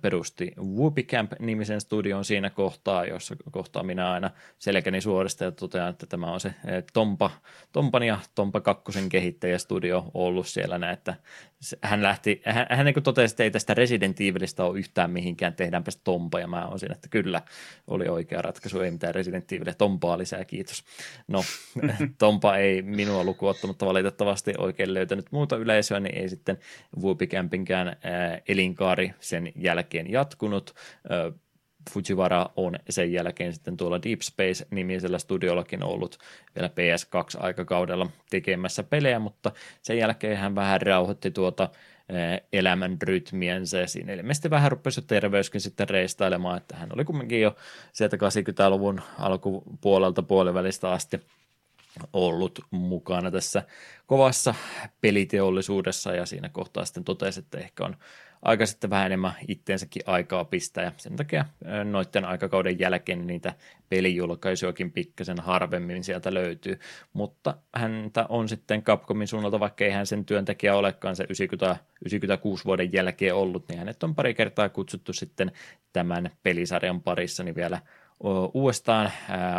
[0.00, 6.06] perusti Whoopi Camp-nimisen studion siinä kohtaa, jossa kohtaa minä aina selkäni suorista ja totean, että
[6.06, 6.54] tämä on se
[6.92, 7.30] Tompa,
[7.72, 11.14] Tompan ja Tompa 2 kehittäjästudio ollut siellä näin, että
[11.82, 15.90] hän lähti, hän, hän niin totesi, että ei tästä Resident Evilistä ole yhtään mihinkään, tehdäänpä
[16.04, 17.42] Tompa, ja mä oon siinä, että kyllä
[17.86, 20.84] oli oikea ratkaisu, ei mitään Resident Evilia, Tompaa lisää, kiitos.
[21.28, 21.44] No,
[22.18, 26.58] Tompa ei minua lukuottamatta valitettavasti oikein löytänyt muuta yleisöä, niin ei sitten
[27.00, 27.96] Whoopikämpinkään
[28.48, 30.74] elinkaari sen jälkeen jatkunut.
[31.90, 36.18] Fujiwara on sen jälkeen sitten tuolla Deep Space-nimisellä studiollakin ollut
[36.54, 39.52] vielä PS2-aikakaudella tekemässä pelejä, mutta
[39.82, 41.68] sen jälkeen hän vähän rauhoitti tuota
[42.52, 43.86] elämän rytmiensä.
[43.86, 47.56] Siinä ilmeisesti vähän rupesi terveyskin sitten reistailemaan, että hän oli kumminkin jo
[47.92, 51.20] sieltä 80-luvun alkupuolelta puolivälistä asti
[52.12, 53.62] ollut mukana tässä
[54.06, 54.54] kovassa
[55.00, 57.96] peliteollisuudessa ja siinä kohtaa sitten totesi, että ehkä on
[58.42, 61.44] aika sitten vähän enemmän itteensäkin aikaa pistää ja sen takia
[61.84, 63.54] noiden aikakauden jälkeen niitä
[63.88, 66.80] pelijulkaisuakin pikkasen harvemmin sieltä löytyy,
[67.12, 72.64] mutta häntä on sitten Capcomin suunnalta, vaikka ei hän sen työntekijä olekaan se 90, 96
[72.64, 75.52] vuoden jälkeen ollut, niin hänet on pari kertaa kutsuttu sitten
[75.92, 77.80] tämän pelisarjan parissa niin vielä
[78.54, 79.12] uudestaan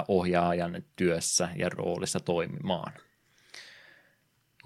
[0.08, 2.94] ohjaajan työssä ja roolissa toimimaan.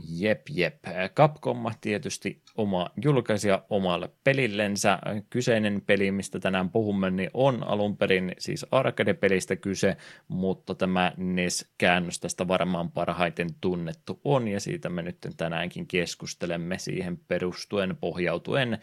[0.10, 0.84] Jep, jep.
[1.16, 5.00] Capcom tietysti oma julkaisija omalle pelillensä.
[5.30, 9.98] Kyseinen peli, mistä tänään puhumme, niin on alun perin siis arcade-pelistä kyse,
[10.28, 17.18] mutta tämä NES-käännös tästä varmaan parhaiten tunnettu on, ja siitä me nyt tänäänkin keskustelemme siihen
[17.28, 18.78] perustuen pohjautuen.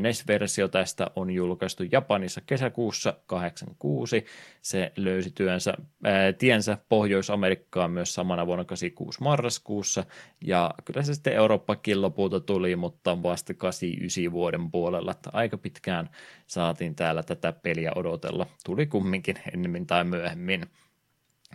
[0.00, 4.24] NES-versio tästä on julkaistu Japanissa kesäkuussa 86.
[4.62, 5.74] Se löysi työnsä,
[6.04, 10.04] ää, tiensä Pohjois-Amerikkaan myös samana vuonna 86 marraskuussa,
[10.40, 16.10] ja kyllä se sitten Eurooppakin lopulta tuli, mutta vasta 89 vuoden puolella, että aika pitkään
[16.46, 18.46] saatiin täällä tätä peliä odotella.
[18.64, 20.66] Tuli kumminkin ennemmin tai myöhemmin.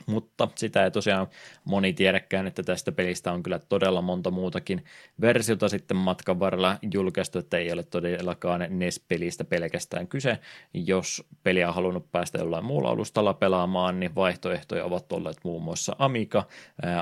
[0.06, 1.28] Mutta sitä ei tosiaan
[1.66, 4.86] moni tiedäkään, että tästä pelistä on kyllä todella monta muutakin
[5.22, 10.40] versiota sitten matkan varrella julkaistu, että ei ole todellakaan NES-pelistä pelkästään kyse.
[10.74, 15.96] Jos peliä on halunnut päästä jollain muulla alustalla pelaamaan, niin vaihtoehtoja ovat olleet muun muassa
[16.00, 16.44] Amiga,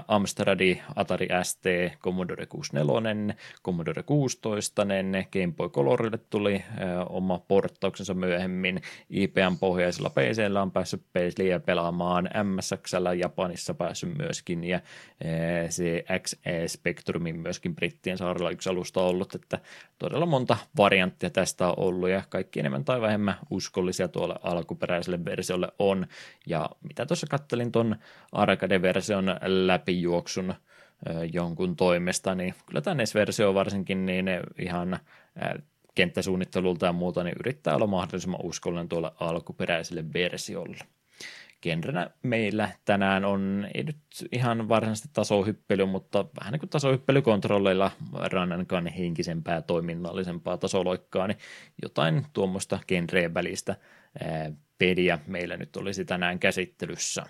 [0.07, 1.65] Amstrad, Atari ST,
[1.99, 4.85] Commodore 64, Commodore 16,
[5.31, 6.63] Game Boy Colorille tuli
[7.09, 14.79] oma porttauksensa myöhemmin, IPM-pohjaisella PCllä on päässyt peliä pelaamaan, MS Saksalla, Japanissa päässyt myöskin, ja
[15.21, 19.59] eh, se XE Spectrumin myöskin Brittien saarella yksi alusta ollut, että
[19.99, 25.67] todella monta varianttia tästä on ollut, ja kaikki enemmän tai vähemmän uskollisia tuolle alkuperäiselle versiolle
[25.79, 26.07] on,
[26.47, 27.95] ja mitä tuossa kattelin tuon
[28.31, 34.25] arcade-version läpijuoksun eh, jonkun toimesta, niin kyllä tämä NES-versio varsinkin niin
[34.59, 35.63] ihan eh,
[35.95, 40.77] kenttäsuunnittelulta ja muuta, niin yrittää olla mahdollisimman uskollinen tuolle alkuperäiselle versiolle
[41.61, 43.97] genrenä meillä tänään on, ei nyt
[44.31, 51.37] ihan varsinaisesti tasohyppely, mutta vähän niin kuin tasohyppelykontrolleilla rannankaan henkisempää, toiminnallisempaa tasoloikkaa, niin
[51.81, 53.75] jotain tuommoista genreen välistä
[54.77, 57.23] peliä meillä nyt olisi tänään käsittelyssä.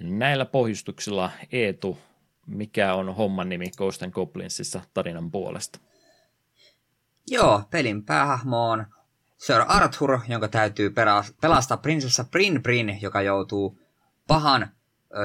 [0.00, 1.98] Näillä pohjustuksilla Eetu,
[2.46, 5.78] mikä on homman nimi Ghost Goblinsissa tarinan puolesta?
[7.30, 8.86] Joo, pelin päähahmo on
[9.46, 10.92] Sir Arthur, jonka täytyy
[11.40, 13.80] pelastaa prinsessa Brin Brin, joka joutuu
[14.26, 14.68] pahan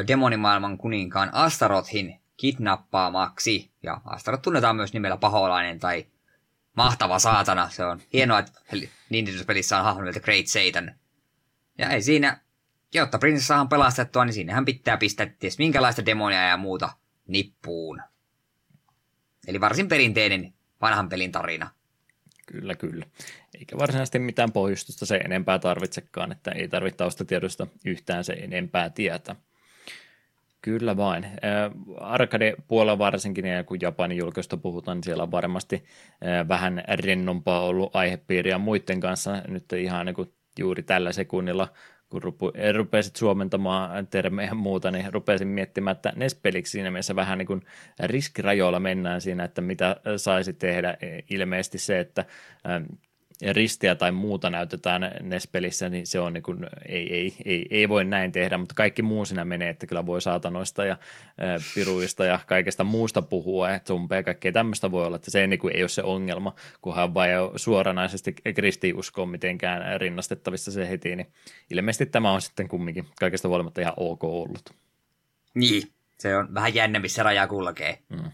[0.07, 3.71] demonimaailman kuninkaan Astarothin kidnappaamaksi.
[3.83, 6.05] Ja Astaroth tunnetaan myös nimellä paholainen tai
[6.75, 7.69] mahtava saatana.
[7.69, 8.51] Se on hienoa, että
[9.09, 10.95] Nintendo-pelissä on hahmo nimeltä Great Satan.
[11.77, 12.41] Ja ei siinä,
[12.93, 16.89] jotta prinsessa saadaan pelastettua, niin sinnehän pitää pistää ties minkälaista demonia ja muuta
[17.27, 18.01] nippuun.
[19.47, 21.69] Eli varsin perinteinen vanhan pelin tarina.
[22.51, 23.05] Kyllä, kyllä.
[23.59, 29.35] Eikä varsinaisesti mitään pohjustusta se enempää tarvitsekaan, että ei tarvitse taustatiedosta yhtään se enempää tietä.
[30.61, 31.25] Kyllä vain.
[31.99, 35.85] Arcade-puolella varsinkin, ja kun Japanin julkaista puhutaan, niin siellä on varmasti
[36.47, 39.41] vähän rennompaa ollut aihepiiriä muiden kanssa.
[39.47, 41.67] Nyt ihan niin kuin juuri tällä sekunnilla
[42.09, 47.37] kun rupu, rupesit suomentamaan termejä ja muuta, niin rupesin miettimään, että NES-peliksi siinä mielessä vähän
[47.37, 47.61] niin kuin
[47.99, 50.97] riskirajoilla mennään siinä, että mitä saisi tehdä.
[51.29, 52.25] Ilmeisesti se, että
[53.51, 56.59] ristiä tai muuta näytetään NES-pelissä, niin se on niin kuin,
[56.89, 60.21] ei, ei, ei, ei, voi näin tehdä, mutta kaikki muu siinä menee, että kyllä voi
[60.21, 60.97] saatanoista ja
[61.37, 65.59] ää, piruista ja kaikesta muusta puhua, että ja kaikkea tämmöistä voi olla, että se niin
[65.59, 71.27] kuin, ei ole se ongelma, kunhan vain suoranaisesti kristiusko on mitenkään rinnastettavissa se heti, niin
[71.69, 74.69] ilmeisesti tämä on sitten kumminkin kaikesta huolimatta ihan ok ollut.
[75.55, 75.83] Niin,
[76.19, 77.99] se on vähän jännä, missä raja kulkee.
[78.09, 78.31] Mm.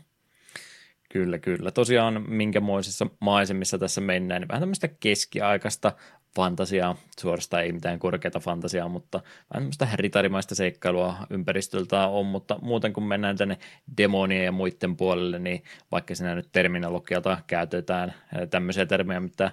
[1.14, 1.72] Kyllä, kyllä.
[1.72, 5.91] Tosiaan minkämoisissa maisemissa tässä mennään, niin vähän tämmöistä keskiaikaista
[6.35, 12.94] fantasiaa, suorastaan ei mitään korkeata fantasiaa, mutta vähän tämmöistä ritarimaista seikkailua ympäristöltä on, mutta muuten
[12.94, 13.57] kun mennään tänne
[13.98, 18.14] demonien ja muiden puolelle, niin vaikka siinä nyt terminologialta käytetään
[18.49, 19.52] tämmöisiä termejä, mitä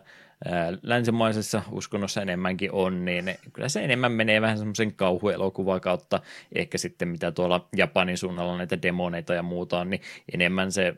[0.82, 6.20] länsimaisessa uskonnossa enemmänkin on, niin kyllä se enemmän menee vähän semmoisen kauhuelokuvaa kautta,
[6.54, 10.02] ehkä sitten mitä tuolla Japanin suunnalla näitä demoneita ja muuta on, niin
[10.34, 10.94] enemmän se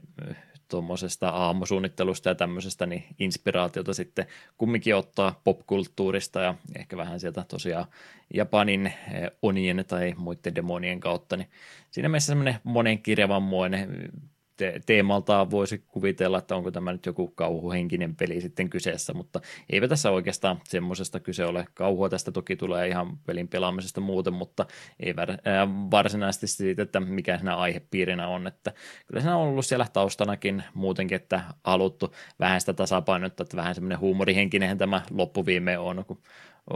[0.72, 4.26] tuommoisesta aamusuunnittelusta ja tämmöisestä, niin inspiraatiota sitten
[4.58, 7.86] kumminkin ottaa popkulttuurista ja ehkä vähän sieltä tosiaan
[8.34, 11.48] Japanin eh, onien tai muiden demonien kautta, niin
[11.90, 14.10] siinä mielessä semmoinen monenkirjavanmoinen
[14.56, 19.88] te- teemalta voisi kuvitella, että onko tämä nyt joku kauhuhenkinen peli sitten kyseessä, mutta eipä
[19.88, 21.66] tässä oikeastaan semmoisesta kyse ole.
[21.74, 24.66] Kauhua tästä toki tulee ihan pelin pelaamisesta muuten, mutta
[25.00, 25.14] ei
[25.90, 28.46] varsinaisesti siitä, että mikä siinä aihepiirinä on.
[28.46, 28.72] Että
[29.06, 34.00] kyllä siinä on ollut siellä taustanakin muutenkin, että haluttu vähän sitä tasapainottaa, että vähän semmoinen
[34.00, 36.22] huumorihenkinen tämä loppuviime on, kun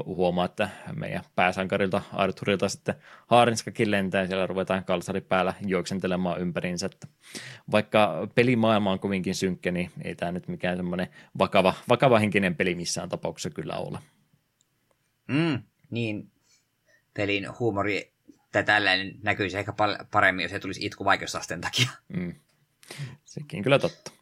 [0.07, 2.95] huomaa, että meidän pääsankarilta Arturilta sitten
[3.27, 6.87] haarinskakin lentää ja siellä ruvetaan kalsari päällä juoksentelemaan ympäriinsä.
[6.87, 7.07] Että
[7.71, 11.09] vaikka pelimaailma on kovinkin synkkä, niin ei tämä nyt mikään semmoinen
[11.39, 13.99] vakava, vakava henkinen peli missään tapauksessa kyllä ole.
[15.29, 16.31] Mm, niin,
[17.15, 18.13] pelin huumori
[18.53, 19.73] tai tällainen näkyisi ehkä
[20.11, 21.91] paremmin, jos se tulisi itku vaikeusasteen takia.
[22.09, 22.35] Mm.
[23.25, 24.16] Sekin kyllä totta.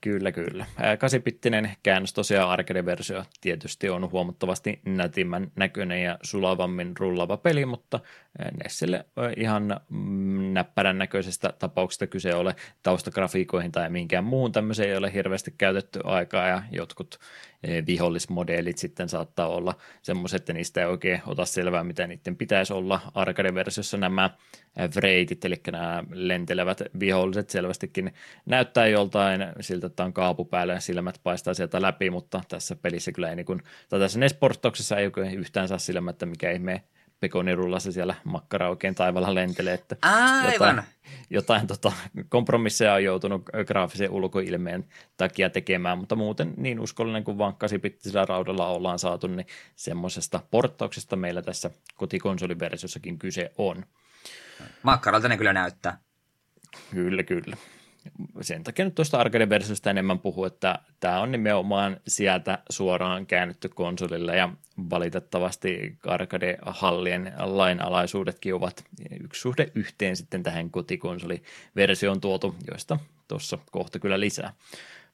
[0.00, 0.66] Kyllä, kyllä.
[0.98, 8.00] Kasipittinen käännös tosiaan arcade-versio tietysti on huomattavasti nätimmän näköinen ja sulavammin rullava peli, mutta
[8.64, 9.04] Nessille
[9.36, 15.54] ihan mm, näppärän näköisestä tapauksesta kyse ole taustagrafiikoihin tai mihinkään muuhun tämmöiseen ei ole hirveästi
[15.58, 17.18] käytetty aikaa ja jotkut
[17.86, 23.00] vihollismodeelit sitten saattaa olla semmoiset, että niistä ei oikein ota selvää, mitä niiden pitäisi olla.
[23.14, 24.30] Arcade-versiossa nämä
[24.96, 28.14] vreitit, eli nämä lentelevät viholliset selvästikin
[28.46, 33.30] näyttää joltain siltä, on kaapu päällä ja silmät paistaa sieltä läpi, mutta tässä pelissä kyllä
[33.30, 36.84] ei niin kuin, tai tässä Nesportoksessa ei yhtään saa silmä, että mikä ihme
[37.20, 40.52] pekonirullassa siellä makkara oikein taivaalla lentelee, että Aivan.
[40.52, 40.82] jotain,
[41.30, 41.92] jotain tota,
[42.28, 44.84] kompromisseja on joutunut graafisen ulkoilmeen
[45.16, 49.46] takia tekemään, mutta muuten niin uskollinen kuin vaan kasipittisellä raudalla ollaan saatu, niin
[49.76, 53.84] semmoisesta porttauksesta meillä tässä kotikonsoliversiossakin kyse on.
[54.82, 55.98] Makkaralta ne kyllä näyttää.
[56.90, 57.56] Kyllä, kyllä
[58.40, 64.36] sen takia nyt tuosta arcade-versiosta enemmän puhuu, että tämä on nimenomaan sieltä suoraan käännetty konsolille
[64.36, 64.48] ja
[64.90, 68.84] valitettavasti arcade-hallien lainalaisuudetkin ovat
[69.24, 72.98] yksi suhde yhteen sitten tähän kotikonsoliversioon tuotu, joista
[73.28, 74.52] tuossa kohta kyllä lisää.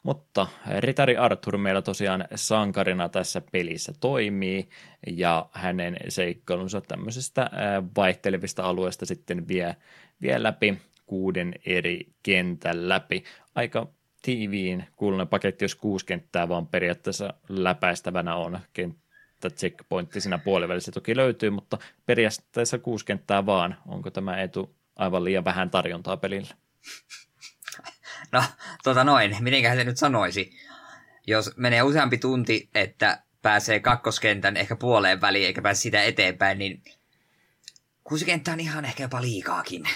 [0.03, 0.47] Mutta
[0.79, 4.69] Ritari Arthur meillä tosiaan sankarina tässä pelissä toimii
[5.07, 7.51] ja hänen seikkailunsa tämmöisestä
[7.97, 9.77] vaihtelevista alueista sitten vie,
[10.23, 13.25] vie läpi kuuden eri kentän läpi.
[13.55, 13.89] Aika
[14.23, 18.61] tiiviin kuulunen paketti, jos kuusi kenttää vaan periaatteessa läpäistävänä on.
[18.73, 23.77] Kenttä checkpointti siinä puolivälissä toki löytyy, mutta periaatteessa kuusi kenttää vaan.
[23.87, 26.55] Onko tämä etu aivan liian vähän tarjontaa pelille?
[28.33, 28.43] No,
[28.85, 30.53] tota noin, mitenköhän se nyt sanoisi?
[31.27, 36.83] Jos menee useampi tunti, että pääsee kakkoskentän ehkä puoleen väliin, eikä pääse sitä eteenpäin, niin
[38.05, 39.89] kuusi kenttä on ihan ehkä jopa liikaakin.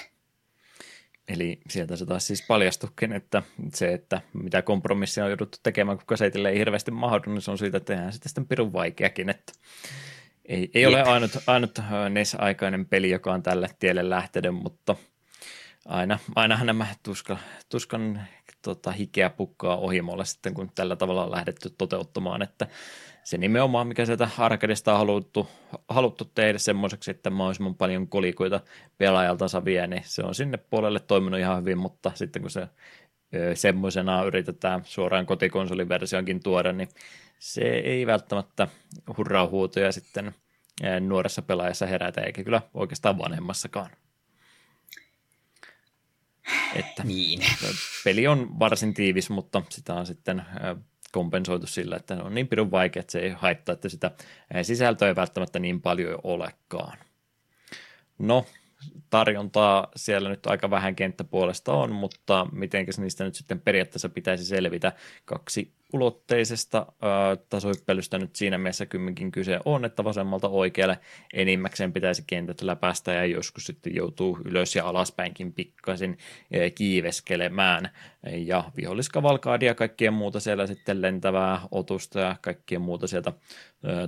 [1.31, 3.43] Eli sieltä se taas siis paljastukin, että
[3.75, 7.59] se, että mitä kompromissia on jouduttu tekemään, kun kasetille ei hirveästi mahdu, niin se on
[7.59, 9.53] siitä, että tehdään sitten sitten pirun vaikeakin, että
[10.45, 11.79] ei, ei ole ainut, ainut
[12.11, 14.97] NES-aikainen peli, joka on tälle tielle lähtenyt, mutta
[15.87, 17.39] aina, ainahan nämä tuska,
[17.69, 18.27] tuskan
[18.63, 22.67] tota, hikeä pukkaa ohimolla sitten, kun tällä tavalla on lähdetty toteuttamaan, että
[23.25, 25.49] se nimenomaan, mikä sieltä arcadesta on haluttu,
[25.89, 28.61] haluttu tehdä semmoiseksi, että mahdollisimman paljon kolikoita
[28.99, 32.69] pelaajalta vie, niin se on sinne puolelle toiminut ihan hyvin, mutta sitten kun se
[33.55, 36.89] semmoisena yritetään suoraan kotikonsoliversioonkin tuoda, niin
[37.39, 38.69] se ei välttämättä
[39.17, 40.35] hurraa huutoja sitten
[41.01, 43.91] nuoressa pelaajassa herätä, eikä kyllä oikeastaan vanhemmassakaan.
[46.75, 47.41] Että niin.
[48.05, 50.43] Peli on varsin tiivis, mutta sitä on sitten
[51.13, 54.11] kompensoitu sillä, että on niin pidun vaikea, että se ei haittaa, että sitä
[54.63, 56.99] sisältöä ei välttämättä niin paljon olekaan.
[58.19, 58.47] No,
[59.11, 64.93] tarjontaa siellä nyt aika vähän kenttäpuolesta on, mutta miten niistä nyt sitten periaatteessa pitäisi selvitä.
[65.25, 70.99] Kaksi ulotteisesta ää, tasohyppelystä nyt siinä mielessä kymmenkin kyse on, että vasemmalta oikealle
[71.33, 76.19] enimmäkseen pitäisi kentät läpäistä ja joskus sitten joutuu ylös ja alaspäinkin pikkasin
[76.75, 77.91] kiiveskelemään.
[78.33, 83.33] Ja viholliskavalkaadia ja kaikkien muuta siellä sitten lentävää otusta ja kaikkien muuta sieltä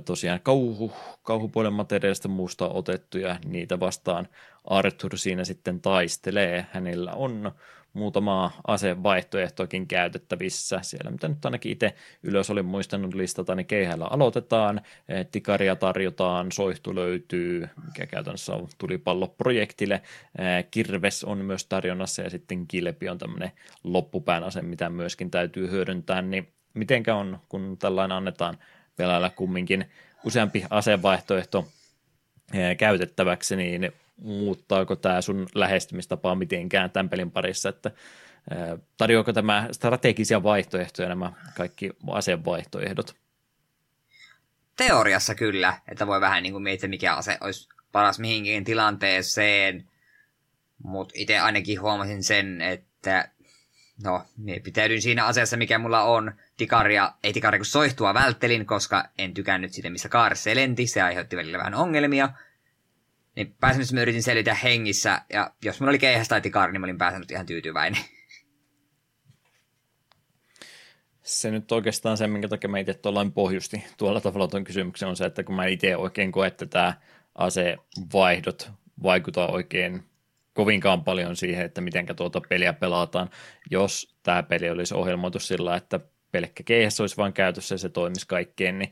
[0.05, 0.93] tosiaan kauhu,
[1.23, 4.27] kauhupuolen materiaalista muusta otettu ja niitä vastaan
[4.63, 6.65] Arthur siinä sitten taistelee.
[6.71, 7.51] Hänellä on
[7.93, 10.79] muutama asevaihtoehtoakin käytettävissä.
[10.81, 16.51] Siellä, mitä nyt ainakin itse ylös olin muistanut listata, niin keihällä aloitetaan, eh, tikaria tarjotaan,
[16.51, 23.17] soihtu löytyy, mikä käytännössä on tulipalloprojektille, eh, kirves on myös tarjonnassa ja sitten kilpi on
[23.17, 23.51] tämmöinen
[23.83, 28.57] loppupään ase, mitä myöskin täytyy hyödyntää, niin mitenkä on, kun tällainen annetaan
[28.95, 29.85] pelailla kumminkin
[30.23, 31.67] useampi asevaihtoehto
[32.53, 37.91] eh, käytettäväksi, niin muuttaako tämä sun lähestymistapaa mitenkään tämän pelin parissa, että
[38.97, 43.15] tarjoako tämä strategisia vaihtoehtoja nämä kaikki asevaihtoehdot?
[44.77, 49.89] Teoriassa kyllä, että voi vähän niin kuin miettiä, mikä ase olisi paras mihinkin tilanteeseen,
[50.83, 53.29] mutta itse ainakin huomasin sen, että
[54.03, 54.25] no,
[54.63, 56.31] pitäydyin siinä asiassa, mikä mulla on.
[56.57, 61.01] Tikaria, ei tikaria kun soihtua välttelin, koska en tykännyt siitä, missä kaarissa se lenti, se
[61.01, 62.29] aiheutti välillä vähän ongelmia–
[63.35, 66.85] niin pääsemässä mä yritin selvitä hengissä, ja jos mulla oli keihäs tai tikaari, niin mä
[66.85, 68.01] olin pääsenyt ihan tyytyväinen.
[71.23, 75.15] Se nyt oikeastaan se, minkä takia mä itse tuollain pohjusti tuolla tavalla tuon kysymyksen, on
[75.15, 76.93] se, että kun mä itse oikein koen, että tämä
[77.35, 78.71] asevaihdot
[79.03, 80.03] vaikuttaa oikein
[80.53, 83.29] kovinkaan paljon siihen, että miten tuota peliä pelataan.
[83.71, 85.99] Jos tämä peli olisi ohjelmoitu sillä, että
[86.31, 88.91] pelkkä keihäs olisi vain käytössä ja se toimisi kaikkeen, niin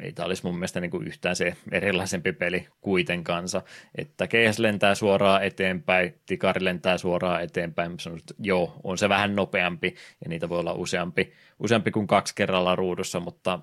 [0.00, 3.62] ei tämä olisi mun mielestä niin kuin yhtään se erilaisempi peli kuitenkansa,
[3.94, 9.36] että keihäs lentää suoraan eteenpäin, tikari lentää suoraan eteenpäin, sanon, että joo, on se vähän
[9.36, 9.94] nopeampi
[10.24, 13.60] ja niitä voi olla useampi, useampi kuin kaksi kerralla ruudussa, mutta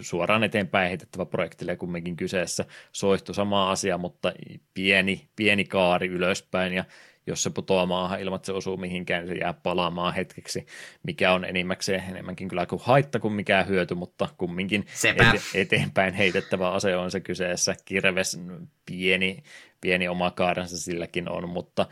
[0.00, 2.64] suoraan eteenpäin heitettävä projektille kumminkin kyseessä.
[2.92, 4.32] Soihtu sama asia, mutta
[4.74, 6.84] pieni, pieni kaari ylöspäin ja
[7.26, 10.66] jos se putoaa maahan ilman, että se osuu mihinkään, niin se jää palaamaan hetkeksi,
[11.02, 14.86] mikä on enimmäkseen enemmänkin kyllä kuin haitta kuin mikään hyöty, mutta kumminkin
[15.20, 17.74] ete- eteenpäin heitettävä ase on se kyseessä.
[17.84, 18.40] Kirves
[18.86, 19.42] pieni,
[19.80, 21.86] pieni oma kaarensa silläkin on, mutta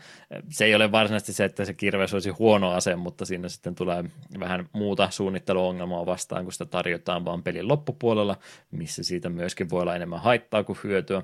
[0.49, 4.03] se ei ole varsinaisesti se, että se kirves olisi huono ase, mutta siinä sitten tulee
[4.39, 8.37] vähän muuta suunnitteluongelmaa vastaan, kun sitä tarjotaan vaan pelin loppupuolella,
[8.71, 11.23] missä siitä myöskin voi olla enemmän haittaa kuin hyötyä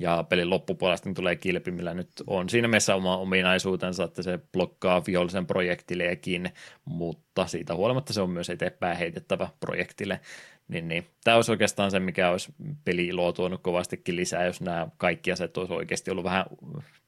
[0.00, 5.02] ja pelin loppupuolesta tulee kilpi, millä nyt on siinä mielessä oma ominaisuutensa, että se blokkaa
[5.06, 6.52] vihollisen projektileekin,
[6.84, 10.20] mutta siitä huolimatta se on myös eteenpäin heitettävä projektille.
[10.68, 11.06] Niin, niin.
[11.24, 12.54] Tämä olisi oikeastaan se, mikä olisi
[12.84, 16.44] peli-iloa tuonut kovastikin lisää, jos nämä kaikki aset olisi oikeasti ollut vähän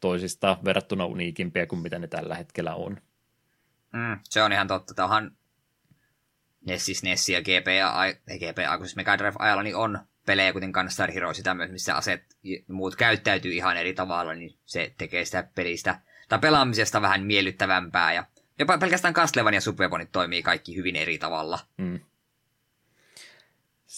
[0.00, 2.96] toisista verrattuna uniikimpia kuin mitä ne tällä hetkellä on.
[3.92, 4.94] Mm, se on ihan totta.
[4.94, 5.36] Tämä onhan
[6.66, 8.04] Nessis, Nessi ja GPA,
[8.38, 11.94] GPA, kun siis Mega Drive ajalla, niin on pelejä, kuten Gunstar Hero, sitä myös, missä
[11.94, 12.22] aset
[12.68, 18.12] muut käyttäytyy ihan eri tavalla, niin se tekee sitä pelistä tai pelaamisesta vähän miellyttävämpää.
[18.12, 18.24] Ja
[18.58, 21.58] jopa pelkästään Castlevania ja Superbonit toimii kaikki hyvin eri tavalla.
[21.76, 22.00] Mm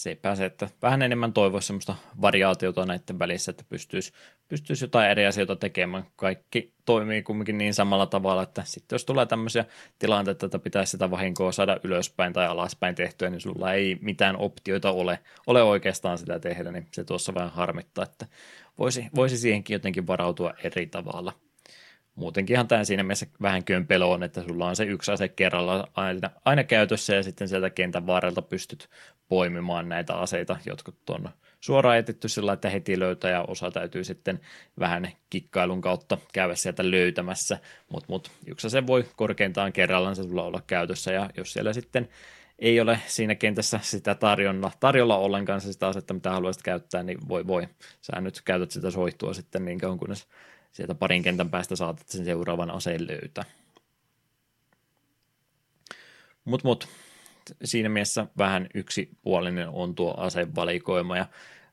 [0.02, 4.12] sepä se, että vähän enemmän toivoisi semmoista variaatiota näiden välissä, että pystyisi,
[4.48, 6.04] pystyisi jotain eri asioita tekemään.
[6.16, 9.64] Kaikki toimii kumminkin niin samalla tavalla, että sitten jos tulee tämmöisiä
[9.98, 14.90] tilanteita, että pitäisi sitä vahinkoa saada ylöspäin tai alaspäin tehtyä, niin sulla ei mitään optioita
[14.90, 18.26] ole, ole oikeastaan sitä tehdä, niin se tuossa vähän harmittaa, että
[18.78, 21.32] voisi, voisi siihenkin jotenkin varautua eri tavalla
[22.14, 26.30] muutenkinhan tämä siinä mielessä vähän kömpelo on, että sulla on se yksi ase kerralla aina,
[26.44, 28.88] aina käytössä ja sitten sieltä kentän varrelta pystyt
[29.28, 31.28] poimimaan näitä aseita, jotka on
[31.60, 34.40] suoraan etetty sillä, että heti löytää ja osa täytyy sitten
[34.78, 37.58] vähän kikkailun kautta käydä sieltä löytämässä,
[37.88, 42.08] mutta mut, yksi ase voi korkeintaan kerrallaan se sulla olla käytössä ja jos siellä sitten
[42.58, 47.46] ei ole siinä kentässä sitä tarjolla, tarjolla ollenkaan sitä asetta, mitä haluaisit käyttää, niin voi
[47.46, 47.68] voi.
[48.00, 50.26] Sä nyt käytät sitä soihtua sitten niin kauan, kunnes
[50.72, 53.44] sieltä parin kentän päästä saatat sen seuraavan aseen löytää.
[56.44, 56.88] Mutta mut,
[57.64, 61.26] siinä mielessä vähän yksipuolinen on tuo asevalikoima ja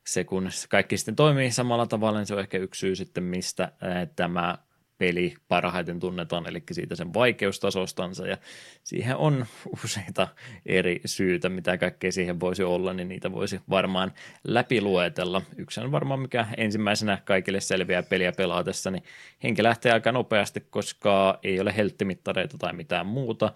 [0.06, 3.72] se kun kaikki sitten toimii samalla tavalla, niin se on ehkä yksi syy sitten, mistä
[4.16, 4.58] tämä
[5.00, 8.36] peli parhaiten tunnetaan, eli siitä sen vaikeustasostansa, ja
[8.84, 9.46] siihen on
[9.84, 10.28] useita
[10.66, 14.12] eri syitä, mitä kaikkea siihen voisi olla, niin niitä voisi varmaan
[14.44, 15.42] läpiluetella.
[15.56, 19.02] Yksi on varmaan, mikä ensimmäisenä kaikille selviää peliä pelaatessa, niin
[19.42, 23.52] henki lähtee aika nopeasti, koska ei ole helttimittareita tai mitään muuta.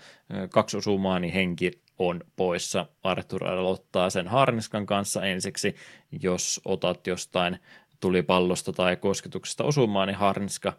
[0.51, 2.87] Kaksi osumaa, niin henki on poissa.
[3.03, 5.75] Arthur aloittaa sen harniskan kanssa ensiksi,
[6.23, 7.59] jos otat jostain
[8.01, 10.73] tulipallosta tai kosketuksesta osumaan, niin Harniska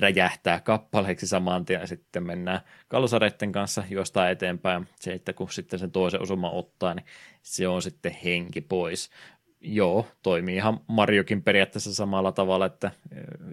[0.00, 4.88] räjähtää kappaleeksi saman tien ja sitten mennään kalsareiden kanssa juostaa eteenpäin.
[5.00, 7.06] Se, että kun sitten sen toisen osuman ottaa, niin
[7.42, 9.10] se on sitten henki pois.
[9.60, 12.90] Joo, toimii ihan Mariokin periaatteessa samalla tavalla, että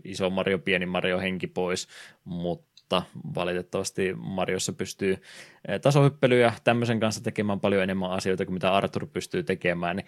[0.04, 1.88] iso Mario, pieni Mario henki pois,
[2.24, 2.75] mutta
[3.36, 5.22] valitettavasti Mariossa pystyy
[5.82, 10.06] tasohyppelyä tämmöisen kanssa tekemään paljon enemmän asioita kuin mitä Arthur pystyy tekemään, niin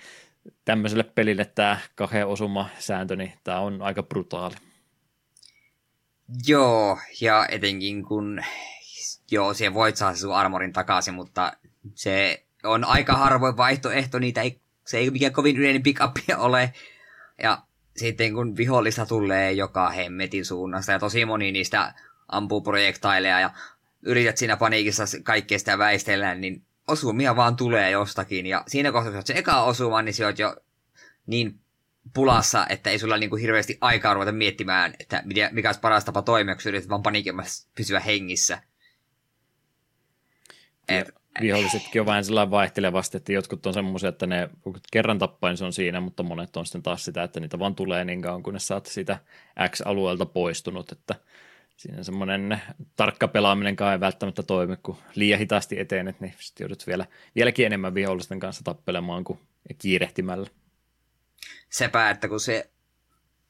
[0.65, 4.55] tämmöiselle pelille tämä kahden osuma sääntö, niin tämä on aika brutaali.
[6.47, 8.41] Joo, ja etenkin kun,
[9.31, 11.53] joo, siihen voit saada sun armorin takaisin, mutta
[11.95, 16.01] se on aika harvoin vaihtoehto, niitä ei, se ei mikään kovin yleinen pick
[16.37, 16.73] ole,
[17.43, 17.61] ja
[17.95, 21.93] sitten kun vihollista tulee joka hemmetin suunnasta, ja tosi moni niistä
[22.27, 23.49] ampuu projektaileja, ja
[24.01, 28.45] yrität siinä paniikissa kaikkea sitä väistellä, niin osumia vaan tulee jostakin.
[28.45, 30.55] Ja siinä kohtaa, kun se eka osuma, niin sä oot jo
[31.25, 31.59] niin
[32.13, 36.55] pulassa, että ei sulla niinku hirveästi aikaa ruveta miettimään, että mikä olisi paras tapa toimia,
[36.55, 38.61] kun yrität vaan panikimassa pysyä hengissä.
[40.87, 41.09] Et,
[41.41, 44.49] vihollisetkin on vähän sellainen vaihtelevasti, että jotkut on semmoisia, että ne
[44.91, 48.05] kerran tappain se on siinä, mutta monet on sitten taas sitä, että niitä vaan tulee
[48.05, 49.19] niin kauan, kunnes sä oot siitä
[49.69, 51.15] X-alueelta poistunut, että
[51.77, 52.61] siinä semmoinen
[52.95, 57.05] tarkka pelaaminen ei välttämättä toimi, kun liian hitaasti etenet, niin sitten joudut vielä,
[57.35, 59.39] vieläkin enemmän vihollisten kanssa tappelemaan kuin
[59.77, 60.47] kiirehtimällä.
[61.69, 62.69] Sepä, että kun se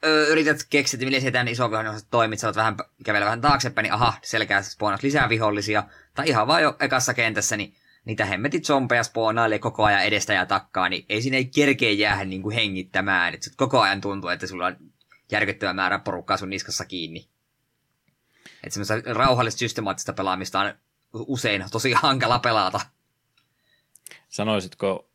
[0.06, 3.94] ö, yrität keksiä, miten se tämän iso vihollinen toimit, sä vähän kävellä vähän taaksepäin, niin
[3.94, 5.84] aha, selkeä spoonas lisää vihollisia,
[6.14, 7.76] tai ihan vaan jo ekassa kentässä, niin
[8.06, 12.26] niitä hemmetit zombeja spoonailee koko ajan edestä ja takkaa, niin ei siinä ei kerkeä jäädä
[12.26, 14.78] niin kuin hengittämään, että koko ajan tuntuu, että sulla on
[15.32, 17.37] järkyttävä määrä porukkaa sun niskassa kiinni.
[18.68, 20.74] Että semmoista rauhallista systemaattista pelaamista on
[21.14, 22.80] usein tosi hankala pelata.
[24.30, 25.10] Sanoisitko,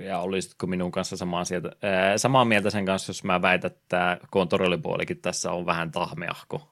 [0.00, 4.18] ja olisitko minun kanssa samaa, sieltä, ää, samaa mieltä sen kanssa, jos mä väitän, että
[4.30, 6.68] kontrollipuolikin tässä on vähän tahmeahko?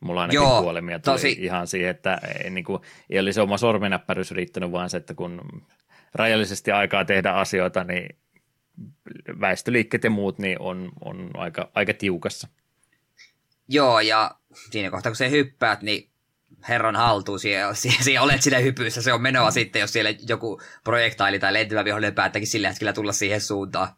[0.00, 1.36] Mulla ainakin Joo, kuolemia tuli tosi...
[1.38, 5.62] ihan siihen, että ei, niin kuin, ei olisi oma sormenäppäryys riittänyt, vaan se, että kun
[6.14, 8.16] rajallisesti aikaa tehdä asioita, niin
[9.40, 12.48] väestöliikkeet ja muut niin on, on aika, aika tiukassa.
[13.68, 14.34] Joo, ja
[14.70, 16.10] siinä kohtaa kun se hyppäät, niin
[16.68, 21.38] herran haltuun, siellä, siellä olet siinä hypyssä, se on menoa sitten, jos siellä joku projektaili
[21.38, 23.88] tai lentävä vihollinen päättäkin sillä hetkellä tulla siihen suuntaan.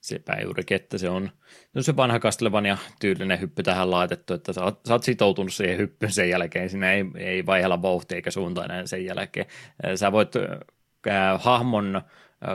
[0.00, 1.30] Sepä juurikin, että se on
[1.74, 5.78] no se vanha Castlevania tyylinen hyppy tähän laitettu, että sä oot, sä oot sitoutunut siihen
[5.78, 9.46] hyppyyn sen jälkeen, siinä ei, ei vaihella vauhti eikä suunta enää sen jälkeen.
[9.94, 12.02] Sä voit äh, hahmon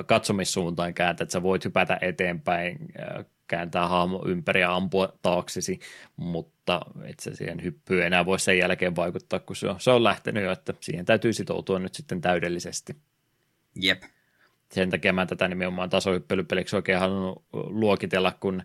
[0.06, 2.78] katsomissuuntaan kääntää, että sä voit hypätä eteenpäin,
[3.52, 5.80] kääntää hahmo ympäri ja ampua taaksesi,
[6.16, 10.04] mutta et se siihen hyppyyn enää voi sen jälkeen vaikuttaa, kun se on, se on
[10.04, 12.96] lähtenyt jo, että siihen täytyy sitoutua nyt sitten täydellisesti.
[13.76, 14.04] Jep.
[14.72, 18.64] Sen takia mä tätä nimenomaan tasohyppelypeliksi oikein halunnut luokitella, kun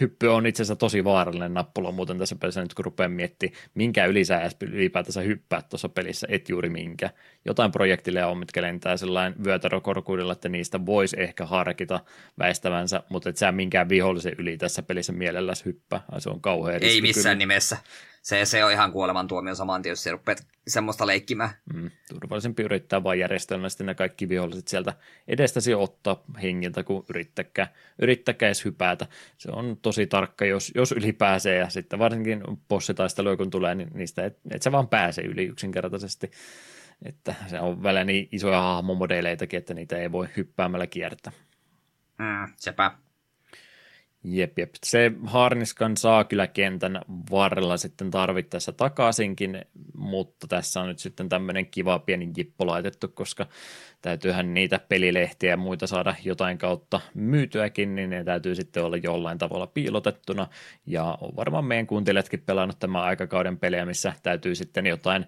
[0.00, 4.06] hyppy on itse asiassa tosi vaarallinen nappula muuten tässä pelissä nyt kun rupeaa miettimään, minkä
[4.06, 7.10] yli sä ylipäätänsä hyppää tuossa pelissä, et juuri minkä.
[7.44, 12.00] Jotain projektille on, mitkä lentää sellainen vyötärökorkuudella, että niistä voisi ehkä harkita
[12.38, 16.00] väistävänsä, mutta et sä minkään vihollisen yli tässä pelissä mielelläsi hyppää.
[16.18, 17.38] Se on kauhean Ei missään kyllä.
[17.38, 17.76] nimessä
[18.24, 21.50] se, se on ihan kuolemantuomio saman tien, jos se rupeat semmoista leikkimään.
[21.74, 24.92] Mm, turvallisempi yrittää vain järjestelmällisesti ne kaikki viholliset sieltä
[25.28, 29.06] edestäsi ottaa hengiltä, kun yrittäkää, yrittäkää edes hypätä.
[29.38, 33.90] Se on tosi tarkka, jos, jos yli pääsee ja sitten varsinkin bossitaisteluja kun tulee, niin
[33.94, 36.30] niistä et, et sä vaan pääse yli yksinkertaisesti.
[37.04, 41.32] Että se on välillä niin isoja hahmomodeleitakin, että niitä ei voi hyppäämällä kiertää.
[42.18, 42.90] Mm, sepä.
[44.24, 44.74] Jep, jep.
[44.84, 49.64] Se harniskan saa kyllä kentän varrella sitten tarvittaessa takaisinkin,
[49.96, 53.46] mutta tässä on nyt sitten tämmöinen kiva pieni jippo laitettu, koska
[54.02, 59.38] täytyyhän niitä pelilehtiä ja muita saada jotain kautta myytyäkin, niin ne täytyy sitten olla jollain
[59.38, 60.46] tavalla piilotettuna.
[60.86, 65.26] Ja on varmaan meidän kuuntelijatkin pelannut tämän aikakauden pelejä, missä täytyy sitten jotain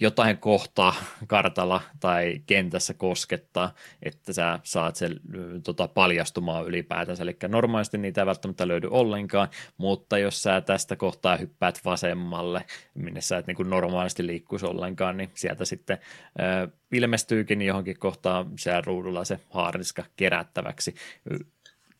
[0.00, 0.94] jotain kohtaa
[1.26, 5.20] kartalla tai kentässä koskettaa, että sä saat sen
[5.64, 7.22] tota, paljastumaan ylipäätänsä.
[7.22, 12.64] Eli normaalisti niitä ei välttämättä löydy ollenkaan, mutta jos sä tästä kohtaa hyppäät vasemmalle,
[12.94, 15.98] minne sä et niin kuin normaalisti liikkuisi ollenkaan, niin sieltä sitten
[16.40, 20.94] ö, ilmestyykin johonkin kohtaan siellä ruudulla se haarniska kerättäväksi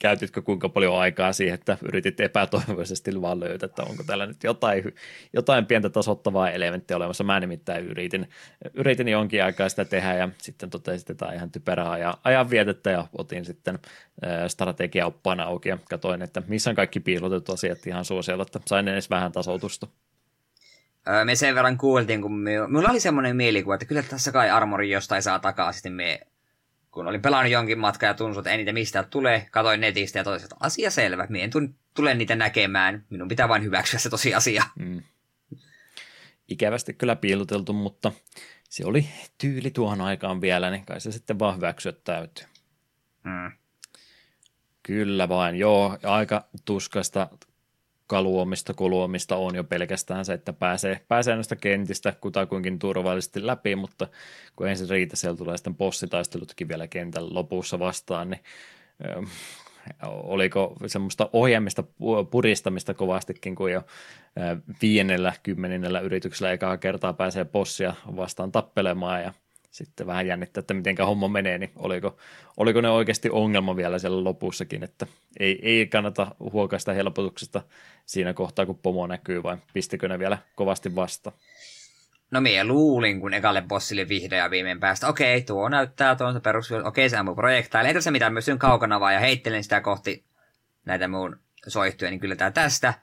[0.05, 4.95] käytitkö kuinka paljon aikaa siihen, että yritit epätoivoisesti vaan löytää, että onko täällä nyt jotain,
[5.33, 7.25] jotain pientä tasottavaa elementtiä olemassa.
[7.25, 8.29] Mä nimittäin yritin,
[8.75, 12.51] yritin jonkin aikaa sitä tehdä ja sitten totesin, että tämä on ihan typerää ja ajan
[12.51, 13.79] vietettä ja otin sitten
[14.49, 19.11] strategiaoppaan auki ja katsoin, että missä on kaikki piilotetut asiat ihan suosiolla, että sain edes
[19.11, 19.87] vähän tasoitusta.
[21.25, 24.91] Me sen verran kuultiin, kun me, minulla oli semmoinen mielikuva, että kyllä tässä kai armori
[24.91, 26.21] jostain saa takaisin, me
[26.95, 30.25] kun olin pelannut jonkin matkaa ja tunsin, että ei niitä mistään tule, katoin netistä ja
[30.25, 34.65] toisin, että asia selvä, minä en tule niitä näkemään, minun pitää vain hyväksyä se tosiasia.
[34.79, 35.03] Mm.
[36.49, 38.13] Ikävästi kyllä piiloteltu, mutta
[38.69, 39.09] se oli
[39.39, 42.47] tyyli tuohon aikaan vielä, niin kai se sitten vaan hyväksyä täytyy.
[43.25, 43.53] Mm.
[44.83, 47.29] Kyllä vain, joo, aika tuskasta
[48.07, 54.09] kaluomista, kuluomista on jo pelkästään se, että pääsee, pääsee näistä kentistä kutakuinkin turvallisesti läpi, mutta
[54.57, 58.41] kun se riitä, siellä tulee sitten bossitaistelutkin vielä kentän lopussa vastaan, niin
[59.05, 59.23] ö,
[60.07, 61.85] oliko semmoista ohjelmista
[62.31, 63.83] puristamista kovastikin, kun jo
[64.83, 69.33] viiennellä, kymmenennellä yrityksellä ekaa kertaa pääsee bossia vastaan tappelemaan ja
[69.75, 72.17] sitten vähän jännittää, että miten homma menee, niin oliko,
[72.57, 75.07] oliko ne oikeasti ongelma vielä siellä lopussakin, että
[75.41, 77.63] ei, ei kannata huokaista helpotuksesta
[78.07, 81.33] siinä kohtaa, kun pomo näkyy, vai pistikö ne vielä kovasti vasta?
[82.31, 86.73] No minä luulin, kun ekalle bossille vihdoin ja viimein päästä, okei, tuo näyttää tuon perus,
[86.73, 87.89] okei, se on mun projektaili.
[87.89, 90.25] Ei tässä mitään, myös kaukana vaan ja heittelen sitä kohti
[90.85, 92.95] näitä mun soihtuja, niin kyllä tää tästä.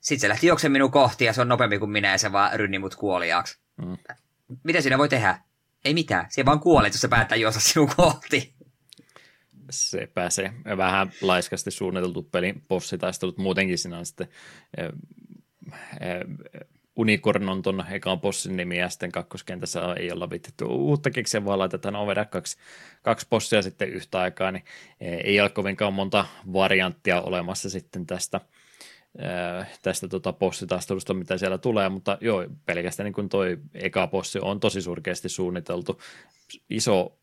[0.00, 2.58] Sitten se lähti juoksen minun kohti ja se on nopeampi kuin minä ja se vaan
[2.58, 3.58] rynni mut kuoliaaksi.
[3.76, 3.96] Mm.
[4.64, 5.38] Mitä siinä voi tehdä?
[5.86, 8.54] Ei mitään, se vaan kuolee, jos se päättää juosta sinun kohti.
[9.70, 10.52] Se pääsee.
[10.76, 14.28] Vähän laiskasti suunniteltu pelin bossitaistelut muutenkin siinä on sitten
[14.78, 16.20] äh, äh,
[16.96, 21.58] Unicorn on tuon ekan bossin nimi ja sitten kakkoskentässä ei olla vittitty uutta keksiä, vaan
[21.58, 22.56] laitetaan oveda kaksi,
[23.02, 24.64] kaksi bossia sitten yhtä aikaa, niin
[25.00, 28.40] ei ole kovinkaan monta varianttia olemassa sitten tästä,
[29.82, 34.60] tästä tota bossitaistelusta, mitä siellä tulee, mutta joo, pelkästään niin kuin toi eka bossi on
[34.60, 36.00] tosi surkeasti suunniteltu,
[36.70, 37.18] iso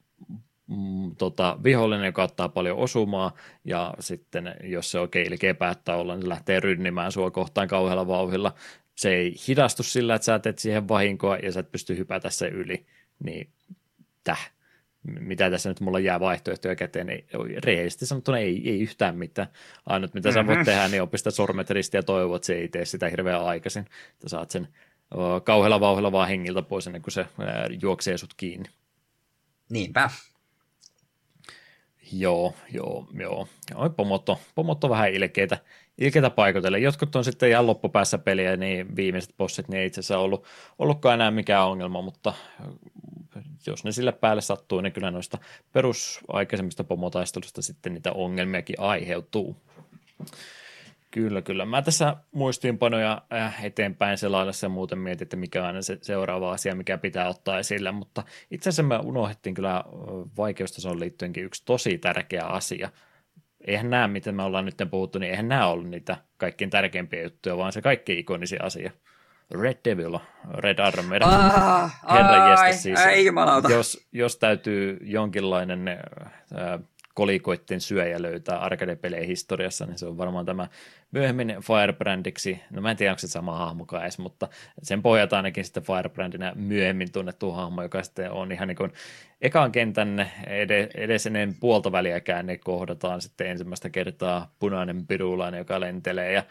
[0.67, 3.33] mm, tota, vihollinen, joka ottaa paljon osumaa,
[3.65, 8.53] ja sitten jos se oikein ilkeä päättää olla, niin lähtee rynnimään sua kohtaan kauhealla vauhilla,
[8.95, 12.47] se ei hidastu sillä, että sä teet siihen vahinkoa ja sä et pysty hypätä se
[12.47, 12.85] yli,
[13.23, 13.49] niin
[14.23, 14.52] täh.
[15.03, 17.25] Mitä tässä nyt mulla jää vaihtoehtoja käteen, ei,
[17.63, 19.47] rehellisesti sanottuna ei, ei yhtään mitään.
[19.85, 20.41] Ainut mitä mm-hmm.
[20.41, 20.65] sä voit mhm.
[20.65, 23.85] tehdä, niin opista sormet ristiä ja toivot, että se ei tee sitä hirveän aikaisin.
[24.13, 24.67] Että saat sen
[25.43, 27.25] kauhealla vauhilla vaan hengiltä pois ennen kuin se
[27.81, 28.69] juoksee sut kiinni.
[29.69, 30.09] Niinpä.
[32.11, 33.47] Joo, joo, joo.
[33.75, 35.57] Oi, pomot on, pomot on vähän ilkeitä,
[35.97, 36.79] ilkeitä paikotelle.
[36.79, 40.45] Jotkut on sitten ihan loppupäässä peliä, niin viimeiset bossit, niin ei itse asiassa ollut,
[40.79, 42.33] ollutkaan enää mikään ongelma, mutta
[43.67, 45.37] jos ne sille päälle sattuu, niin kyllä noista
[45.73, 49.57] perusaikaisemmista pomotaistelusta sitten niitä ongelmiakin aiheutuu.
[51.13, 51.65] Kyllä, kyllä.
[51.65, 56.75] Mä tässä muistiinpanoja äh, eteenpäin selaillessa ja muuten mietin, että mikä on se seuraava asia,
[56.75, 59.83] mikä pitää ottaa esille, mutta itse asiassa me unohdettiin kyllä
[60.37, 62.89] vaikeustason liittyenkin yksi tosi tärkeä asia.
[63.67, 67.57] Eihän nämä, miten me ollaan nyt puhuttu, niin eihän nämä ollut niitä kaikkein tärkeimpiä juttuja,
[67.57, 68.91] vaan se kaikki ikonisin asia.
[69.61, 70.19] Red Devil,
[70.53, 72.01] Red Armor, ah,
[72.71, 72.99] siis.
[72.99, 73.25] Ei,
[73.69, 76.79] jos, jos täytyy jonkinlainen äh,
[77.13, 80.67] kolikoitten syöjä löytää arcade-pelejä historiassa, niin se on varmaan tämä
[81.11, 84.47] myöhemmin Firebrandiksi, no mä en tiedä onko se sama hahmo edes, mutta
[84.83, 88.93] sen pohjalta ainakin sitten Firebrandina myöhemmin tunnettu hahmo, joka sitten on ihan niin kuin
[89.41, 90.31] ekan kentän
[90.95, 96.43] edes ennen puolta väliäkään ne kohdataan sitten ensimmäistä kertaa punainen pirulainen, joka lentelee ja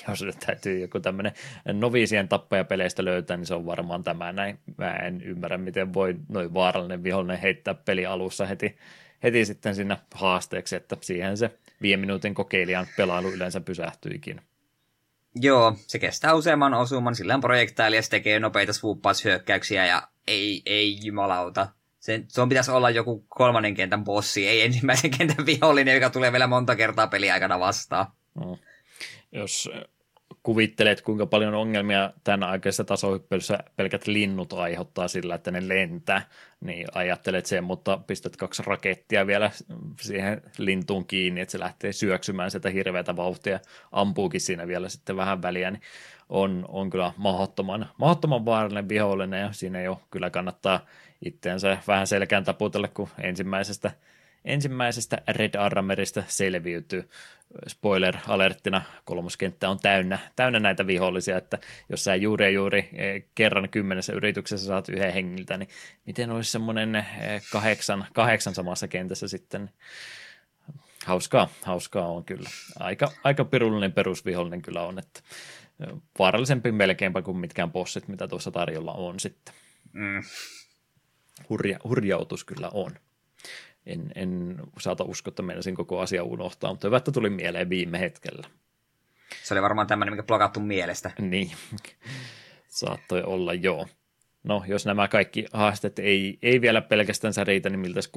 [0.08, 1.32] jos nyt täytyy joku tämmöinen
[1.72, 4.58] noviisien tappajapeleistä löytää, niin se on varmaan tämä näin.
[4.76, 8.76] Mä en ymmärrä, miten voi noin vaarallinen vihollinen heittää peli alussa heti
[9.22, 11.50] heti sitten sinne haasteeksi, että siihen se
[11.82, 14.40] viiden minuutin kokeilijan pelailu yleensä pysähtyikin.
[15.34, 20.98] Joo, se kestää useamman osuman, sillä on projektailija, se tekee nopeita swooppaushyökkäyksiä ja ei, ei
[21.02, 21.66] jumalauta.
[21.98, 26.32] Se, se on pitäisi olla joku kolmannen kentän bossi, ei ensimmäisen kentän vihollinen, joka tulee
[26.32, 28.06] vielä monta kertaa peliaikana vastaan.
[28.34, 28.58] No.
[29.32, 29.70] Jos
[30.42, 36.22] kuvittelet, kuinka paljon ongelmia tämän aikaisessa tasohyppelyssä pelkät linnut aiheuttaa sillä, että ne lentää,
[36.60, 39.50] niin ajattelet sen, mutta pistät kaksi rakettia vielä
[40.00, 43.60] siihen lintuun kiinni, että se lähtee syöksymään sitä hirveätä vauhtia,
[43.92, 45.82] ampuukin siinä vielä sitten vähän väliä, niin
[46.28, 50.86] on, on kyllä mahdottoman, mahdottoman vaarallinen vihollinen ja siinä jo kyllä kannattaa
[51.24, 53.90] itseänsä vähän selkään taputella, kun ensimmäisestä
[54.44, 57.08] ensimmäisestä Red Armerista selviytyy.
[57.66, 61.58] Spoiler-alerttina kolmoskenttä on täynnä, täynnä näitä vihollisia, että
[61.88, 65.68] jos sä juuri ja juuri e, kerran kymmenessä yrityksessä saat yhden hengiltä, niin
[66.06, 67.04] miten olisi semmoinen e,
[67.52, 69.70] kahdeksan, kahdeksan samassa kentässä sitten?
[71.06, 72.50] Hauskaa, hauskaa on kyllä.
[72.78, 75.20] Aika, aika pirullinen perusvihollinen kyllä on, että
[75.80, 75.86] e,
[76.18, 79.54] vaarallisempi melkeinpä kuin mitkään bossit, mitä tuossa tarjolla on sitten.
[79.92, 80.22] Mm.
[81.48, 82.90] Hurja, hurjautus kyllä on
[83.88, 88.00] en, en saata uskoa, että meinasin koko asia unohtaa, mutta hyvä, että tuli mieleen viime
[88.00, 88.48] hetkellä.
[89.42, 91.10] Se oli varmaan tämmöinen, mikä blokattu mielestä.
[91.18, 91.50] Niin,
[92.68, 93.86] saattoi olla joo.
[94.44, 98.10] no jos nämä kaikki haasteet ei, ei vielä pelkästään riitä, niin miltä se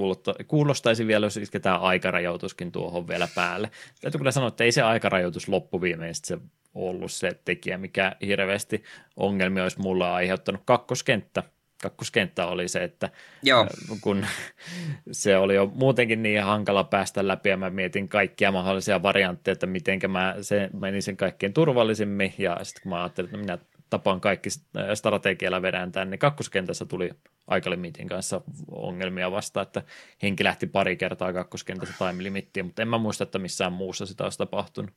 [0.47, 3.71] kuulostaisi vielä, jos isketään aikarajoituskin tuohon vielä päälle.
[4.01, 6.37] Täytyy kyllä sanoa, että ei se aikarajoitus loppuviimein se
[6.73, 8.83] ollut se tekijä, mikä hirveästi
[9.15, 10.61] ongelmia olisi mulla aiheuttanut.
[10.65, 11.43] Kakkoskenttä
[11.81, 13.09] kakkoskenttä oli se, että
[13.43, 13.67] Joo.
[14.01, 14.25] kun
[15.11, 19.67] se oli jo muutenkin niin hankala päästä läpi ja mä mietin kaikkia mahdollisia variantteja, että
[19.67, 23.57] miten mä se, menin sen kaikkein turvallisimmin ja sitten kun mä ajattelin, että minä
[23.89, 24.49] tapaan kaikki
[24.93, 27.09] strategialla vedän tänne, niin kakkoskentässä tuli
[27.47, 28.41] aikalimitin kanssa
[28.71, 29.83] ongelmia vasta, että
[30.23, 34.23] henki lähti pari kertaa kakkoskentässä time limittiin, mutta en mä muista, että missään muussa sitä
[34.23, 34.91] olisi tapahtunut.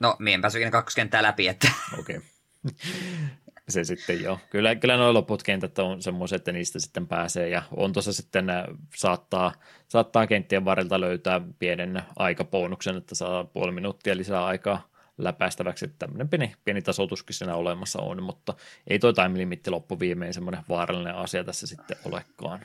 [0.00, 1.70] No, mien päässyt kakkoskenttää läpi, että...
[1.98, 2.16] Okei.
[2.16, 2.28] Okay.
[3.68, 4.38] se sitten joo.
[4.50, 8.50] Kyllä, kyllä nuo loput kentät on semmoiset, että niistä sitten pääsee ja on tuossa sitten
[8.50, 8.64] äh,
[8.96, 9.52] saattaa,
[9.88, 14.88] saattaa kenttien varrelta löytää pienen aikabonuksen, että saa puoli minuuttia lisää aikaa
[15.18, 18.54] läpäistäväksi, että tämmöinen pieni, pieni tasoituskin siinä olemassa on, mutta
[18.86, 22.60] ei toi time limitti loppu viimein semmoinen vaarallinen asia tässä sitten olekaan.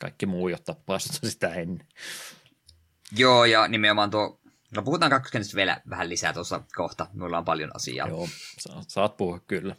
[0.00, 1.86] Kaikki muu jo tappaa sitä ennen.
[3.16, 4.40] Joo, ja nimenomaan tuo
[4.76, 7.06] No puhutaan kakkoskentästä vielä vähän lisää tuossa kohta.
[7.12, 8.08] Meillä on paljon asiaa.
[8.08, 8.28] Joo,
[8.88, 9.76] saat puhua kyllä.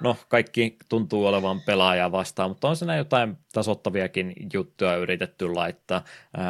[0.00, 6.04] No, kaikki tuntuu olevan pelaajaa vastaan, mutta on siinä jotain tasottaviakin juttuja yritetty laittaa.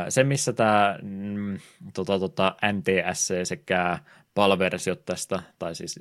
[0.08, 1.58] Se, missä tämä mm,
[1.94, 3.98] tota, tota, NTSC sekä
[4.34, 6.00] PAL-versiot tästä, tai siis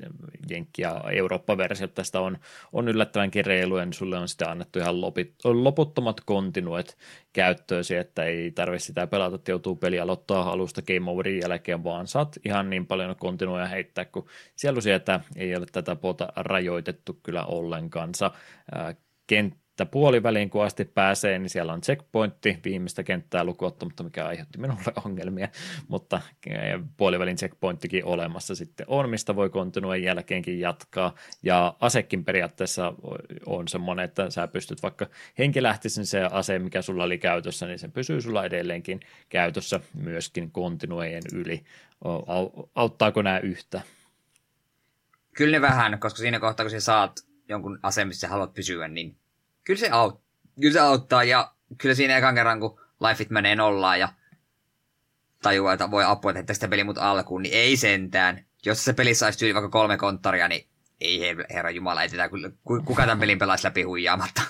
[0.50, 2.38] Jenkki- ja Eurooppa-versiot tästä on,
[2.74, 6.98] on yllättävänkin reiluja, niin sulle on sitten annettu ihan lopit, loputtomat kontinuet
[7.34, 12.08] käyttöösi, että ei tarvitse sitä pelata, että joutuu peli aloittaa alusta Game Overin jälkeen, vaan
[12.08, 17.46] saat ihan niin paljon kontinuja heittää, kun siellä sieltä ei ole tätä puolta rajoitettu kyllä
[17.46, 18.10] ollenkaan.
[19.28, 19.54] Kent,
[19.84, 24.94] että puoliväliin kun asti pääsee, niin siellä on checkpointti viimeistä kenttää lukuottamatta, mikä aiheutti minulle
[25.06, 25.48] ongelmia,
[25.88, 26.22] mutta
[26.98, 32.94] puolivälin checkpointtikin olemassa sitten on, mistä voi kontinuojen jälkeenkin jatkaa, ja asekin periaatteessa
[33.46, 35.08] on semmoinen, että sä pystyt vaikka
[35.38, 39.00] henki lähtisi, niin se ase, mikä sulla oli käytössä, niin se pysyy sulla edelleenkin
[39.30, 41.64] käytössä myöskin kontinuojen yli.
[42.76, 43.82] Auttaako nämä yhtä?
[45.36, 47.12] Kyllä ne vähän, koska siinä kohtaa, kun sä saat
[47.50, 49.16] jonkun aseen, missä haluat pysyä, niin
[49.64, 50.22] kyllä se, aut,
[50.62, 52.80] kyllä se auttaa ja kyllä siinä ekan kerran, kun
[53.10, 54.10] lifeit menee nollaan ja
[55.42, 58.46] tajuaa, että voi apua tehdä sitä peli mut alkuun, niin ei sentään.
[58.66, 60.68] Jos se pelissä olisi tyyli vaikka kolme konttoria, niin
[61.02, 62.30] ei herra jumala, ei tätä,
[62.86, 64.42] kuka tämän pelin pelaisi läpi huijaamatta.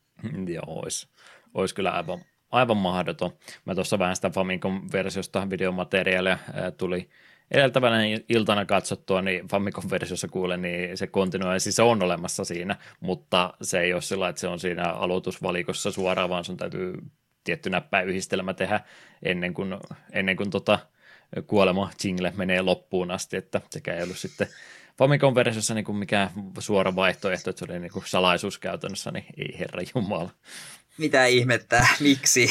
[0.54, 1.08] Joo, olisi,
[1.54, 3.32] olisi kyllä aivan, aivan mahdoton.
[3.64, 6.38] Mä tuossa vähän sitä Famicom-versiosta videomateriaalia
[6.76, 7.10] tuli
[7.50, 7.98] edeltävänä
[8.28, 13.80] iltana katsottua, niin Famicom-versiossa kuulen, niin se kontinuoi, siis se on olemassa siinä, mutta se
[13.80, 16.94] ei ole sillä, että se on siinä aloitusvalikossa suoraan, vaan sun täytyy
[17.44, 18.80] tietty näppäyhdistelmä tehdä
[19.22, 19.76] ennen kuin,
[20.12, 20.78] ennen kuin tota
[21.46, 24.48] kuolema jingle menee loppuun asti, että sekä ei ollut sitten
[24.98, 29.58] Famicom-versiossa niin kuin mikään suora vaihtoehto, että se oli niin kuin salaisuus käytännössä, niin ei
[29.58, 30.30] herra jumala.
[30.98, 32.50] Mitä ihmettä, miksi?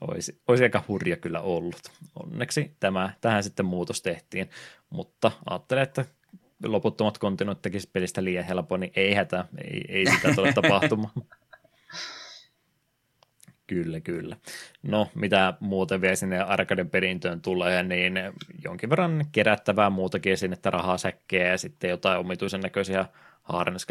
[0.00, 1.92] Olisi, olisi aika hurja kyllä ollut.
[2.14, 4.50] Onneksi tämä, tähän sitten muutos tehtiin,
[4.90, 6.04] mutta ajattelen, että
[6.64, 11.12] loputtomat kontinuit tekisi pelistä liian helppoa, niin ei hätä, ei, ei sitä tule tapahtumaan.
[13.66, 14.36] Kyllä, kyllä.
[14.82, 18.14] No, mitä muuten vielä sinne arkaden perintöön tulee, niin
[18.64, 23.06] jonkin verran kerättävää muutakin sinne, että rahaa säkkejä ja sitten jotain omituisen näköisiä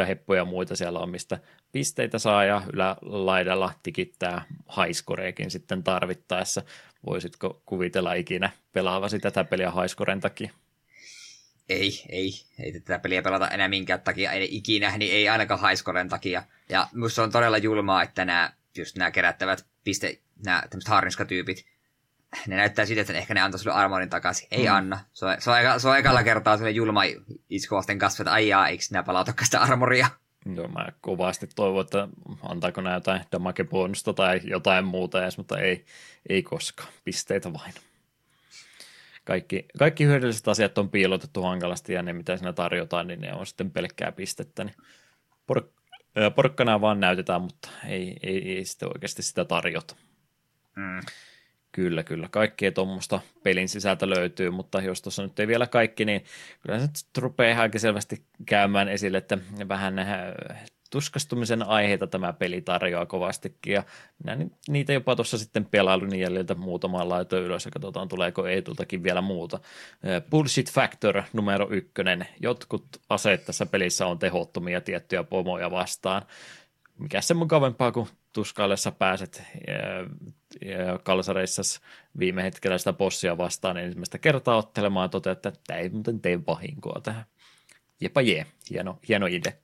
[0.08, 1.40] heppuja ja muita siellä on, mistä
[1.72, 6.62] pisteitä saa ja ylälaidalla tikittää haiskoreekin sitten tarvittaessa.
[7.06, 10.52] Voisitko kuvitella ikinä pelaavasi tätä peliä haiskoren takia?
[11.70, 16.10] Ei, ei, ei tätä peliä pelata enää minkään takia, ei ikinä, niin ei ainakaan haiskoren
[16.10, 16.44] takia.
[16.70, 21.66] Ja minusta on todella julmaa, että nämä, just nämä kerättävät piste, nämä tämmöiset harniskatyypit,
[22.48, 24.48] ne näyttää siltä, että ehkä ne antaa sulle armorin takaisin.
[24.52, 24.76] Ei mm.
[24.76, 25.00] anna.
[25.14, 27.02] Se on, se on, eka, se on ekalla kertaa sellainen julma
[27.50, 30.08] iskuvasten kasvu, että aijaa, eikö sinä palauta sitä armoria?
[30.56, 32.08] Joo, mä kovasti toivon, että
[32.42, 33.66] antaako nämä jotain damage
[34.16, 35.86] tai jotain muuta edes, mutta ei,
[36.30, 36.90] ei koskaan.
[37.04, 37.74] Pisteitä vain.
[39.26, 43.46] Kaikki, kaikki hyödylliset asiat on piilotettu hankalasti ja ne, mitä siinä tarjotaan, niin ne on
[43.46, 44.64] sitten pelkkää pistettä.
[44.64, 44.76] Niin
[45.48, 45.70] por,
[46.36, 49.96] porkkana vaan näytetään, mutta ei, ei, ei sitten oikeasti sitä tarjota.
[50.76, 51.00] Mm.
[51.72, 52.28] Kyllä, kyllä.
[52.32, 56.24] Kaikkea tuommoista pelin sisältä löytyy, mutta jos tuossa nyt ei vielä kaikki, niin
[56.60, 59.38] kyllä se nyt rupeaa aika selvästi käymään esille, että
[59.68, 60.08] vähän äh,
[60.90, 63.84] tuskastumisen aiheita tämä peli tarjoaa kovastikin, ja
[64.24, 69.22] minä niitä jopa tuossa sitten pelailun jäljiltä muutamaan laitoin ylös, ja katsotaan tuleeko Eetultakin vielä
[69.22, 69.60] muuta.
[70.30, 72.28] Bullshit Factor numero ykkönen.
[72.40, 76.22] Jotkut aseet tässä pelissä on tehottomia tiettyjä pomoja vastaan.
[77.00, 79.44] Mikä se mukavampaa kuin tuskaillessa pääset
[81.04, 81.82] kalsareissa
[82.20, 86.40] viime hetkellä sitä bossia vastaan ensimmäistä kertaa ottelemaan ja toteat, että tämä ei muuten tee
[86.48, 87.26] vahinkoa tähän.
[88.02, 89.58] Jepa jee, hieno, hieno ide.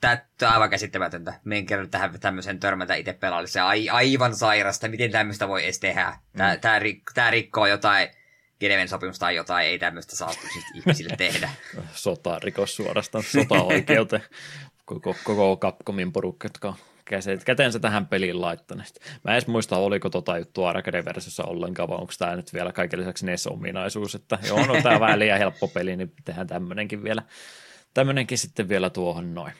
[0.00, 1.40] Tämä on aivan käsittämätöntä.
[1.44, 3.48] Me en kerro tähän tämmöisen törmätä itse pelaille.
[3.48, 4.88] Se ai, aivan sairasta.
[4.88, 6.18] Miten tämmöistä voi edes tehdä?
[6.36, 6.60] Tämä, mm.
[6.60, 8.08] tämä, rik, tämä rikkoo jotain
[8.60, 9.66] Geneven sopimusta tai jotain.
[9.66, 10.30] Ei tämmöistä saa
[10.74, 11.50] ihmisille tehdä.
[11.92, 13.24] Sotarikos suorastaan.
[13.24, 14.22] Sota-oikeuteen.
[14.84, 16.74] Koko, koko Capcomin porukka, jotka
[17.44, 19.00] käteensä tähän peliin laittaneet.
[19.24, 23.00] Mä en edes muista, oliko tota juttua arcade-versiossa ollenkaan, vai onko tämä nyt vielä kaiken
[23.00, 27.22] lisäksi NES-ominaisuus, että joo, no tämä vähän liian helppo peli, niin tehdään tämmönenkin vielä,
[27.94, 29.52] tämmönenkin sitten vielä tuohon noin.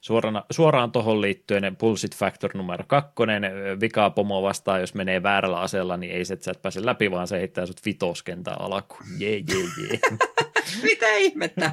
[0.00, 3.42] Suorana, suoraan tuohon liittyen Bullshit Factor numero kakkonen,
[3.80, 7.10] vikaa pomo vastaan, jos menee väärällä aseella, niin ei se, että sä et pääse läpi,
[7.10, 9.04] vaan se heittää sut vitoskentään alkuun.
[9.18, 10.00] Jee, jee, jee.
[10.82, 11.72] Mitä ihmettä?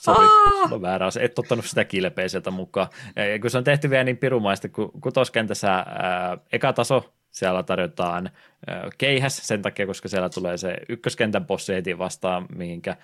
[0.00, 0.26] Sori,
[0.70, 1.22] on väärä asia.
[1.22, 2.88] Et ottanut sitä kilpeä sieltä mukaan.
[3.16, 8.30] Ja kun se on tehty vielä niin pirumaista, kun kutoskentässä ää, eka taso, siellä tarjotaan
[8.66, 12.96] ää, keihäs sen takia, koska siellä tulee se ykköskentän bossi heti vastaan, mihinkä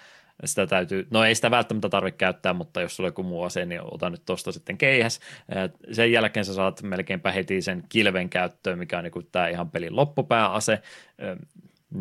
[0.45, 3.65] sitä täytyy, no ei sitä välttämättä tarvitse käyttää, mutta jos sulla on joku muu ase,
[3.65, 5.21] niin ota nyt tuosta sitten keihäs.
[5.93, 9.97] Sen jälkeen sä saat melkeinpä heti sen kilven käyttöön, mikä on niin tämä ihan pelin
[9.97, 10.83] loppupääase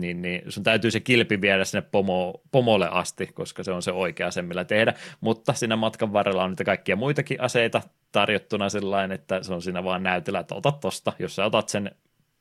[0.01, 3.91] niin, niin sun täytyy se kilpi viedä sinne pomo, pomolle asti, koska se on se
[3.91, 7.81] oikea se, millä tehdä, mutta siinä matkan varrella on niitä kaikkia muitakin aseita
[8.11, 11.91] tarjottuna sillä että se on siinä vaan näytellä, että otat tosta, jos sä otat sen,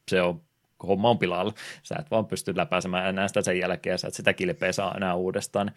[0.09, 0.40] se on
[0.86, 1.52] homma on pilalla.
[1.82, 5.14] Sä et vaan pysty läpäisemään enää sitä sen jälkeen, sä et sitä kilpeä saa enää
[5.14, 5.72] uudestaan.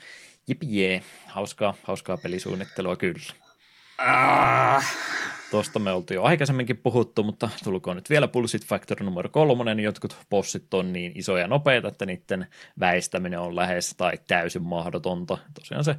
[0.48, 3.34] Jipie, hauskaa, hauskaa pelisuunnittelua kyllä.
[3.98, 4.84] Ah.
[5.52, 9.80] Tuosta me oltiin jo aikaisemminkin puhuttu, mutta tulkoon nyt vielä Pulsit Factor numero kolmonen.
[9.80, 12.48] Jotkut bossit on niin isoja ja nopeita, että niiden
[12.80, 15.38] väistäminen on lähes tai täysin mahdotonta.
[15.54, 15.96] Tosiaan se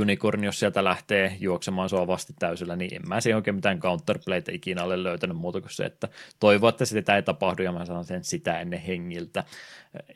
[0.00, 4.52] unicorn, jos sieltä lähtee juoksemaan sua vasti täysillä, niin en mä siihen oikein mitään counterplayta
[4.52, 6.08] ikinä ole löytänyt muuta kuin se, että
[6.40, 9.44] toivoo, että sitä ei tapahdu ja mä saan sen sitä ennen hengiltä.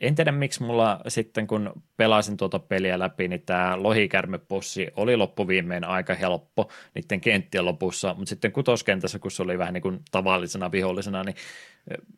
[0.01, 5.83] En tiedä, miksi mulla sitten, kun pelasin tuota peliä läpi, niin tämä lohikärmepossi oli loppuviimein
[5.83, 10.71] aika helppo niiden kenttien lopussa, mutta sitten kutoskentässä, kun se oli vähän niin kuin tavallisena
[10.71, 11.35] vihollisena, niin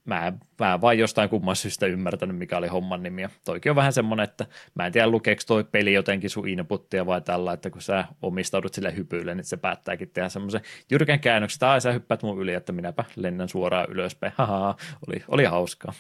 [0.06, 3.22] mä, mä vain jostain kumman syystä ymmärtänyt, mikä oli homman nimi.
[3.22, 4.46] Ja toikin on vähän semmoinen, että
[4.76, 8.74] mä en tiedä lukeeko toi peli jotenkin sun inputtia vai tällä, että kun sä omistaudut
[8.74, 10.62] sille hypyille, niin se päättääkin tehdä semmoisen
[10.92, 14.34] jyrkän käännöksen, että sä hyppäät mun yli, että minäpä lennän suoraan ylöspäin.
[14.36, 14.76] Haha,
[15.08, 15.94] oli, oli hauskaa.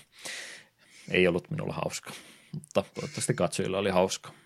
[1.11, 2.11] Ei ollut minulla hauska,
[2.53, 4.42] mutta toivottavasti katsojilla oli hauska.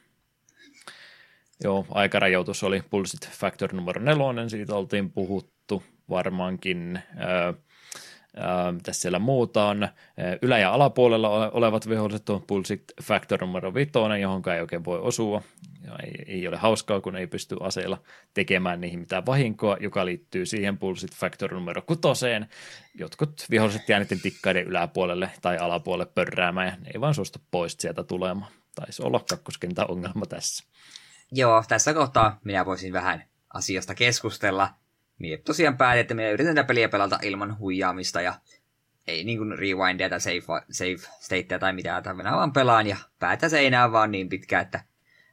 [1.63, 6.99] Joo, aikarajoitus oli Pulsit Factor numero nelonen, siitä oltiin puhuttu varmaankin.
[7.21, 7.53] Öö,
[8.71, 9.87] mitä siellä muuta on.
[10.41, 15.41] Ylä- ja alapuolella olevat viholliset on Pulsit Factor numero 5, johon ei oikein voi osua.
[16.03, 18.01] Ei, ei, ole hauskaa, kun ei pysty aseilla
[18.33, 22.25] tekemään niihin mitään vahinkoa, joka liittyy siihen Pulsit Factor numero 6.
[22.95, 27.75] Jotkut viholliset jää niiden tikkaiden yläpuolelle tai alapuolelle pörräämään, ja ne ei vaan suostu pois
[27.79, 28.51] sieltä tulemaan.
[28.75, 30.63] Taisi olla kakkoskentä ongelma tässä.
[31.31, 33.23] Joo, tässä kohtaa minä voisin vähän
[33.53, 34.69] asiasta keskustella
[35.19, 38.33] minä tosiaan päätin, että minä yritän tätä peliä pelata ilman huijaamista ja
[39.07, 42.97] ei niin kuin rewindia tai save, save statea tai mitään, että minä vaan pelaan ja
[43.19, 44.83] päätä seinään vaan niin pitkä, että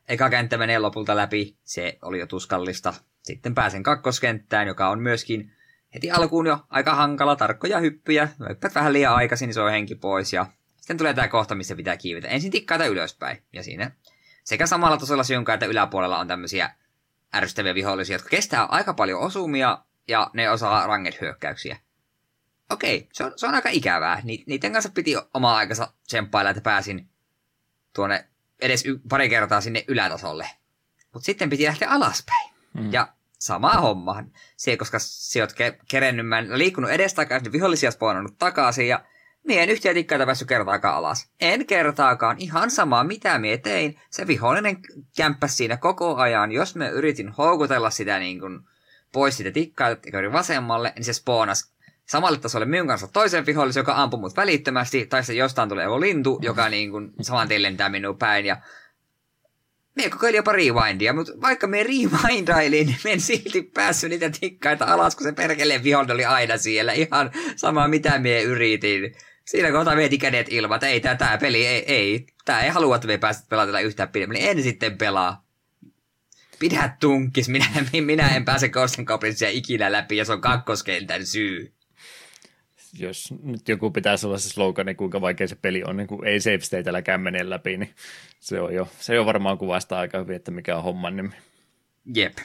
[0.08, 2.94] eka kenttä menee lopulta läpi, se oli jo tuskallista.
[3.22, 5.52] Sitten pääsen kakkoskenttään, joka on myöskin
[5.94, 9.94] heti alkuun jo aika hankala, tarkkoja hyppyjä, hyppäät vähän liian aikaisin, niin se on henki
[9.94, 10.46] pois ja
[10.76, 12.28] sitten tulee tämä kohta, missä pitää kiivetä.
[12.28, 13.90] Ensin tikkaita ylöspäin ja siinä
[14.44, 16.70] sekä samalla tasolla että yläpuolella on tämmöisiä
[17.34, 21.78] ärsyttäviä vihollisia, jotka kestää aika paljon osumia ja ne osaa ranget hyökkäyksiä.
[22.70, 24.20] Okei, se on, se on aika ikävää.
[24.24, 27.08] Ni, niiden kanssa piti omaa aikansa tsemppailla, että pääsin
[27.92, 28.28] tuonne
[28.60, 30.50] edes y- pari kertaa sinne ylätasolle.
[31.12, 32.50] Mutta sitten piti lähteä alaspäin.
[32.72, 32.92] Mm.
[32.92, 33.08] Ja
[33.38, 34.24] sama homma.
[34.56, 39.04] Se, koska se oot ke- kerennyt, mä en liikkunut edestakaisin, vihollisia spawnannut takaisin ja
[39.44, 41.30] Mie en yhtiä tikkaita päässyt kertaakaan alas.
[41.40, 42.36] En kertaakaan.
[42.38, 44.00] Ihan sama, mitä mie tein.
[44.10, 44.76] Se vihollinen
[45.16, 46.52] kämppäsi siinä koko ajan.
[46.52, 48.60] Jos me yritin houkutella sitä niin kuin
[49.12, 49.88] pois siitä tikkaa,
[50.32, 51.74] vasemmalle, niin se spoonas
[52.06, 56.00] samalle tasolle minun kanssa toisen vihollisen, joka ampui mut välittömästi, tai se jostain tulee joku
[56.00, 58.56] lintu, joka niin kuin saman tien lentää minun päin, ja
[59.96, 65.16] me kokeilin jopa rewindia, mutta vaikka me rewindailin, niin en silti päässyt niitä tikkaita alas,
[65.16, 66.92] kun se perkeleen vihollinen oli aina siellä.
[66.92, 69.14] Ihan sama, mitä me yritin.
[69.44, 72.26] Siinä kohtaa veti kädet ilman, että ei tämä peli, ei, ei.
[72.44, 75.44] Tämä ei halua, että me päästä pelata yhtään pidemmän, niin en sitten pelaa.
[76.58, 77.66] Pidä tunkis, minä,
[78.00, 81.72] minä en pääse Ghosten Goblinsia ikinä läpi, ja se on kakkoskentän syy.
[82.98, 86.60] Jos nyt joku pitää sellaisen sloganin, kuinka vaikea se peli on, niin kuin ei save
[86.60, 87.94] stateilläkään mene läpi, niin
[88.40, 91.34] se on jo, se on varmaan kuvasta aika hyvin, että mikä on homman nimi.
[92.14, 92.38] Jep.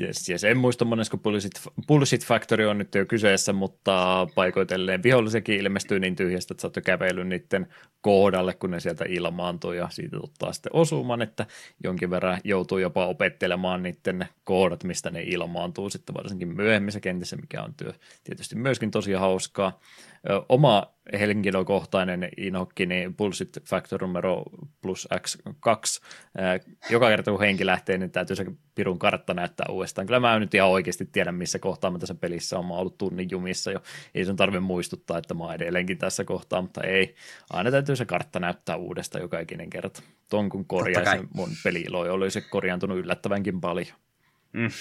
[0.00, 0.44] Yes, yes.
[0.44, 1.52] En muista monesko Bullshit,
[1.86, 6.84] Bullshit Factory on nyt jo kyseessä, mutta paikoitelleen vihollisiakin ilmestyy niin tyhjästä, että sä oot
[6.84, 7.66] kävellyt niiden
[8.00, 11.46] kohdalle, kun ne sieltä ilmaantuu ja siitä ottaa sitten osuman, että
[11.84, 17.62] jonkin verran joutuu jopa opettelemaan niiden kohdat, mistä ne ilmaantuu sitten varsinkin myöhemmissä kentissä, mikä
[17.62, 17.92] on työ
[18.24, 19.80] tietysti myöskin tosi hauskaa
[20.48, 24.42] oma henkilökohtainen inokki, niin Bullshit Factor numero
[24.82, 26.04] plus X2.
[26.90, 30.06] Joka kerta kun henki lähtee, niin täytyy se pirun kartta näyttää uudestaan.
[30.06, 32.66] Kyllä mä en nyt ihan oikeasti tiedä, missä kohtaa mä tässä pelissä on.
[32.66, 33.82] Mä ollut tunnin jumissa jo.
[34.14, 37.14] Ei sen tarvitse muistuttaa, että mä oon edelleenkin tässä kohtaa, mutta ei.
[37.50, 40.02] Aina täytyy se kartta näyttää uudestaan joka ikinen kerta.
[40.28, 43.86] Ton kun korjaisi mun peli oli se korjaantunut yllättävänkin paljon.
[44.52, 44.70] Mm.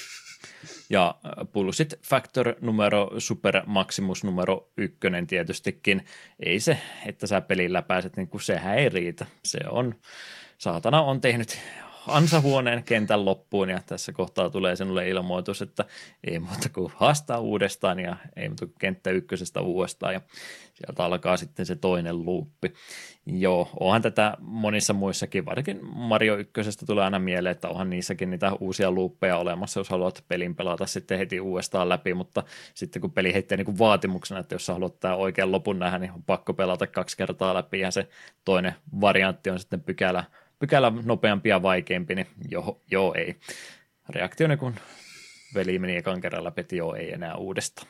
[0.90, 1.32] Ja äh,
[2.04, 6.06] Factor numero Super Maximus numero ykkönen tietystikin.
[6.40, 9.26] Ei se, että sä pelillä pääset, niin kuin sehän ei riitä.
[9.46, 9.96] Se on,
[10.58, 11.60] saatana on tehnyt
[12.08, 15.86] ansahuoneen kentän loppuun ja tässä kohtaa tulee sinulle ilmoitus, että
[16.24, 20.22] ei muuta kuin haastaa uudestaan ja ei muuta kuin kenttä ykkösestä uudestaan ja
[20.74, 22.74] sieltä alkaa sitten se toinen luuppi.
[23.26, 28.52] Joo, onhan tätä monissa muissakin, varsinkin Mario ykkösestä tulee aina mieleen, että onhan niissäkin niitä
[28.60, 33.34] uusia luuppeja olemassa, jos haluat pelin pelata sitten heti uudestaan läpi, mutta sitten kun peli
[33.34, 36.54] heittää niin kuin vaatimuksena, että jos sä haluat tämä oikean lopun nähdä, niin on pakko
[36.54, 38.08] pelata kaksi kertaa läpi ja se
[38.46, 40.24] toinen variantti on sitten pykälä
[40.62, 43.36] pykälä nopeampi ja vaikeampi, niin joo, joo ei.
[44.10, 44.76] Reaktioni kun
[45.56, 47.86] veli meni ekan kerran läpi, joo ei enää uudesta.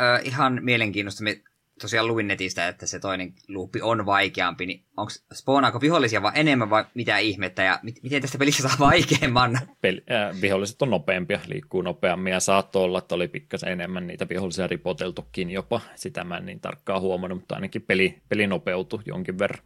[0.00, 1.24] Öö, ihan mielenkiintoista.
[1.24, 1.40] Me
[1.80, 6.70] tosiaan luin netistä, että se toinen luuppi on vaikeampi, niin onko spawnaako vihollisia vaan enemmän
[6.70, 9.58] vai mitä ihmettä, ja mit, miten tästä pelistä saa vaikeamman?
[9.80, 14.28] Peli, äh, viholliset on nopeampia, liikkuu nopeammin, ja saattoi olla, että oli pikkasen enemmän niitä
[14.28, 19.38] vihollisia ripoteltukin jopa, sitä mä en niin tarkkaan huomannut, mutta ainakin peli, peli nopeutui jonkin
[19.38, 19.64] verran.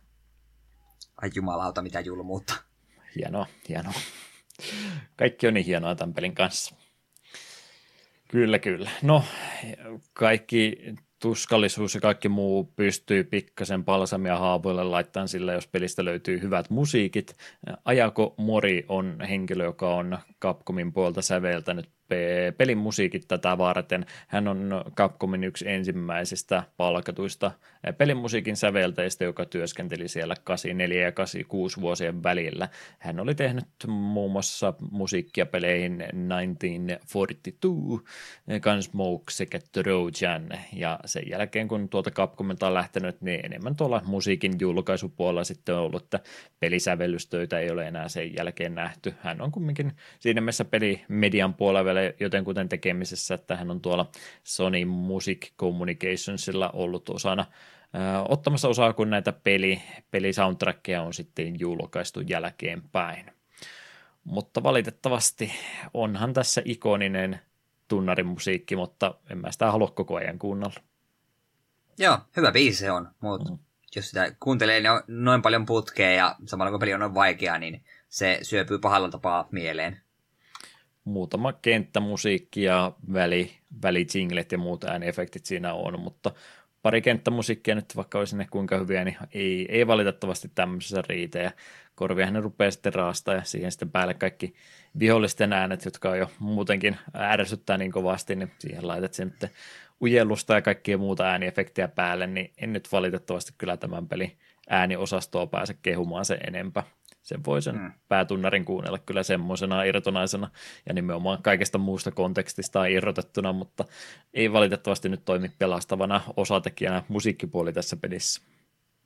[1.22, 2.54] Ai jumalauta, mitä julmuutta.
[3.16, 3.92] Hienoa, hienoa.
[5.16, 6.74] Kaikki on niin hienoa tämän pelin kanssa.
[8.28, 8.90] Kyllä, kyllä.
[9.02, 9.24] No,
[10.12, 10.78] kaikki
[11.18, 17.36] tuskallisuus ja kaikki muu pystyy pikkasen palsamia haavoille laittamaan sillä, jos pelistä löytyy hyvät musiikit.
[17.84, 21.88] Ajako Mori on henkilö, joka on Capcomin puolta säveltänyt
[22.56, 24.06] pelin musiikit tätä varten.
[24.28, 27.50] Hän on Capcomin yksi ensimmäisistä palkatuista
[27.98, 32.68] pelimusiikin säveltäjistä, joka työskenteli siellä 84 ja 86 vuosien välillä.
[32.98, 38.04] Hän oli tehnyt muun muassa musiikkia peleihin 1942,
[38.62, 44.52] Gunsmoke sekä Trojan, ja sen jälkeen kun tuolta Capcomilta on lähtenyt, niin enemmän tuolla musiikin
[44.60, 46.20] julkaisupuolella sitten on ollut, että
[46.60, 49.14] pelisävellystöitä ei ole enää sen jälkeen nähty.
[49.20, 54.10] Hän on kumminkin siinä mielessä pelimedian puolella joten kuten tekemisessä, että hän on tuolla
[54.44, 57.46] Sony Music Communicationsilla ollut osana
[58.28, 63.32] ottamassa osaa, kun näitä peli, pelisoundtrackeja on sitten julkaistu jälkeenpäin.
[64.24, 65.52] Mutta valitettavasti
[65.94, 67.40] onhan tässä ikoninen
[67.88, 70.80] tunnarimusiikki, mutta en mä sitä halua koko ajan kuunnella.
[71.98, 73.58] Joo, hyvä biisi se on, mutta mm.
[73.96, 77.84] jos sitä kuuntelee niin noin paljon putkea ja samalla kun peli on noin vaikea, niin
[78.08, 80.00] se syöpyy pahalla tapaa mieleen
[81.04, 83.52] muutama kenttämusiikki ja väli,
[83.82, 86.30] välijinglet ja muut ääniefektit siinä on, mutta
[86.82, 91.50] pari kenttämusiikkia nyt vaikka olisi ne kuinka hyviä, niin ei, ei valitettavasti tämmöisessä riitä ja
[91.94, 94.54] korviahan ne rupeaa sitten raastaa ja siihen sitten päälle kaikki
[94.98, 99.50] vihollisten äänet, jotka on jo muutenkin ärsyttää niin kovasti, niin siihen laitat sen sitten
[100.02, 104.36] ujellusta ja kaikkia muuta ääniefektiä päälle, niin en nyt valitettavasti kyllä tämän pelin
[104.70, 106.82] ääniosastoa pääse kehumaan se enempää.
[107.22, 107.92] Sen voi sen mm.
[108.08, 110.50] päätunnarin kuunnella kyllä semmoisena irtonaisena
[110.86, 113.84] ja nimenomaan kaikesta muusta kontekstista irrotettuna, mutta
[114.34, 118.42] ei valitettavasti nyt toimi pelastavana osatekijänä musiikkipuoli tässä pelissä.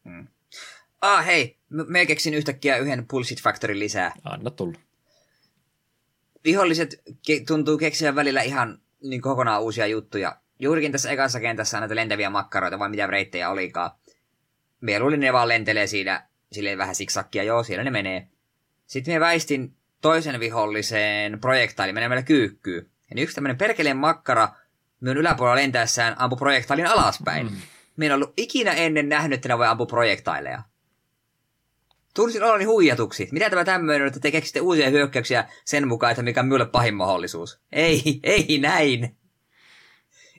[0.04, 0.26] Mm.
[1.02, 4.12] Ah hei, me keksin yhtäkkiä yhden Pulsit Factorin lisää.
[4.24, 4.78] Anna tulla.
[6.44, 10.36] Viholliset ke- tuntuu keksiä välillä ihan niin kokonaan uusia juttuja.
[10.58, 13.90] Juurikin tässä ekassa kentässä on näitä lentäviä makkaroita, vai mitä reittejä olikaan.
[14.80, 18.28] Mieluulin ne vaan lentelee siinä silleen vähän siksakkia, joo, siellä ne menee.
[18.86, 22.86] Sitten me väistin toisen viholliseen projektailin menee meillä kyykkyyn.
[23.10, 24.48] Ja niin yksi tämmöinen perkeleen makkara
[25.00, 27.50] myön yläpuolella lentäessään ampui projektailin alaspäin.
[27.50, 27.56] Mm.
[27.96, 30.62] Minä en ollut ikinä ennen nähnyt, että ne voi ampua projektaileja.
[32.14, 33.28] Tunsin oloni huijatuksi.
[33.32, 36.66] Mitä tämä tämmöinen on, että te keksitte uusia hyökkäyksiä sen mukaan, että mikä on minulle
[36.66, 37.60] pahin mahdollisuus?
[37.72, 39.16] Ei, ei näin.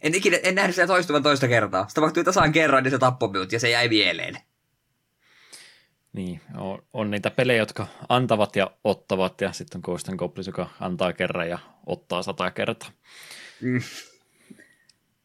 [0.02, 1.88] En ikinä, en nähnyt sitä toistuvan toista kertaa.
[1.88, 4.38] Se tapahtui tasan kerran, niin se tappoi minut ja se jäi mieleen.
[6.14, 10.70] Niin, on, on niitä pelejä, jotka antavat ja ottavat, ja sitten on Ghost Goblins, joka
[10.80, 12.90] antaa kerran ja ottaa sata kertaa.
[13.62, 13.82] Mm.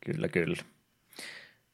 [0.06, 0.56] Kyllä, kyllä.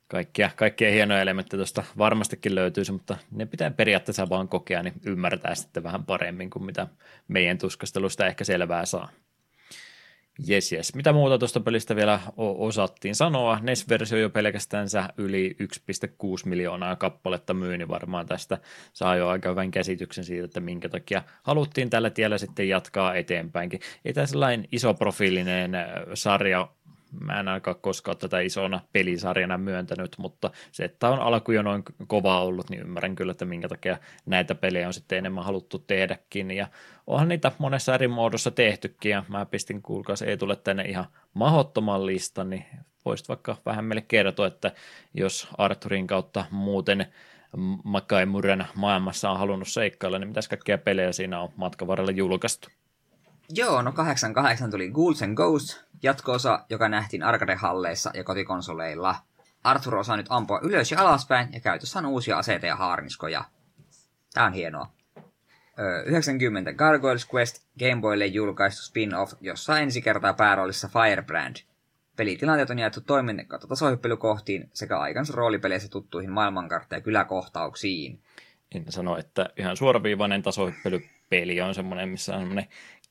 [0.08, 5.54] Kaikkia, kaikkia hienoja elementtejä tuosta varmastikin löytyisi, mutta ne pitää periaatteessa vaan kokea, niin ymmärtää
[5.54, 6.86] sitten vähän paremmin kuin mitä
[7.28, 9.08] meidän tuskastelusta ehkä selvää saa.
[10.46, 10.94] Jes, jes.
[10.94, 13.58] Mitä muuta tuosta pelistä vielä osattiin sanoa?
[13.62, 15.68] NES-versio jo pelkästänsä yli 1,6
[16.44, 18.58] miljoonaa kappaletta myy, niin varmaan tästä
[18.92, 23.80] saa jo aika hyvän käsityksen siitä, että minkä takia haluttiin tällä tiellä sitten jatkaa eteenpäinkin.
[24.04, 25.72] Ei tämä sellainen isoprofiilinen
[26.14, 26.68] sarja
[27.20, 31.82] mä en ainakaan koskaan tätä isona pelisarjana myöntänyt, mutta se, että on alku jo noin
[32.06, 36.50] kova ollut, niin ymmärrän kyllä, että minkä takia näitä pelejä on sitten enemmän haluttu tehdäkin,
[36.50, 36.66] ja
[37.08, 42.06] onhan niitä monessa eri muodossa tehtykin, ja mä pistin kuulkaas ei tule tänne ihan mahottoman
[42.06, 42.64] listan, niin
[43.04, 44.72] voisit vaikka vähän meille kertoa, että
[45.14, 47.06] jos Arthurin kautta muuten
[47.84, 52.68] Makaimuren maailmassa on halunnut seikkailla, niin mitäs kaikkea pelejä siinä on matkan varrella julkaistu?
[53.50, 59.16] Joo, no 88 tuli Ghouls and Ghosts, jatko-osa, joka nähtiin arcade-halleissa ja kotikonsoleilla.
[59.64, 63.44] Arthur osaa nyt ampua ylös ja alaspäin, ja käytössä on uusia aseita ja haarniskoja.
[64.34, 64.97] Tää on hienoa.
[65.78, 71.56] Öö, 90 Gargoyles Quest Gameboylle julkaistu spin-off, jossa ensi kertaa pääroolissa Firebrand.
[72.16, 78.20] Pelitilanteet on jaettu toiminnan kautta tasohyppelykohtiin sekä aikansa roolipeleissä tuttuihin maailmankartta- ja kyläkohtauksiin.
[78.74, 82.66] En sano, että ihan suoraviivainen tasohyppelypeli on semmoinen, missä on semmoinen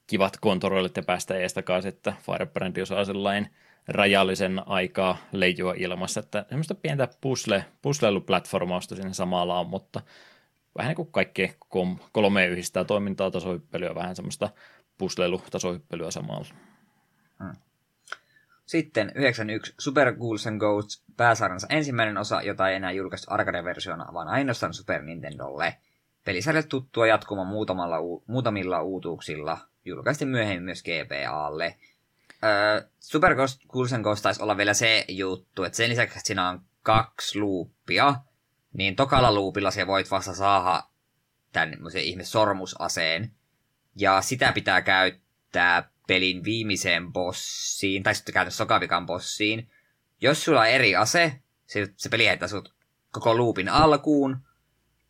[0.08, 3.50] kivat kontrollit ja päästä ees takaisin, että Firebrand osaa sellainen
[3.88, 10.02] rajallisen aikaa leijua ilmassa, että semmoista pientä puzzle, puzzleiluplatformausta siinä samalla on, mutta
[10.78, 11.56] vähän niin kuin kaikki
[12.12, 14.50] kolme yhdistää toimintaa, tasohyppelyä, vähän semmoista
[14.98, 16.48] puzzleilu-tasohyppelyä samalla.
[17.44, 17.54] Hmm.
[18.66, 24.28] Sitten 91 Super Ghouls and Ghosts pääsarjansa ensimmäinen osa, jota ei enää julkaistu arcade-versiona, vaan
[24.28, 25.78] ainoastaan Super Nintendolle.
[26.26, 27.98] Pelisarjalle tuttua jatkuma muutamalla,
[28.28, 31.76] muutamilla uutuuksilla, julkaistiin myöhemmin myös GPAlle.
[32.44, 33.36] Öö, Super
[33.70, 38.16] Ghouls and Ghost taisi olla vielä se juttu, että sen lisäksi, siinä on kaksi luuppia,
[38.74, 40.84] niin tokalla luupilla se voit vasta saada
[41.52, 43.32] tämän ihme sormusaseen.
[43.96, 49.70] Ja sitä pitää käyttää pelin viimeiseen bossiin, tai sitten käytännössä sokavikan bossiin.
[50.22, 52.74] Jos sulla on eri ase, se, se peli heittää sut
[53.12, 54.38] koko loopin alkuun.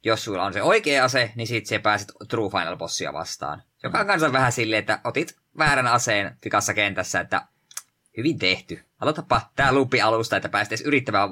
[0.04, 3.64] Jos sulla on se oikea ase, niin sitten se pääset True Final Bossia vastaan.
[3.84, 7.48] Joka on kanssa vähän silleen, että otit väärän aseen vikassa kentässä, että
[8.18, 8.84] hyvin tehty.
[9.00, 11.30] Aloitapa tää lupi alusta, että pääsit edes yrittämään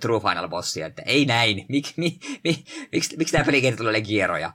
[0.00, 1.64] True Final Bossia, että ei näin.
[1.68, 4.52] Mik, mi, mi, miksi, miksi tämä pelikenttä tulee kierroja?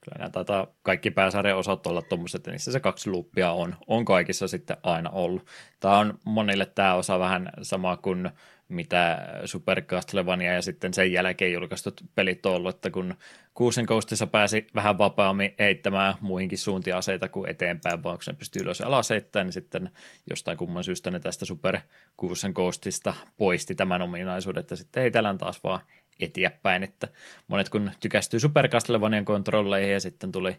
[0.00, 3.76] Kyllä nämä taitaa kaikki pääsarjan osat olla tuommoiset, että niissä se kaksi luppia on.
[3.86, 5.46] On kaikissa sitten aina ollut.
[5.80, 8.30] Tämä on monille tämä osa vähän sama kuin
[8.68, 13.14] mitä Super Castlevania ja sitten sen jälkeen julkaistut pelit on ollut, että kun
[13.54, 19.10] Kuusen Coastissa pääsi vähän vapaammin heittämään muihinkin suuntiaseita kuin eteenpäin, vaan kun pystyy ylös alas
[19.10, 19.90] heittämään, niin sitten
[20.30, 21.78] jostain kumman syystä ne tästä Super
[22.16, 25.80] Kuusen Coastista poisti tämän ominaisuuden, että sitten heitellään taas vaan
[26.20, 27.08] eteenpäin, että
[27.48, 30.56] monet kun tykästyy Super Castlevanian kontrolleihin ja sitten tuli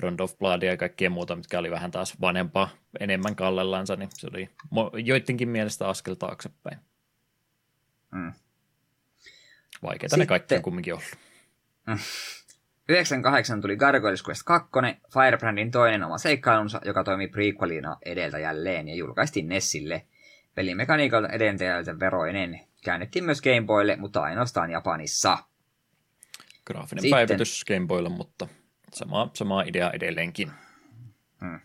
[0.00, 2.68] Round of Bloodia ja kaikkea muuta, mitkä oli vähän taas vanempaa
[3.00, 4.50] enemmän kallellansa, niin se oli
[5.04, 6.89] joidenkin mielestä askel taaksepäin.
[8.10, 8.32] Mm.
[9.82, 10.18] Vaikeita Sitten...
[10.18, 11.16] ne kaikki on kumminkin ollut.
[11.86, 11.98] Mm.
[12.88, 14.70] 98 tuli Gargoyles Quest 2,
[15.14, 20.06] Firebrandin toinen oma seikkailunsa, joka toimi prequelina edeltäjälleen ja julkaistiin Nessille.
[20.54, 22.60] Pelin mekaniikalta edeltäjältä veroinen.
[22.84, 25.38] Käännettiin myös Game Boylle, mutta ainoastaan Japanissa.
[26.66, 27.16] Graafinen Sitten...
[27.16, 28.48] päivitys Game Boylle, mutta
[28.92, 30.50] sama, sama idea edelleenkin.
[31.40, 31.60] Hmm.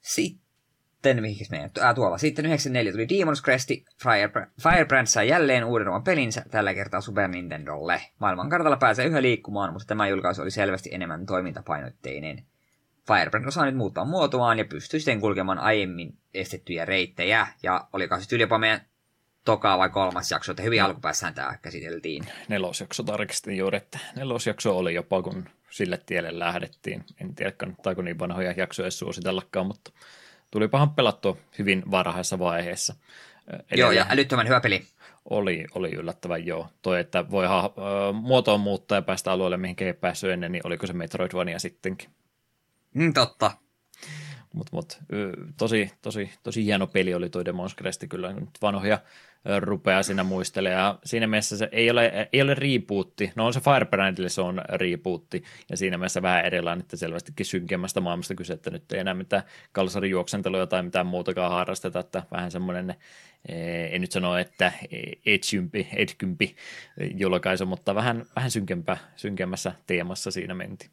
[0.00, 0.47] Sitten
[1.08, 2.18] sitten, mihin meidän, äh, tuolla.
[2.18, 3.68] Sitten 94 tuli Demon's Crest,
[4.02, 8.02] Firebrand, Firebrand sai jälleen uuden oman pelinsä, tällä kertaa Super Nintendolle.
[8.18, 12.44] Maailmankartalla pääsee yhä liikkumaan, mutta tämä julkaisu oli selvästi enemmän toimintapainotteinen.
[13.06, 18.40] Firebrand osaa nyt muuttaa muotoaan ja pystyy sitten kulkemaan aiemmin estettyjä reittejä, ja oliko sitten
[18.40, 18.80] jopa meidän
[19.44, 20.86] toka vai kolmas jakso, että hyvin no.
[20.86, 22.24] alkupäässään tämä käsiteltiin.
[22.48, 27.04] Nelosjakso tarkistin juuri, että nelosjakso oli jopa, kun sille tielle lähdettiin.
[27.20, 29.90] En tiedä, kannattaako niin vanhoja jaksoja suositellakaan, mutta
[30.50, 32.94] tulipahan pelattua hyvin varhaisessa vaiheessa.
[33.70, 34.86] Eli joo, ja älyttömän hyvä peli.
[35.30, 36.68] Oli, oli yllättävän joo.
[36.82, 37.72] Toi, että voi ha-
[38.12, 42.10] muotoon muuttaa ja päästä alueelle, mihin ei päässyt ennen, niin oliko se Metroidvania sittenkin.
[42.94, 43.50] Mm, totta.
[44.54, 44.98] Mutta mut,
[45.56, 48.98] tosi, tosi, tosi hieno peli oli tuo Demon's Crest, kyllä nyt vanhoja
[49.58, 50.84] rupeaa siinä muistelemaan.
[50.84, 53.32] Ja siinä mielessä se ei ole, ei ole rebootti.
[53.36, 55.42] No on se Firebrandille se on rebootti.
[55.70, 59.42] Ja siinä mielessä vähän erilainen, että selvästikin synkemmästä maailmasta kyse, että nyt ei enää mitään
[59.72, 62.00] kalsarijuoksentelua tai mitään muutakaan harrasteta.
[62.00, 62.94] Että vähän semmoinen,
[63.90, 64.72] en nyt sano, että
[65.26, 66.56] etsyympi, etkympi
[67.16, 70.90] julkaisu, mutta vähän, vähän synkempä, synkemmässä teemassa siinä menti.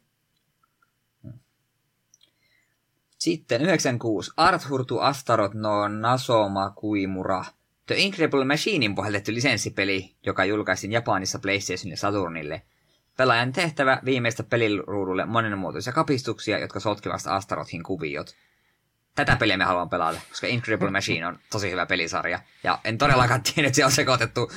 [3.18, 4.30] Sitten 96.
[4.36, 7.44] Arthur to Astaroth no Nasoma Kuimura–
[7.86, 12.62] The Incredible Machinein pohjallettu lisenssipeli, joka julkaistiin Japanissa PlayStation ja Saturnille.
[13.16, 18.36] Pelaajan tehtävä viimeistä peliruudulle monenmuotoisia kapistuksia, jotka sotkevat Astarothin kuviot.
[19.14, 22.40] tätä peliä me haluan pelata, koska Incredible Machine on tosi hyvä pelisarja.
[22.64, 24.52] Ja en todellakaan tiedä, että se on sekoitettu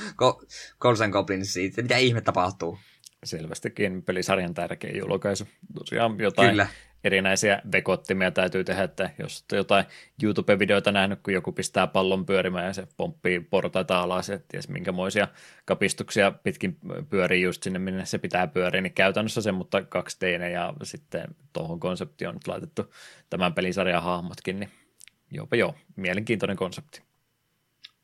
[0.80, 2.78] Calls and Goblins siitä, mitä ihme tapahtuu.
[3.24, 5.48] Selvästikin pelisarjan tärkein julkaisu.
[5.74, 6.66] Tosiaan jotain Kyllä
[7.04, 9.84] erinäisiä vekottimia täytyy tehdä, että jos jotain
[10.22, 15.28] YouTube-videoita nähnyt, kun joku pistää pallon pyörimään ja se pomppii portaita alas, ja ties minkämoisia
[15.64, 16.78] kapistuksia pitkin
[17.10, 21.24] pyörii just sinne, minne se pitää pyöriä, niin käytännössä se, mutta 2 d ja sitten
[21.52, 22.94] tuohon konseptiin on nyt laitettu
[23.30, 24.70] tämän pelisarjan hahmotkin, niin
[25.30, 27.02] jopa joo, mielenkiintoinen konsepti.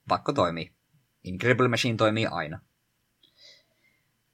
[0.09, 0.71] Pakko toimii.
[1.25, 2.61] Incredible Machine toimii aina.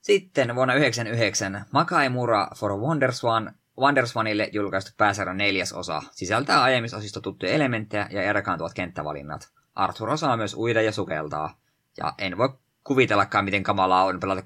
[0.01, 8.07] Sitten vuonna 1999 Makaimura for Wonderswan Wonderswanille julkaistu pääsarjan neljäs osa sisältää aiemmisosista tuttuja elementtejä
[8.11, 9.49] ja erkaantuvat kenttävalinnat.
[9.75, 11.57] Arthur osaa myös uida ja sukeltaa.
[11.97, 12.49] Ja en voi
[12.83, 14.43] kuvitellakaan, miten kamalaa on pelata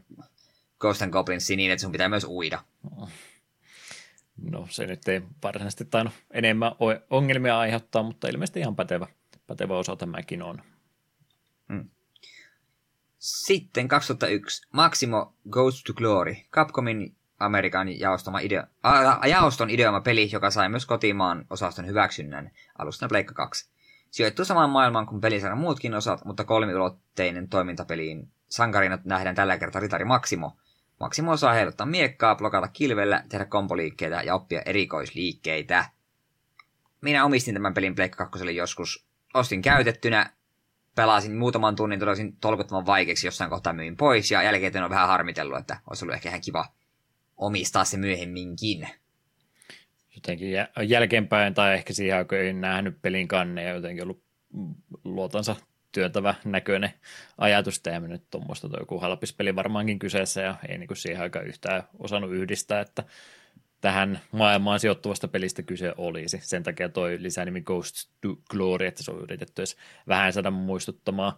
[0.79, 2.63] Ghost and Goblins niin, että sun pitää myös uida.
[4.51, 6.71] No se nyt ei varsinaisesti tainnut enemmän
[7.09, 9.07] ongelmia aiheuttaa, mutta ilmeisesti ihan pätevä,
[9.47, 10.61] pätevä osa tämäkin on.
[11.73, 11.89] Hmm.
[13.19, 20.51] Sitten 2001 Maximo Goes to Glory, Capcomin Amerikan jaostoma ideo, a, jaoston ideoma peli, joka
[20.51, 23.69] sai myös kotimaan osaston hyväksynnän alusta Pleikka 2.
[24.11, 30.05] Sijoittuu samaan maailmaan kuin pelisarjan muutkin osat, mutta kolmiulotteinen toimintapeliin sankarina nähdään tällä kertaa ritari
[30.05, 30.57] Maximo.
[30.99, 35.85] Maximo osaa heiluttaa miekkaa, blokata kilvellä, tehdä kompoliikkeitä ja oppia erikoisliikkeitä.
[37.01, 39.07] Minä omistin tämän pelin Pleikka 2 joskus.
[39.33, 40.31] Ostin käytettynä,
[40.95, 45.57] pelasin muutaman tunnin, todellakin tolkuttoman vaikeaksi, jossain kohtaa myin pois, ja jälkeen on vähän harmitellut,
[45.59, 46.65] että olisi ollut ehkä ihan kiva
[47.37, 48.87] omistaa se myöhemminkin.
[50.15, 50.49] Jotenkin
[50.87, 54.23] jälkeenpäin tai ehkä siihen ei nähnyt pelin kanne ja jotenkin ollut
[55.03, 55.55] luotansa
[55.91, 56.93] työntävä näköinen
[57.37, 62.31] ajatus tehdä nyt tuommoista joku halpispeli varmaankin kyseessä ja ei niin siihen aikaan yhtään osannut
[62.31, 63.03] yhdistää, että
[63.81, 66.39] tähän maailmaan sijoittuvasta pelistä kyse olisi.
[66.43, 69.77] Sen takia toi lisänimi Ghost to Glory, että se on yritetty edes
[70.07, 71.33] vähän saada muistuttamaan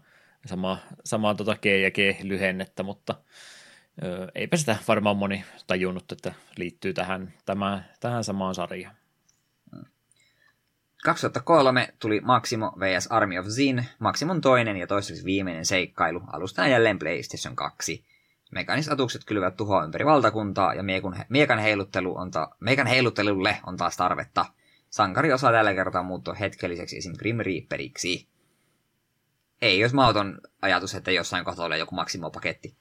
[0.46, 3.16] samaa, samaa tota G ja G-lyhennettä, mutta
[4.36, 8.96] eipä sitä varmaan moni tajunnut, että liittyy tähän, tämä, tähän samaan sarjaan.
[11.04, 13.08] 2003 tuli Maximo vs.
[13.08, 18.06] Army of Zin, Maximon toinen ja toistaiseksi viimeinen seikkailu, alustana jälleen PlayStation 2.
[18.52, 23.98] Mekanisatukset kylvät tuhoa ympäri valtakuntaa ja miekun, miekan, heiluttelu on ta, miekan heiluttelulle on taas
[23.98, 24.46] tarvetta.
[24.90, 27.14] Sankari osaa tällä kertaa muuttua hetkelliseksi esim.
[27.18, 28.28] Grim Reaperiksi.
[29.62, 32.76] Ei jos mauton ajatus, että jossain kohtaa joku Maximo-paketti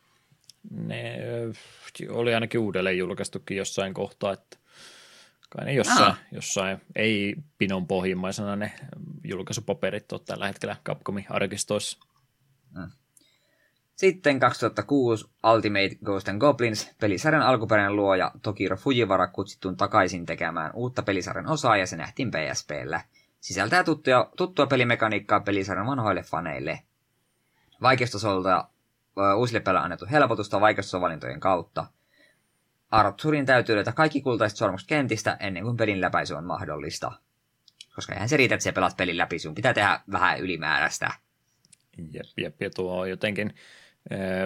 [0.71, 1.19] ne
[2.11, 4.57] oli ainakin uudelleen julkaistukin jossain kohtaa, että
[5.51, 6.21] kai ne jossain, ah.
[6.33, 8.73] jossain ei pinon pohjimmaisena ne
[9.25, 11.99] julkaisupaperit ole tällä hetkellä Capcomin arkistoissa.
[12.77, 12.91] Mm.
[13.97, 21.03] Sitten 2006 Ultimate Ghost and Goblins, pelisarjan alkuperäinen luoja Tokiro Fujiwara kutsittuun takaisin tekemään uutta
[21.03, 23.01] pelisarjan osaa ja se nähtiin PSPllä.
[23.41, 26.81] Sisältää tuttua, tuttua pelimekaniikkaa pelisarjan vanhoille faneille.
[27.83, 28.69] Vaikeustasolta
[29.37, 31.87] uusille pelaajille annettu helpotusta vaikeusvalintojen kautta.
[32.91, 37.13] Arthurin täytyy löytää kaikki kultaiset sormukset kentistä ennen kuin pelin läpäisy on mahdollista.
[37.95, 41.11] Koska eihän se riitä, että sä pelaat pelin läpi, sun pitää tehdä vähän ylimääräistä.
[42.13, 43.55] Jep, jep, ja tuo on jotenkin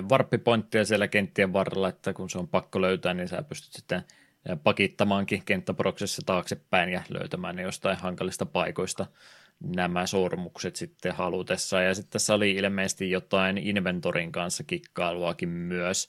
[0.09, 4.05] varppipointtia siellä kenttien varrella, että kun se on pakko löytää, niin sä pystyt sitten
[4.63, 9.07] pakittamaankin kenttäproksessa taaksepäin ja löytämään ne jostain hankalista paikoista
[9.65, 11.83] nämä sormukset sitten halutessa.
[11.83, 16.09] Ja sitten tässä oli ilmeisesti jotain inventorin kanssa kikkailuakin myös,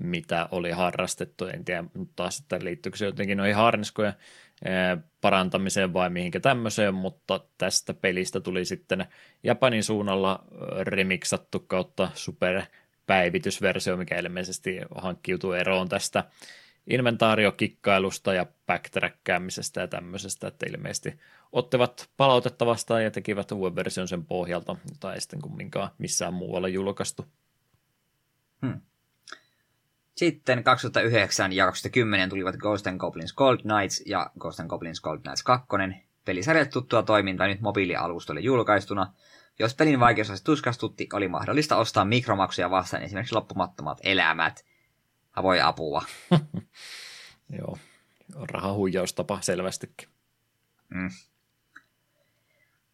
[0.00, 1.46] mitä oli harrastettu.
[1.46, 1.84] En tiedä
[2.16, 4.14] taas, että liittyykö se jotenkin noihin harniskojen
[5.20, 9.06] parantamiseen vai mihinkä tämmöiseen, mutta tästä pelistä tuli sitten
[9.42, 10.44] Japanin suunnalla
[10.80, 16.24] remiksattu kautta superpäivitysversio, mikä ilmeisesti hankkiutuu eroon tästä
[16.86, 21.18] inventaariokikkailusta ja backtrackkäämisestä ja tämmöisestä, että ilmeisesti
[21.52, 27.26] ottivat palautetta vastaan ja tekivät web-version sen pohjalta, jota ei sitten kumminkaan missään muualla julkaistu.
[28.66, 28.80] Hmm.
[30.16, 35.20] Sitten 2009 ja 2010 tulivat Ghost and Goblins Gold Knights ja Ghost and Goblins Gold
[35.20, 35.66] Knights 2.
[36.24, 39.12] Pelisarjat tuttua toimintaa nyt mobiilialustolle julkaistuna.
[39.58, 44.64] Jos pelin vaikeus tuskastutti, oli mahdollista ostaa mikromaksuja vastaan esimerkiksi loppumattomat elämät–
[45.42, 46.04] voi apua.
[47.58, 47.78] Joo,
[48.50, 50.08] rahahuijaustapa selvästikin.
[50.88, 51.10] Mm.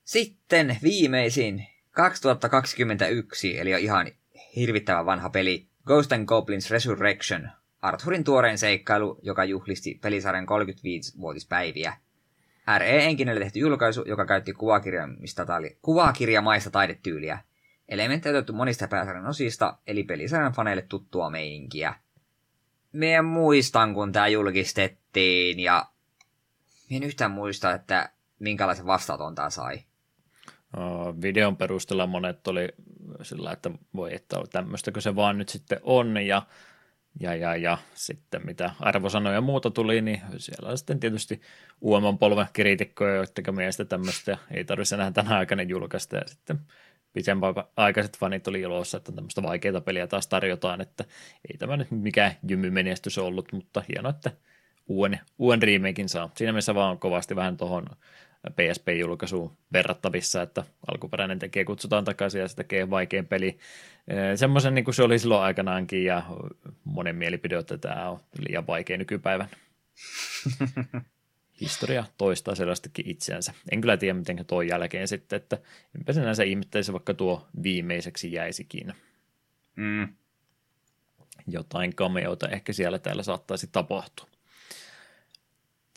[0.05, 4.07] Sitten viimeisin 2021, eli on ihan
[4.57, 7.51] hirvittävän vanha peli, Ghost and Goblins Resurrection,
[7.83, 11.97] Arthurin tuoreen seikkailu, joka juhlisti pelisarjan 35-vuotispäiviä.
[12.79, 14.53] RE-enkinelle tehty julkaisu, joka käytti
[15.83, 17.39] kuvakirjamaista taidetyyliä.
[17.89, 21.95] Elementtejä otettu monista pääsarjan osista, eli pelisarjan faneille tuttua meininkiä
[22.93, 25.87] minä muistan, kun tämä julkistettiin, ja
[26.91, 29.81] en yhtään muista, että minkälaisen vastaanoton tämä sai?
[31.23, 32.69] Videon perusteella monet oli
[33.23, 36.43] sillä, että voi, että tämmöistäkö se vaan nyt sitten on, ja,
[37.21, 41.41] ja, ja, ja sitten mitä arvosanoja ja muuta tuli, niin siellä on sitten tietysti
[41.81, 46.61] uudemman polven kriitikkoja, joiden mielestä tämmöistä ei tarvitse enää tänä aikana julkaista, ja sitten
[47.77, 51.05] aikaiset fanit oli iloissa, että tämmöistä vaikeita peliä taas tarjotaan, että
[51.51, 54.31] ei tämä nyt mikään jymymenestys ollut, mutta hienoa, että
[54.87, 56.31] uuden, uuden remakein saa.
[56.37, 57.87] Siinä mielessä vaan kovasti vähän tuohon
[58.49, 63.59] PSP-julkaisuun verrattavissa, että alkuperäinen tekee kutsutaan takaisin ja se tekee vaikein peli.
[64.37, 66.23] Semmoisen niin kuin se oli silloin aikanaankin ja
[66.85, 69.49] monen mielipide, että tämä on liian vaikea nykypäivän.
[71.61, 73.55] Historia toistaa selvästikin itseänsä.
[73.73, 75.59] En kyllä tiedä, miten tuo jälkeen sitten, että
[75.97, 78.95] enpä sinänsä ihmettäisi, vaikka tuo viimeiseksi jäisikin.
[79.77, 80.09] Mm.
[81.47, 84.31] Jotain kameota ehkä siellä täällä saattaisi tapahtua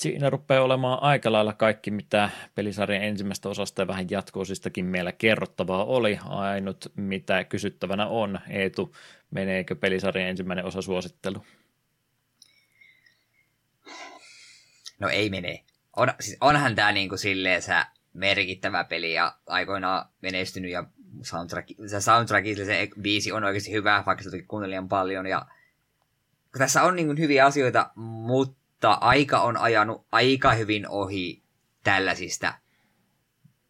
[0.03, 5.85] siinä rupeaa olemaan aika lailla kaikki, mitä pelisarjan ensimmäistä osasta ja vähän jatkoosistakin meillä kerrottavaa
[5.85, 6.19] oli.
[6.26, 8.95] Ainut, mitä kysyttävänä on, Eetu,
[9.31, 11.45] meneekö pelisarjan ensimmäinen osa suosittelu?
[15.04, 15.64] No ei mene.
[15.96, 20.84] On, siis onhan tämä niinku silleen sä merkittävä peli ja aikoinaan menestynyt ja
[21.22, 25.46] soundtrack, se soundtrack, se biisi on oikeasti hyvä, vaikka se kuuntelijan paljon ja
[26.58, 31.44] tässä on niin hyviä asioita, mutta aika on ajanut aika hyvin ohi
[31.84, 32.54] tällaisista,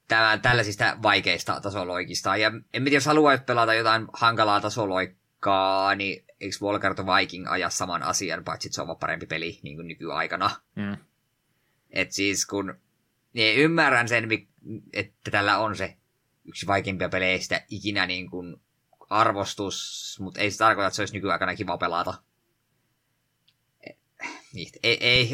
[0.08, 2.38] tämän, tällaisista vaikeista tasoloikista.
[2.38, 8.04] Ja en tiedä, jos haluaisi pelata jotain hankalaa tasoloikkaa, niin eikö Volker Viking aja saman
[8.04, 10.50] asian, paitsi se on parempi peli niin kuin nykyaikana.
[10.76, 10.98] Mm.
[11.94, 12.76] Et siis kun
[13.34, 14.30] niin ymmärrän sen,
[14.94, 15.98] että tällä on se
[16.46, 18.56] yksi vaikeimpia peleistä ikinä niin kuin
[19.10, 22.14] arvostus, mutta ei se tarkoita, että se olisi nykyaikana kiva pelata
[24.54, 25.30] niin, ei, ei,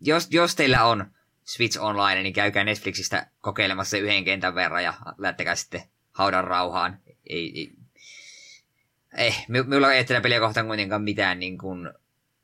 [0.00, 1.10] jos, jos teillä on
[1.44, 5.82] Switch Online, niin käykää Netflixistä kokeilemassa yhden kentän verran ja lähtekää sitten
[6.12, 7.00] haudan rauhaan.
[7.26, 7.72] Ei, ei,
[9.16, 11.90] ei minulla ei tätä peliä kohtaan kuitenkaan mitään niin kuin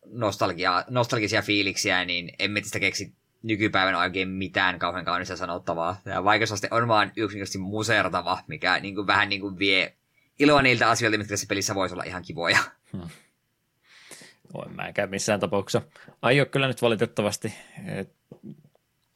[0.06, 6.00] nostalgia, nostalgisia fiiliksiä, niin emme tästä keksi nykypäivänä oikein mitään kauhean kaunista sanottavaa.
[6.04, 9.94] Ja vaikeusaste on vaan yksinkertaisesti musertava, mikä niin kuin, vähän niin kuin vie
[10.38, 12.58] iloa niiltä asioilta, mitkä tässä pelissä voisi olla ihan kivoja.
[12.92, 13.08] Hmm
[14.66, 15.82] en mäkään missään tapauksessa
[16.22, 17.54] aio kyllä nyt valitettavasti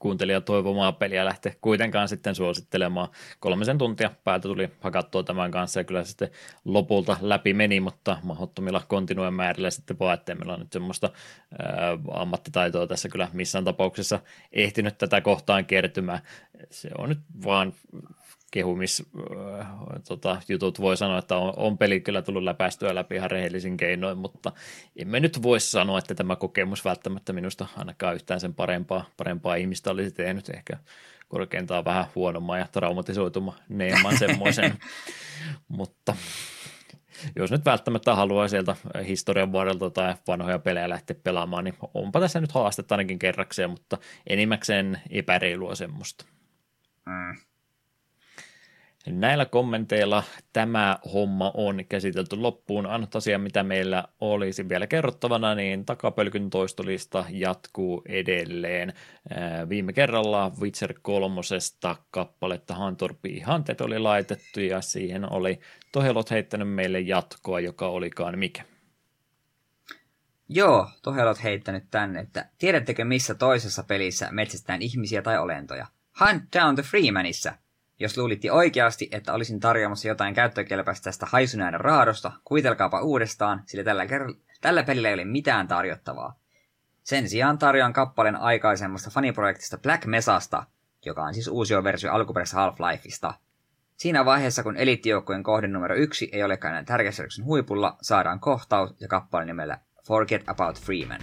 [0.06, 3.08] kuuntelija toivomaa peliä lähteä kuitenkaan sitten suosittelemaan.
[3.40, 6.30] Kolmisen tuntia päältä tuli hakattua tämän kanssa ja kyllä se sitten
[6.64, 11.10] lopulta läpi meni, mutta mahdottomilla kontinuen määrillä sitten vaan, ettei meillä on nyt semmoista
[11.58, 14.20] ää, ammattitaitoa tässä kyllä missään tapauksessa
[14.52, 16.20] ehtinyt tätä kohtaan kertymään.
[16.70, 17.72] Se on nyt vaan
[18.56, 19.02] kehumis
[19.60, 19.66] äh,
[20.08, 24.18] tota, jutut voi sanoa, että on, on peli kyllä tullut läpäistyä läpi ihan rehellisin keinoin,
[24.18, 24.52] mutta
[24.96, 29.90] emme nyt voi sanoa, että tämä kokemus välttämättä minusta ainakaan yhtään sen parempaa, parempaa ihmistä
[29.90, 30.48] olisi tehnyt.
[30.48, 30.76] Ehkä
[31.28, 34.74] korkeintaan vähän huonomman ja traumatisoitumaneemman semmoisen,
[35.68, 36.16] mutta
[37.36, 38.76] jos nyt välttämättä haluaa sieltä
[39.06, 43.98] historian varrelta tai vanhoja pelejä lähteä pelaamaan, niin onpa tässä nyt haastetta ainakin kerrakseen, mutta
[44.26, 46.24] enimmäkseen epäreilua semmoista.
[47.06, 47.36] Mm.
[49.10, 52.86] Näillä kommenteilla tämä homma on käsitelty loppuun.
[52.86, 58.92] Ainut asia, mitä meillä olisi vielä kerrottavana, niin takapölkyn toistolista jatkuu edelleen.
[59.68, 65.60] Viime kerralla Witcher kolmosesta kappaletta Hantorpi Hunted oli laitettu ja siihen oli
[65.92, 68.62] Tohelot heittänyt meille jatkoa, joka olikaan mikä.
[70.48, 75.86] Joo, Tohelot heittänyt tänne, että tiedättekö missä toisessa pelissä metsästään ihmisiä tai olentoja?
[76.20, 77.52] Hunt Down the Freemanissa–
[77.98, 84.04] jos luulitti oikeasti, että olisin tarjoamassa jotain käyttökelpäistä tästä haisunäänen raadosta, kuitelkaapa uudestaan, sillä tällä,
[84.04, 86.38] ker- tällä pelillä ei ole mitään tarjottavaa.
[87.02, 90.66] Sen sijaan tarjoan kappaleen aikaisemmasta faniprojektista Black Mesasta,
[91.04, 93.34] joka on siis uusi versio alkuperäisestä Half-Lifeista.
[93.96, 99.08] Siinä vaiheessa, kun eliittijoukkojen kohde numero yksi ei olekaan enää tärkeässä huipulla, saadaan kohtaus ja
[99.08, 101.20] kappale nimellä Forget About Freeman.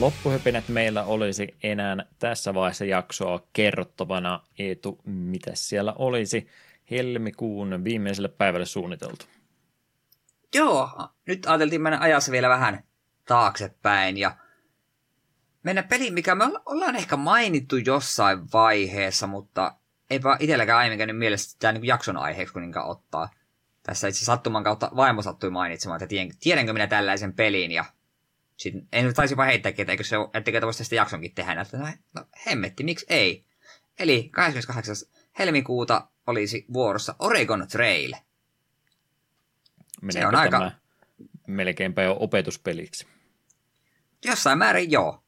[0.00, 4.40] Loppuhypinät meillä olisi enää tässä vaiheessa jaksoa kerrottavana.
[4.58, 6.48] Eetu, mitä siellä olisi
[6.90, 9.26] helmikuun viimeiselle päivälle suunniteltu?
[10.54, 10.90] Joo,
[11.26, 12.84] nyt ajateltiin mennä ajassa vielä vähän
[13.24, 14.36] taaksepäin ja
[15.62, 19.74] mennä peliin, mikä me ollaan ehkä mainittu jossain vaiheessa, mutta
[20.10, 23.28] eipä itselläkään aiemmin käynyt mielessä tämä niin jakson aiheeksi kuninkaan ottaa.
[23.82, 27.84] Tässä itse sattuman kautta vaimo sattui mainitsemaan, että tiedänkö minä tällaisen pelin ja
[28.58, 31.60] sitten en taisi vaan heittääkin, että eikö se ole, etteikö voisi tästä jaksonkin tehdä.
[31.60, 33.44] Että no, no hemmetti, miksi ei?
[33.98, 34.96] Eli 28.
[35.38, 38.12] helmikuuta olisi vuorossa Oregon Trail.
[40.02, 40.72] Meneekö se on aika...
[41.46, 43.06] melkeinpä jo opetuspeliksi?
[44.24, 45.22] Jossain määrin joo.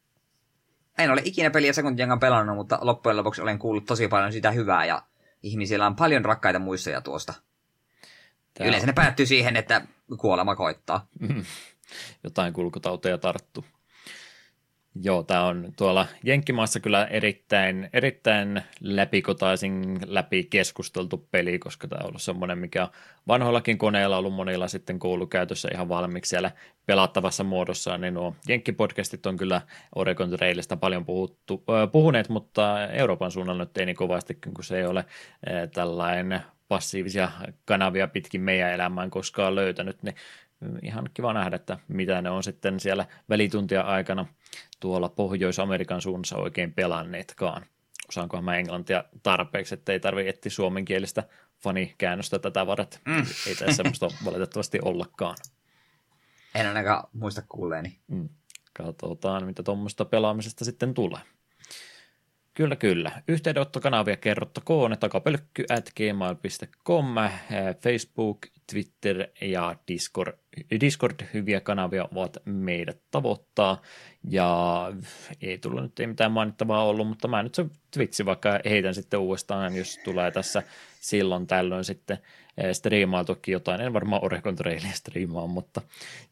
[0.99, 4.85] En ole ikinä peliä sekuntiankaan pelannut, mutta loppujen lopuksi olen kuullut tosi paljon sitä hyvää
[4.85, 5.03] ja
[5.43, 7.35] ihmisillä on paljon rakkaita muistoja tuosta.
[8.55, 8.87] Tää Yleensä on...
[8.87, 9.87] ne päättyy siihen, että
[10.19, 11.09] kuolema koittaa.
[12.25, 13.65] Jotain kulkutauteja tarttuu.
[14.95, 22.09] Joo, tämä on tuolla Jenkkimaassa kyllä erittäin, erittäin läpikotaisin läpi keskusteltu peli, koska tämä on
[22.09, 22.89] ollut semmoinen, mikä on
[23.29, 26.51] vanhoillakin koneilla ollut monilla sitten koulukäytössä ihan valmiiksi siellä
[26.87, 29.61] pelattavassa muodossa, niin nuo Jenkkipodcastit on kyllä
[29.95, 34.79] Oregon Trailista paljon puhuttu, äh, puhuneet, mutta Euroopan suunnalla nyt ei niin kovasti, kun se
[34.79, 37.31] ei ole äh, tällainen passiivisia
[37.65, 40.15] kanavia pitkin meidän elämään koskaan löytänyt, niin
[40.83, 44.27] ihan kiva nähdä, että mitä ne on sitten siellä välituntia aikana
[44.81, 47.67] tuolla Pohjois-Amerikan suunnassa oikein pelanneetkaan.
[48.09, 51.25] Osaankohan mä englantia tarpeeksi, että ei tarvitse etsiä suomenkielistä
[51.59, 53.01] fanikäännöstä tätä varat.
[53.05, 53.27] Mm.
[53.47, 55.37] Ei tässä semmoista valitettavasti ollakaan.
[56.55, 57.99] En ainakaan muista kuulleeni.
[58.09, 58.29] Mm.
[58.73, 61.21] Katsotaan, mitä tuommoista pelaamisesta sitten tulee.
[62.55, 63.23] Kyllä, kyllä.
[63.29, 67.33] Yhteydenottokanavia kerrottakoon takapölkky at gmail.com, eh,
[67.83, 68.39] Facebook,
[68.71, 70.39] Twitter ja Discord,
[70.81, 73.83] Discord hyviä kanavia ovat meidät tavoittaa.
[74.31, 74.93] Ja
[75.41, 79.21] ei tullut nyt ei mitään mainittavaa ollut, mutta mä nyt se Twitchi vaikka heitän sitten
[79.21, 80.63] uudestaan, jos tulee tässä
[81.01, 82.19] silloin tällöin sitten
[82.59, 83.81] eh, striimailtukin jotain.
[83.81, 85.83] En varmaan Oregon Trailia striimaa, mutta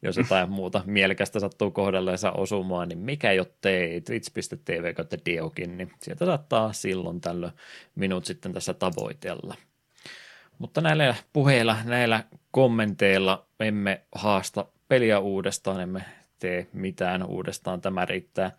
[0.01, 6.25] jos jotain muuta mielekästä sattuu kohdalleensa osumaan, niin mikä jottei twitch.tv kautta diokin, niin sieltä
[6.25, 7.53] saattaa silloin tällöin
[7.95, 9.55] minut sitten tässä tavoitella.
[10.59, 16.05] Mutta näillä puheilla, näillä kommenteilla emme haasta peliä uudestaan, emme
[16.39, 17.81] tee mitään uudestaan.
[17.81, 18.51] Tämä riittää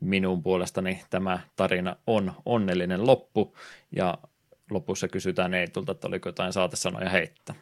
[0.00, 1.02] minun puolestani.
[1.10, 3.56] Tämä tarina on onnellinen loppu
[3.96, 4.18] ja
[4.70, 7.54] lopussa kysytään Eetulta, että oliko jotain saatesanoja heittää.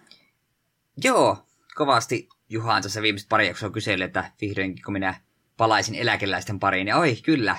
[1.04, 5.14] Joo, kovasti Juhan tuossa viimeiset pari jaksoa kyseli, että vihdoinkin kun minä
[5.56, 7.56] palaisin eläkeläisten pariin, niin oi kyllä,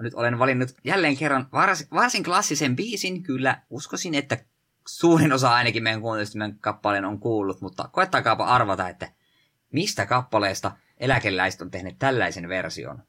[0.00, 1.48] nyt olen valinnut jälleen kerran
[1.94, 4.38] varsin klassisen biisin, kyllä uskoisin, että
[4.86, 9.08] suurin osa ainakin meidän kuuntelijoista kappaleen on kuullut, mutta koettakaapa arvata, että
[9.72, 13.02] mistä kappaleesta eläkeläiset on tehneet tällaisen version.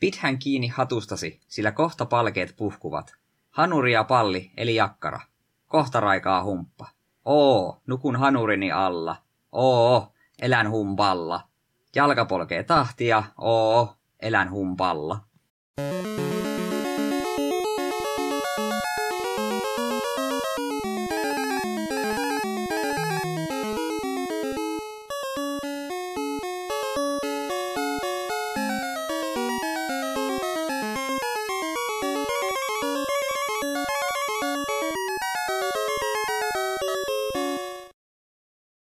[0.00, 3.14] Pidhän kiinni hatustasi, sillä kohta palkeet puhkuvat.
[3.50, 5.20] Hanuri ja palli, eli jakkara.
[5.66, 6.86] Kohta raikaa humppa.
[7.24, 9.16] Oo, nukun hanurini alla.
[9.52, 11.48] Oo, elän humpalla.
[11.94, 13.22] Jalka polkee tahtia.
[13.38, 15.20] Oo, elän humpalla.